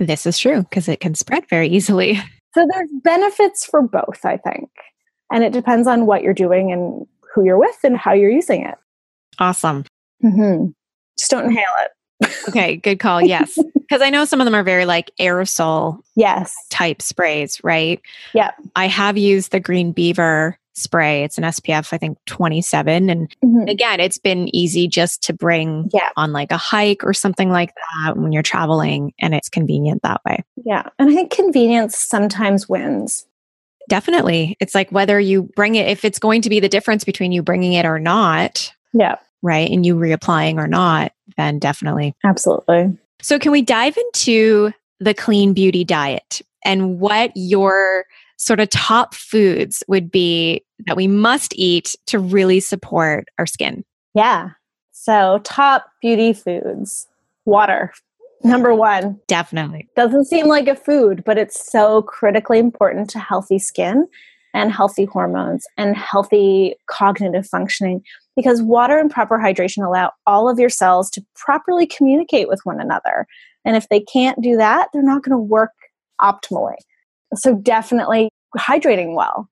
This 0.00 0.26
is 0.26 0.38
true 0.38 0.62
because 0.62 0.88
it 0.88 1.00
can 1.00 1.14
spread 1.14 1.48
very 1.48 1.68
easily. 1.68 2.18
So 2.52 2.66
there's 2.68 2.90
benefits 3.04 3.64
for 3.64 3.80
both, 3.80 4.24
I 4.24 4.36
think. 4.36 4.70
And 5.30 5.44
it 5.44 5.52
depends 5.52 5.86
on 5.86 6.06
what 6.06 6.24
you're 6.24 6.34
doing 6.34 6.72
and 6.72 7.06
who 7.32 7.44
you're 7.44 7.60
with 7.60 7.76
and 7.84 7.96
how 7.96 8.12
you're 8.12 8.28
using 8.28 8.66
it. 8.66 8.74
Awesome. 9.38 9.84
Mm-hmm. 10.24 10.70
Just 11.16 11.30
don't 11.30 11.44
inhale 11.44 11.64
it. 11.82 12.30
okay, 12.48 12.74
good 12.74 12.98
call. 12.98 13.22
Yes. 13.22 13.56
Because 13.88 14.02
I 14.02 14.10
know 14.10 14.24
some 14.24 14.40
of 14.40 14.44
them 14.46 14.54
are 14.54 14.62
very 14.64 14.84
like 14.84 15.12
aerosol 15.20 16.00
yes 16.16 16.54
type 16.70 17.02
sprays, 17.02 17.60
right? 17.62 18.00
Yeah. 18.34 18.50
I 18.76 18.86
have 18.86 19.16
used 19.16 19.52
the 19.52 19.58
Green 19.60 19.90
Beaver 19.92 20.58
spray. 20.80 21.24
It's 21.24 21.38
an 21.38 21.44
SPF, 21.44 21.92
I 21.92 21.98
think 21.98 22.18
27. 22.26 23.10
And 23.10 23.36
mm-hmm. 23.44 23.68
again, 23.68 24.00
it's 24.00 24.18
been 24.18 24.54
easy 24.54 24.88
just 24.88 25.22
to 25.24 25.32
bring 25.32 25.90
yeah. 25.92 26.08
on 26.16 26.32
like 26.32 26.52
a 26.52 26.56
hike 26.56 27.04
or 27.04 27.12
something 27.12 27.50
like 27.50 27.72
that 27.74 28.16
when 28.16 28.32
you're 28.32 28.42
traveling 28.42 29.12
and 29.20 29.34
it's 29.34 29.48
convenient 29.48 30.02
that 30.02 30.20
way. 30.26 30.44
Yeah. 30.64 30.88
And 30.98 31.10
I 31.10 31.14
think 31.14 31.30
convenience 31.30 31.96
sometimes 31.96 32.68
wins. 32.68 33.26
Definitely. 33.88 34.56
It's 34.60 34.74
like 34.74 34.90
whether 34.90 35.18
you 35.18 35.44
bring 35.56 35.74
it, 35.74 35.88
if 35.88 36.04
it's 36.04 36.18
going 36.18 36.42
to 36.42 36.50
be 36.50 36.60
the 36.60 36.68
difference 36.68 37.04
between 37.04 37.32
you 37.32 37.42
bringing 37.42 37.72
it 37.72 37.84
or 37.84 37.98
not. 37.98 38.72
Yeah. 38.92 39.16
Right. 39.42 39.70
And 39.70 39.84
you 39.84 39.96
reapplying 39.96 40.58
or 40.58 40.68
not, 40.68 41.12
then 41.36 41.58
definitely. 41.58 42.14
Absolutely. 42.24 42.96
So, 43.22 43.38
can 43.38 43.52
we 43.52 43.62
dive 43.62 43.96
into 43.96 44.72
the 45.00 45.14
clean 45.14 45.54
beauty 45.54 45.84
diet 45.84 46.42
and 46.64 47.00
what 47.00 47.32
your 47.34 48.04
sort 48.40 48.58
of 48.58 48.70
top 48.70 49.14
foods 49.14 49.84
would 49.86 50.10
be 50.10 50.64
that 50.86 50.96
we 50.96 51.06
must 51.06 51.52
eat 51.56 51.94
to 52.06 52.18
really 52.18 52.58
support 52.58 53.28
our 53.38 53.46
skin? 53.46 53.84
Yeah. 54.14 54.50
So, 54.92 55.40
top 55.44 55.86
beauty 56.00 56.32
foods 56.32 57.06
water, 57.44 57.92
number 58.42 58.74
one. 58.74 59.20
Definitely. 59.26 59.88
Doesn't 59.94 60.24
seem 60.24 60.46
like 60.46 60.68
a 60.68 60.74
food, 60.74 61.22
but 61.24 61.38
it's 61.38 61.70
so 61.70 62.02
critically 62.02 62.58
important 62.58 63.10
to 63.10 63.18
healthy 63.18 63.58
skin 63.58 64.08
and 64.54 64.72
healthy 64.72 65.04
hormones 65.04 65.66
and 65.76 65.96
healthy 65.96 66.74
cognitive 66.86 67.46
functioning 67.46 68.02
because 68.36 68.62
water 68.62 68.98
and 68.98 69.10
proper 69.10 69.38
hydration 69.38 69.86
allow 69.86 70.12
all 70.26 70.48
of 70.48 70.58
your 70.58 70.70
cells 70.70 71.10
to 71.10 71.24
properly 71.36 71.86
communicate 71.86 72.48
with 72.48 72.60
one 72.64 72.80
another. 72.80 73.26
And 73.64 73.76
if 73.76 73.88
they 73.90 74.00
can't 74.00 74.40
do 74.40 74.56
that, 74.56 74.88
they're 74.92 75.02
not 75.02 75.22
going 75.22 75.36
to 75.36 75.38
work 75.38 75.72
optimally. 76.20 76.76
So 77.34 77.54
definitely 77.54 78.30
hydrating 78.58 79.14
well. 79.14 79.48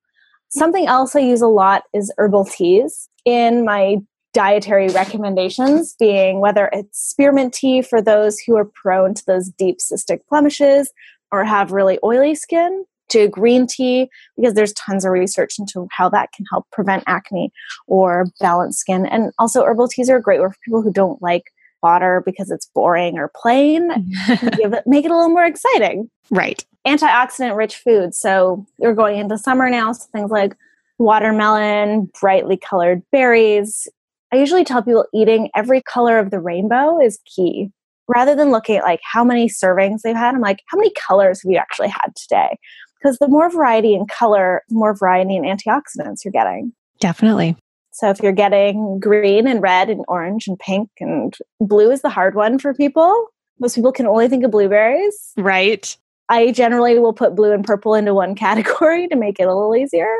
Something 0.51 0.87
else 0.87 1.15
I 1.15 1.21
use 1.21 1.43
a 1.43 1.49
lot 1.49 1.83
is 1.93 2.13
herbal 2.19 2.47
teas. 2.47 3.09
In 3.25 3.65
my 3.65 3.99
dietary 4.35 4.89
recommendations 4.89 5.97
being 5.99 6.41
whether 6.41 6.69
it's 6.73 7.01
spearmint 7.01 7.55
tea 7.55 7.83
for 7.83 8.03
those 8.03 8.39
who 8.39 8.57
are 8.57 8.65
prone 8.65 9.15
to 9.15 9.25
those 9.27 9.49
deep 9.49 9.79
cystic 9.79 10.21
blemishes 10.29 10.93
or 11.33 11.45
have 11.45 11.73
really 11.73 11.99
oily 12.05 12.35
skin 12.35 12.85
to 13.09 13.27
green 13.29 13.67
tea 13.67 14.09
because 14.37 14.55
there's 14.55 14.73
tons 14.75 15.05
of 15.05 15.13
research 15.13 15.55
into 15.59 15.89
how 15.91 16.09
that 16.09 16.31
can 16.33 16.45
help 16.53 16.67
prevent 16.71 17.03
acne 17.07 17.51
or 17.87 18.27
balance 18.39 18.79
skin 18.79 19.07
and 19.07 19.33
also 19.39 19.65
herbal 19.65 19.89
teas 19.89 20.11
are 20.11 20.17
a 20.17 20.23
great 20.23 20.39
for 20.39 20.55
people 20.65 20.83
who 20.83 20.93
don't 20.93 21.21
like 21.23 21.45
water 21.83 22.23
because 22.27 22.51
it's 22.51 22.71
boring 22.75 23.19
or 23.19 23.31
plain 23.35 23.89
give 24.57 24.75
it 24.75 24.85
make 24.87 25.05
it 25.05 25.11
a 25.11 25.17
little 25.17 25.31
more 25.31 25.47
exciting 25.47 26.11
right 26.31 26.67
antioxidant 26.89 27.57
rich 27.57 27.77
foods 27.77 28.19
so 28.19 28.67
you're 28.79 28.95
going 28.95 29.19
into 29.19 29.37
summer 29.39 29.69
now 29.71 29.93
so 29.93 30.07
things 30.13 30.31
like 30.31 30.57
watermelon 30.99 32.11
brightly 32.21 32.57
colored 32.57 33.03
berries 33.13 33.89
I 34.33 34.37
usually 34.37 34.65
tell 34.65 34.83
people 34.83 35.07
eating 35.15 35.51
every 35.55 35.83
color 35.83 36.19
of 36.19 36.31
the 36.31 36.41
rainbow 36.41 37.01
is 37.01 37.19
key. 37.25 37.71
Rather 38.09 38.35
than 38.35 38.51
looking 38.51 38.77
at 38.77 38.85
like 38.85 39.01
how 39.03 39.23
many 39.25 39.49
servings 39.49 40.01
they've 40.03 40.17
had, 40.17 40.35
I'm 40.35 40.41
like, 40.41 40.61
how 40.67 40.79
many 40.79 40.93
colors 40.93 41.43
have 41.43 41.51
you 41.51 41.59
actually 41.59 41.89
had 41.89 42.15
today? 42.17 42.59
Because 42.99 43.19
the 43.19 43.29
more 43.29 43.51
variety 43.51 43.95
in 43.95 44.07
color, 44.07 44.63
the 44.69 44.75
more 44.75 44.95
variety 44.95 45.37
in 45.37 45.45
antioxidants 45.45 46.25
you're 46.25 46.33
getting. 46.33 46.73
Definitely. 47.01 47.57
So 47.93 48.11
if 48.11 48.21
you're 48.23 48.33
getting 48.33 48.99
green 48.99 49.47
and 49.47 49.63
red 49.63 49.91
and 49.91 50.05
orange 50.09 50.47
and 50.47 50.59
pink 50.59 50.89
and 51.01 51.37
blue 51.61 51.91
is 51.91 52.03
the 52.03 52.09
hard 52.09 52.35
one 52.35 52.59
for 52.59 52.75
people. 52.75 53.29
Most 53.61 53.75
people 53.75 53.93
can 53.93 54.07
only 54.07 54.29
think 54.29 54.45
of 54.45 54.51
blueberries. 54.51 55.33
Right. 55.37 55.97
I 56.29 56.53
generally 56.53 56.99
will 56.99 57.13
put 57.13 57.35
blue 57.35 57.53
and 57.53 57.65
purple 57.65 57.95
into 57.95 58.15
one 58.15 58.35
category 58.37 59.09
to 59.09 59.17
make 59.17 59.39
it 59.41 59.45
a 59.45 59.55
little 59.55 59.77
easier. 59.77 60.15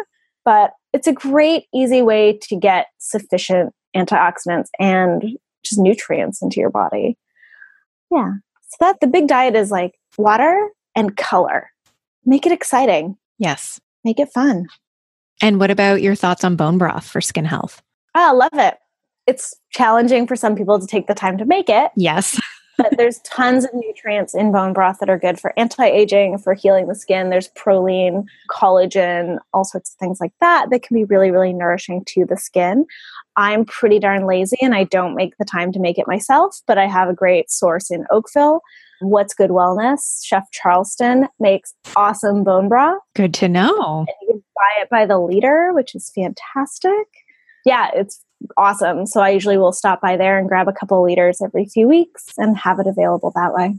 But 0.45 0.73
it's 0.93 1.07
a 1.07 1.13
great, 1.13 1.67
easy 1.75 2.03
way 2.03 2.39
to 2.43 2.57
get 2.57 2.87
sufficient 2.99 3.75
antioxidants 3.95 4.69
and 4.79 5.39
just 5.63 5.79
nutrients 5.79 6.41
into 6.41 6.61
your 6.61 6.71
body. 6.71 7.19
Yeah. 8.11 8.35
So 8.69 8.77
that 8.81 9.01
the 9.01 9.07
big 9.07 9.29
diet 9.29 9.55
is 9.55 9.71
like 9.71 9.99
water 10.17 10.71
and 10.95 11.17
color. 11.17 11.71
Make 12.25 12.47
it 12.47 12.53
exciting. 12.53 13.17
Yes. 13.39 13.81
Make 14.05 14.21
it 14.21 14.31
fun. 14.33 14.67
And 15.41 15.61
what 15.61 15.71
about 15.71 16.03
your 16.03 16.15
thoughts 16.15 16.45
on 16.45 16.57
bone 16.57 16.79
broth 16.79 17.07
for 17.07 17.21
skin 17.21 17.45
health? 17.45 17.83
I 18.15 18.33
love 18.33 18.51
it. 18.55 18.79
It's 19.27 19.55
challenging 19.71 20.27
for 20.27 20.37
some 20.37 20.57
people 20.57 20.81
to 20.81 20.87
take 20.87 21.07
the 21.07 21.15
time 21.15 21.39
to 21.39 21.45
make 21.45 21.69
it. 21.69 21.91
Yes. 21.97 22.41
but 22.79 22.97
there's 22.97 23.19
tons 23.19 23.65
of 23.65 23.71
nutrients 23.75 24.35
in 24.35 24.53
bone 24.53 24.73
broth 24.73 25.01
that 25.01 25.11
are 25.11 25.19
good 25.19 25.39
for 25.39 25.53
anti-aging, 25.59 26.39
for 26.39 26.55
healing 26.55 26.87
the 26.87 26.95
skin. 26.95 27.29
There's 27.29 27.49
proline, 27.51 28.25
collagen, 28.49 29.39
all 29.53 29.65
sorts 29.65 29.91
of 29.91 29.99
things 29.99 30.21
like 30.21 30.33
that 30.41 30.71
that 30.71 30.83
can 30.83 30.97
be 30.97 31.05
really, 31.05 31.31
really 31.31 31.53
nourishing 31.53 32.05
to 32.07 32.25
the 32.25 32.37
skin. 32.37 32.87
I'm 33.37 33.65
pretty 33.65 33.99
darn 33.99 34.27
lazy 34.27 34.57
and 34.63 34.75
I 34.75 34.85
don't 34.85 35.15
make 35.15 35.37
the 35.39 35.45
time 35.45 35.73
to 35.73 35.81
make 35.81 35.99
it 35.99 36.09
myself, 36.09 36.61
but 36.67 36.79
I 36.79 36.87
have 36.87 37.09
a 37.09 37.15
great 37.15 37.51
source 37.51 37.91
in 37.91 38.07
Oakville. 38.11 38.63
What's 39.01 39.35
Good 39.35 39.51
Wellness, 39.51 40.25
Chef 40.25 40.51
Charleston 40.51 41.29
makes 41.39 41.75
awesome 41.95 42.43
bone 42.43 42.69
broth. 42.69 42.99
Good 43.15 43.35
to 43.35 43.49
know. 43.49 44.07
And 44.09 44.17
you 44.23 44.29
can 44.31 44.43
buy 44.57 44.83
it 44.83 44.91
by 44.91 45.07
the 45.07 45.19
liter, 45.19 45.73
which 45.73 45.95
is 45.95 46.11
fantastic. 46.15 47.07
Yeah, 47.65 47.91
it's 47.95 48.25
awesome. 48.57 49.07
So 49.07 49.21
I 49.21 49.31
usually 49.31 49.59
will 49.59 49.73
stop 49.73 50.01
by 50.01 50.17
there 50.17 50.39
and 50.39 50.49
grab 50.49 50.69
a 50.69 50.73
couple 50.73 51.03
liters 51.03 51.41
every 51.43 51.67
few 51.67 51.89
weeks 51.89 52.27
and 52.37 52.57
have 52.57 52.79
it 52.79 52.87
available 52.87 53.33
that 53.35 53.55
way. 53.55 53.77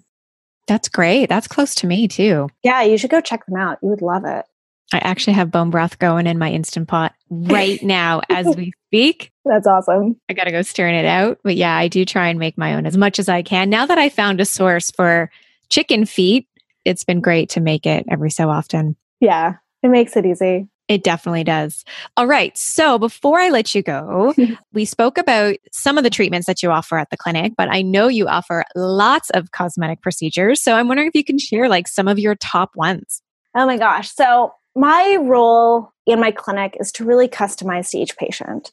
That's 0.68 0.90
great. 0.90 1.28
That's 1.28 1.48
close 1.48 1.74
to 1.76 1.88
me 1.88 2.08
too. 2.08 2.50
Yeah, 2.64 2.84
you 2.84 2.98
should 2.98 3.10
go 3.10 3.22
check 3.22 3.46
them 3.46 3.58
out. 3.58 3.80
You 3.82 3.90
would 3.90 4.02
love 4.02 4.24
it. 4.26 4.46
I 4.92 4.98
actually 5.00 5.34
have 5.34 5.52
bone 5.52 5.70
broth 5.70 6.00
going 6.00 6.26
in 6.26 6.38
my 6.38 6.52
instant 6.52 6.88
pot 6.88 7.14
right 7.30 7.82
now 7.84 8.22
as 8.30 8.56
we 8.56 8.74
speak. 8.88 9.32
That's 9.46 9.68
awesome. 9.68 10.20
I 10.30 10.34
got 10.34 10.46
to 10.46 10.52
go 10.52 10.62
stirring 10.62 10.96
it 10.96 11.06
out. 11.06 11.40
But 11.44 11.56
yeah, 11.56 11.76
I 11.76 11.88
do 11.88 12.06
try 12.06 12.28
and 12.28 12.40
make 12.40 12.58
my 12.58 12.76
own 12.76 12.86
as 12.86 12.98
much 12.98 13.20
as 13.20 13.30
I 13.30 13.42
can. 13.42 13.70
Now 13.70 13.86
that 13.86 13.98
I 13.98 14.10
found 14.10 14.42
a 14.42 14.46
source 14.46 14.92
for 14.92 15.32
chicken 15.70 16.06
feet, 16.06 16.48
it's 16.86 17.04
been 17.04 17.22
great 17.22 17.50
to 17.52 17.62
make 17.62 17.86
it 17.86 18.06
every 18.10 18.32
so 18.32 18.50
often. 18.50 18.96
Yeah, 19.20 19.56
it 19.84 19.90
makes 19.90 20.16
it 20.16 20.26
easy. 20.26 20.68
It 20.90 21.04
definitely 21.04 21.44
does. 21.44 21.86
All 22.18 22.26
right. 22.26 22.58
So 22.58 22.98
before 22.98 23.40
I 23.40 23.50
let 23.50 23.76
you 23.76 23.84
go, 23.84 24.34
we 24.74 24.86
spoke 24.86 25.20
about 25.20 25.56
some 25.72 26.00
of 26.00 26.04
the 26.04 26.10
treatments 26.10 26.48
that 26.48 26.64
you 26.64 26.72
offer 26.72 26.98
at 26.98 27.12
the 27.12 27.18
clinic, 27.18 27.54
but 27.56 27.70
I 27.70 27.84
know 27.84 28.08
you 28.08 28.28
offer 28.28 28.66
lots 28.76 29.30
of 29.30 29.52
cosmetic 29.52 30.02
procedures. 30.02 30.60
So 30.60 30.74
I'm 30.74 30.88
wondering 30.88 31.08
if 31.08 31.16
you 31.16 31.24
can 31.24 31.38
share 31.38 31.70
like 31.70 31.88
some 31.88 32.08
of 32.08 32.18
your 32.18 32.34
top 32.36 32.72
ones. 32.76 33.22
Oh 33.56 33.68
my 33.68 33.78
gosh. 33.78 34.12
So 34.12 34.52
my 34.76 35.18
role 35.22 35.94
in 36.08 36.20
my 36.20 36.32
clinic 36.32 36.76
is 36.80 36.92
to 36.94 37.06
really 37.06 37.28
customize 37.28 37.92
to 37.92 38.00
each 38.00 38.18
patient. 38.18 38.72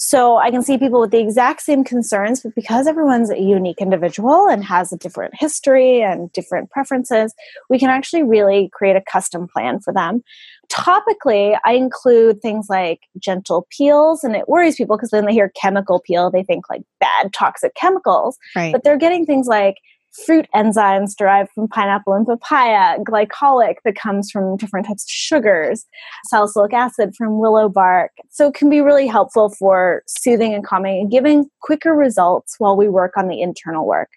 So 0.00 0.36
I 0.36 0.52
can 0.52 0.62
see 0.62 0.78
people 0.78 1.00
with 1.00 1.10
the 1.10 1.18
exact 1.18 1.60
same 1.60 1.82
concerns, 1.82 2.40
but 2.40 2.54
because 2.54 2.86
everyone's 2.86 3.30
a 3.30 3.38
unique 3.38 3.80
individual 3.80 4.46
and 4.46 4.64
has 4.64 4.92
a 4.92 4.96
different 4.96 5.34
history 5.36 6.02
and 6.02 6.32
different 6.32 6.70
preferences, 6.70 7.34
we 7.68 7.80
can 7.80 7.90
actually 7.90 8.22
really 8.22 8.70
create 8.72 8.94
a 8.94 9.02
custom 9.02 9.48
plan 9.48 9.80
for 9.80 9.92
them. 9.92 10.22
Topically, 10.70 11.58
I 11.64 11.72
include 11.72 12.40
things 12.40 12.66
like 12.68 13.00
gentle 13.18 13.66
peels, 13.70 14.22
and 14.22 14.36
it 14.36 14.48
worries 14.48 14.76
people 14.76 14.96
because 14.96 15.10
then 15.10 15.26
they 15.26 15.32
hear 15.32 15.52
chemical 15.60 16.00
peel, 16.00 16.30
they 16.30 16.42
think 16.42 16.68
like 16.68 16.82
bad 17.00 17.32
toxic 17.32 17.74
chemicals. 17.74 18.36
Right. 18.54 18.72
But 18.72 18.84
they're 18.84 18.98
getting 18.98 19.24
things 19.24 19.46
like 19.46 19.76
fruit 20.24 20.46
enzymes 20.54 21.16
derived 21.16 21.50
from 21.54 21.68
pineapple 21.68 22.14
and 22.14 22.26
papaya, 22.26 22.98
glycolic 23.00 23.76
that 23.84 23.96
comes 23.96 24.30
from 24.30 24.56
different 24.56 24.86
types 24.86 25.04
of 25.04 25.10
sugars, 25.10 25.86
salicylic 26.26 26.72
acid 26.72 27.14
from 27.16 27.38
willow 27.38 27.68
bark. 27.68 28.12
So 28.30 28.48
it 28.48 28.54
can 28.54 28.68
be 28.68 28.80
really 28.80 29.06
helpful 29.06 29.50
for 29.50 30.02
soothing 30.06 30.54
and 30.54 30.64
calming 30.64 31.00
and 31.00 31.10
giving 31.10 31.48
quicker 31.60 31.94
results 31.94 32.56
while 32.58 32.76
we 32.76 32.88
work 32.88 33.16
on 33.16 33.28
the 33.28 33.40
internal 33.40 33.86
work. 33.86 34.10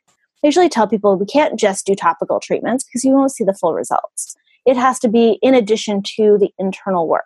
I 0.43 0.47
usually 0.47 0.69
tell 0.69 0.87
people 0.87 1.17
we 1.17 1.25
can't 1.25 1.59
just 1.59 1.85
do 1.85 1.93
topical 1.93 2.39
treatments 2.39 2.83
because 2.83 3.03
you 3.03 3.11
won't 3.11 3.31
see 3.31 3.43
the 3.43 3.53
full 3.53 3.73
results. 3.73 4.35
It 4.65 4.77
has 4.77 4.99
to 4.99 5.09
be 5.09 5.39
in 5.41 5.53
addition 5.53 6.03
to 6.17 6.37
the 6.39 6.51
internal 6.57 7.07
work 7.07 7.25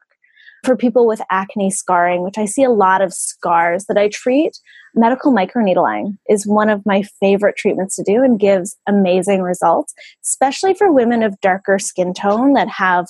for 0.65 0.75
people 0.75 1.05
with 1.05 1.21
acne 1.29 1.69
scarring, 1.69 2.23
which 2.23 2.37
I 2.37 2.45
see 2.45 2.63
a 2.63 2.71
lot 2.71 3.01
of 3.01 3.13
scars 3.13 3.85
that 3.85 3.97
I 3.97 4.09
treat, 4.09 4.57
medical 4.95 5.31
microneedling 5.31 6.17
is 6.27 6.47
one 6.47 6.69
of 6.69 6.85
my 6.85 7.03
favorite 7.19 7.55
treatments 7.55 7.95
to 7.95 8.03
do 8.03 8.23
and 8.23 8.39
gives 8.39 8.75
amazing 8.87 9.41
results, 9.41 9.93
especially 10.23 10.73
for 10.73 10.91
women 10.91 11.23
of 11.23 11.39
darker 11.41 11.79
skin 11.79 12.13
tone 12.13 12.53
that 12.53 12.67
have 12.67 13.07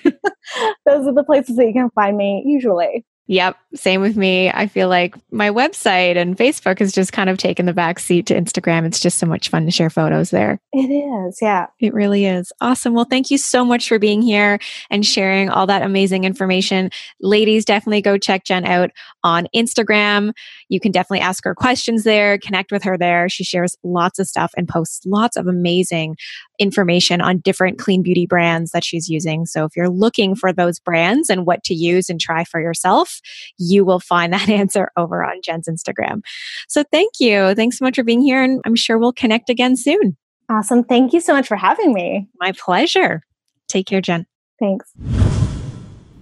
those 0.86 1.06
are 1.06 1.14
the 1.14 1.24
places 1.24 1.56
that 1.56 1.66
you 1.66 1.72
can 1.72 1.90
find 1.90 2.16
me 2.16 2.42
usually. 2.44 3.04
Yep. 3.30 3.56
Same 3.76 4.00
with 4.00 4.16
me. 4.16 4.50
I 4.50 4.66
feel 4.66 4.88
like 4.88 5.14
my 5.30 5.50
website 5.50 6.16
and 6.16 6.36
Facebook 6.36 6.80
has 6.80 6.90
just 6.90 7.12
kind 7.12 7.30
of 7.30 7.38
taken 7.38 7.64
the 7.64 7.72
back 7.72 8.00
seat 8.00 8.26
to 8.26 8.34
Instagram. 8.34 8.84
It's 8.84 8.98
just 8.98 9.18
so 9.18 9.26
much 9.26 9.50
fun 9.50 9.66
to 9.66 9.70
share 9.70 9.88
photos 9.88 10.30
there. 10.30 10.58
It 10.72 10.90
is. 10.90 11.38
Yeah. 11.40 11.66
It 11.78 11.94
really 11.94 12.24
is. 12.24 12.52
Awesome. 12.60 12.92
Well, 12.92 13.04
thank 13.04 13.30
you 13.30 13.38
so 13.38 13.64
much 13.64 13.86
for 13.86 14.00
being 14.00 14.20
here 14.20 14.58
and 14.90 15.06
sharing 15.06 15.48
all 15.48 15.64
that 15.68 15.82
amazing 15.82 16.24
information. 16.24 16.90
Ladies, 17.20 17.64
definitely 17.64 18.02
go 18.02 18.18
check 18.18 18.42
Jen 18.42 18.64
out 18.66 18.90
on 19.22 19.46
Instagram. 19.54 20.32
You 20.70 20.80
can 20.80 20.92
definitely 20.92 21.20
ask 21.20 21.44
her 21.44 21.54
questions 21.54 22.04
there, 22.04 22.38
connect 22.38 22.72
with 22.72 22.82
her 22.84 22.96
there. 22.96 23.28
She 23.28 23.44
shares 23.44 23.76
lots 23.84 24.18
of 24.18 24.26
stuff 24.26 24.52
and 24.56 24.68
posts 24.68 25.04
lots 25.04 25.36
of 25.36 25.46
amazing 25.46 26.16
information 26.58 27.20
on 27.20 27.38
different 27.38 27.78
clean 27.78 28.02
beauty 28.02 28.26
brands 28.26 28.70
that 28.70 28.84
she's 28.84 29.08
using. 29.08 29.44
So 29.46 29.64
if 29.64 29.72
you're 29.76 29.90
looking 29.90 30.34
for 30.34 30.52
those 30.52 30.78
brands 30.78 31.28
and 31.28 31.44
what 31.44 31.64
to 31.64 31.74
use 31.74 32.08
and 32.08 32.20
try 32.20 32.44
for 32.44 32.60
yourself, 32.60 33.20
you 33.58 33.84
will 33.84 34.00
find 34.00 34.32
that 34.32 34.48
answer 34.48 34.90
over 34.96 35.24
on 35.24 35.40
Jen's 35.44 35.68
Instagram. 35.68 36.20
So 36.68 36.84
thank 36.90 37.14
you. 37.20 37.54
Thanks 37.54 37.78
so 37.78 37.84
much 37.84 37.96
for 37.96 38.04
being 38.04 38.22
here. 38.22 38.42
And 38.42 38.60
I'm 38.64 38.76
sure 38.76 38.98
we'll 38.98 39.12
connect 39.12 39.50
again 39.50 39.76
soon. 39.76 40.16
Awesome. 40.48 40.84
Thank 40.84 41.12
you 41.12 41.20
so 41.20 41.32
much 41.32 41.46
for 41.46 41.56
having 41.56 41.92
me. 41.92 42.28
My 42.40 42.52
pleasure. 42.52 43.22
Take 43.68 43.86
care, 43.86 44.00
Jen. 44.00 44.26
Thanks. 44.58 44.92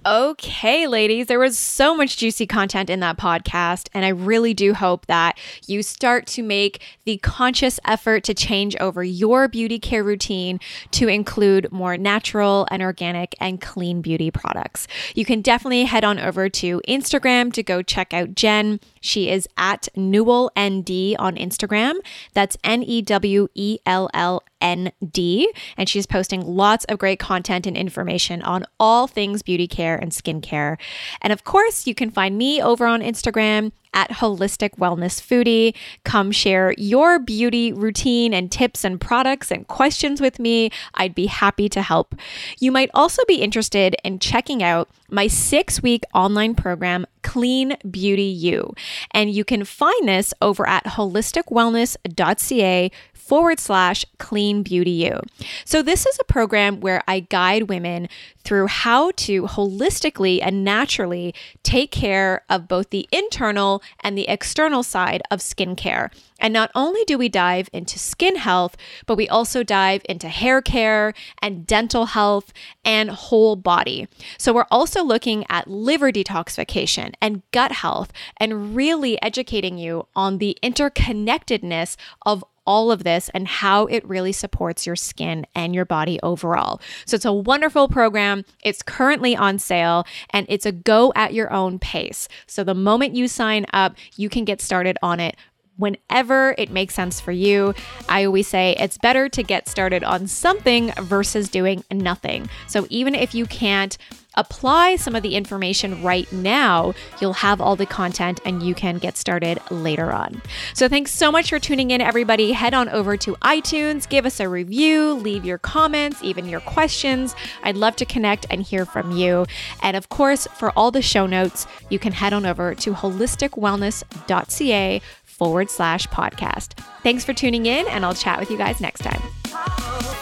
Okay, 0.09 0.87
ladies, 0.87 1.27
there 1.27 1.37
was 1.37 1.55
so 1.55 1.95
much 1.95 2.17
juicy 2.17 2.47
content 2.47 2.89
in 2.89 2.99
that 3.01 3.19
podcast, 3.19 3.89
and 3.93 4.03
I 4.03 4.07
really 4.09 4.55
do 4.55 4.73
hope 4.73 5.05
that 5.05 5.37
you 5.67 5.83
start 5.83 6.25
to 6.27 6.41
make 6.41 6.81
the 7.05 7.17
conscious 7.17 7.79
effort 7.85 8.23
to 8.23 8.33
change 8.33 8.75
over 8.77 9.03
your 9.03 9.47
beauty 9.47 9.77
care 9.77 10.03
routine 10.03 10.59
to 10.93 11.07
include 11.07 11.71
more 11.71 11.95
natural 11.95 12.67
and 12.71 12.81
organic 12.81 13.35
and 13.39 13.61
clean 13.61 14.01
beauty 14.01 14.31
products. 14.31 14.87
You 15.13 15.25
can 15.25 15.43
definitely 15.43 15.83
head 15.83 16.03
on 16.03 16.17
over 16.17 16.49
to 16.49 16.81
Instagram 16.87 17.53
to 17.53 17.61
go 17.61 17.83
check 17.83 18.11
out 18.11 18.33
Jen. 18.33 18.79
She 19.01 19.29
is 19.29 19.47
at 19.57 19.87
Newell 19.95 20.51
ND 20.59 21.15
on 21.19 21.35
Instagram. 21.35 21.95
That's 22.33 22.57
N 22.63 22.83
E 22.83 23.01
W 23.01 23.47
E 23.55 23.79
L 23.85 24.09
L 24.13 24.43
N 24.61 24.91
D. 25.11 25.51
And 25.77 25.87
she's 25.87 26.05
posting 26.05 26.45
lots 26.45 26.85
of 26.85 26.97
great 26.97 27.19
content 27.19 27.65
and 27.65 27.77
information 27.77 28.41
on 28.41 28.65
all 28.79 29.07
things 29.07 29.41
beauty 29.41 29.67
care 29.67 29.95
and 29.95 30.11
skincare. 30.11 30.77
And 31.21 31.33
of 31.33 31.43
course, 31.43 31.87
you 31.87 31.95
can 31.95 32.11
find 32.11 32.37
me 32.37 32.61
over 32.61 32.85
on 32.85 33.01
Instagram 33.01 33.71
at 33.93 34.11
Holistic 34.11 34.77
Wellness 34.77 35.21
Foodie. 35.21 35.75
Come 36.03 36.31
share 36.31 36.73
your 36.77 37.19
beauty 37.19 37.73
routine 37.73 38.33
and 38.33 38.51
tips 38.51 38.83
and 38.83 39.01
products 39.01 39.51
and 39.51 39.67
questions 39.67 40.21
with 40.21 40.39
me. 40.39 40.69
I'd 40.95 41.15
be 41.15 41.27
happy 41.27 41.69
to 41.69 41.81
help. 41.81 42.15
You 42.59 42.71
might 42.71 42.91
also 42.93 43.23
be 43.27 43.41
interested 43.41 43.95
in 44.03 44.19
checking 44.19 44.61
out 44.63 44.89
my 45.09 45.27
six 45.27 45.81
week 45.81 46.03
online 46.13 46.53
program, 46.55 47.05
Clean 47.23 47.75
Beauty 47.89 48.21
You. 48.23 48.73
And 49.11 49.31
you 49.31 49.43
can 49.43 49.65
find 49.65 50.07
this 50.07 50.33
over 50.41 50.67
at 50.67 50.85
holisticwellness.ca 50.85 52.91
forward 53.29 53.59
slash 53.59 54.03
clean 54.17 54.63
beauty 54.63 54.89
you. 54.89 55.21
So, 55.63 55.83
this 55.83 56.07
is 56.07 56.17
a 56.19 56.23
program 56.23 56.79
where 56.79 57.03
I 57.07 57.19
guide 57.19 57.69
women 57.69 58.09
through 58.43 58.65
how 58.65 59.11
to 59.11 59.43
holistically 59.43 60.39
and 60.41 60.63
naturally 60.63 61.35
take 61.61 61.91
care 61.91 62.41
of 62.49 62.67
both 62.67 62.89
the 62.89 63.07
internal 63.11 63.83
and 63.99 64.17
the 64.17 64.27
external 64.27 64.81
side 64.81 65.21
of 65.29 65.39
skincare. 65.39 66.11
And 66.39 66.53
not 66.53 66.71
only 66.73 67.03
do 67.03 67.17
we 67.17 67.29
dive 67.29 67.69
into 67.71 67.99
skin 67.99 68.37
health, 68.37 68.75
but 69.05 69.17
we 69.17 69.27
also 69.27 69.61
dive 69.61 70.01
into 70.09 70.29
hair 70.29 70.61
care 70.61 71.13
and 71.41 71.67
dental 71.67 72.05
health 72.07 72.51
and 72.83 73.11
whole 73.11 73.55
body. 73.55 74.07
So, 74.39 74.53
we're 74.53 74.65
also 74.71 75.03
looking 75.03 75.45
at 75.49 75.67
liver 75.69 76.11
detoxification 76.11 77.13
and 77.21 77.43
gut 77.51 77.73
health 77.73 78.11
and 78.37 78.75
really 78.75 79.21
educating 79.21 79.77
you 79.77 80.07
on 80.15 80.39
the 80.39 80.57
interconnectedness 80.63 81.95
of 82.25 82.43
all 82.65 82.91
of 82.91 83.03
this 83.03 83.29
and 83.33 83.47
how 83.47 83.85
it 83.87 84.07
really 84.07 84.31
supports 84.31 84.85
your 84.85 84.95
skin 84.95 85.45
and 85.55 85.73
your 85.73 85.85
body 85.85 86.19
overall. 86.23 86.81
So 87.05 87.15
it's 87.15 87.25
a 87.25 87.33
wonderful 87.33 87.87
program. 87.87 88.45
It's 88.63 88.81
currently 88.83 89.35
on 89.35 89.59
sale 89.59 90.05
and 90.31 90.45
it's 90.49 90.65
a 90.65 90.71
go 90.71 91.11
at 91.15 91.33
your 91.33 91.51
own 91.51 91.79
pace. 91.79 92.27
So 92.47 92.63
the 92.63 92.75
moment 92.75 93.15
you 93.15 93.27
sign 93.27 93.65
up, 93.73 93.95
you 94.15 94.29
can 94.29 94.45
get 94.45 94.61
started 94.61 94.97
on 95.01 95.19
it 95.19 95.35
whenever 95.79 96.53
it 96.57 96.69
makes 96.69 96.93
sense 96.93 97.19
for 97.21 97.31
you. 97.31 97.73
I 98.09 98.25
always 98.25 98.47
say 98.47 98.75
it's 98.77 98.97
better 98.97 99.29
to 99.29 99.41
get 99.41 99.67
started 99.67 100.03
on 100.03 100.27
something 100.27 100.91
versus 100.99 101.49
doing 101.49 101.83
nothing. 101.89 102.49
So 102.67 102.85
even 102.89 103.15
if 103.15 103.33
you 103.33 103.45
can't 103.45 103.97
apply 104.35 104.95
some 104.95 105.15
of 105.15 105.23
the 105.23 105.35
information 105.35 106.01
right 106.03 106.31
now, 106.31 106.93
you'll 107.19 107.33
have 107.33 107.59
all 107.59 107.75
the 107.75 107.85
content 107.85 108.39
and 108.45 108.63
you 108.63 108.73
can 108.73 108.97
get 108.97 109.17
started 109.17 109.59
later 109.69 110.11
on. 110.11 110.41
So, 110.73 110.87
thanks 110.87 111.11
so 111.11 111.31
much 111.31 111.49
for 111.49 111.59
tuning 111.59 111.91
in, 111.91 112.01
everybody. 112.01 112.53
Head 112.53 112.73
on 112.73 112.89
over 112.89 113.17
to 113.17 113.35
iTunes, 113.37 114.07
give 114.07 114.25
us 114.25 114.39
a 114.39 114.49
review, 114.49 115.13
leave 115.13 115.45
your 115.45 115.57
comments, 115.57 116.23
even 116.23 116.47
your 116.47 116.61
questions. 116.61 117.35
I'd 117.63 117.77
love 117.77 117.95
to 117.97 118.05
connect 118.05 118.45
and 118.49 118.61
hear 118.61 118.85
from 118.85 119.11
you. 119.11 119.45
And 119.81 119.97
of 119.97 120.09
course, 120.09 120.47
for 120.55 120.71
all 120.71 120.91
the 120.91 121.01
show 121.01 121.25
notes, 121.25 121.65
you 121.89 121.99
can 121.99 122.13
head 122.13 122.33
on 122.33 122.45
over 122.45 122.75
to 122.75 122.93
holisticwellness.ca 122.93 125.01
forward 125.23 125.69
slash 125.69 126.05
podcast. 126.07 126.77
Thanks 127.01 127.23
for 127.23 127.33
tuning 127.33 127.65
in, 127.65 127.87
and 127.87 128.05
I'll 128.05 128.13
chat 128.13 128.39
with 128.39 128.51
you 128.51 128.57
guys 128.57 128.81
next 128.81 128.99
time. 128.99 130.19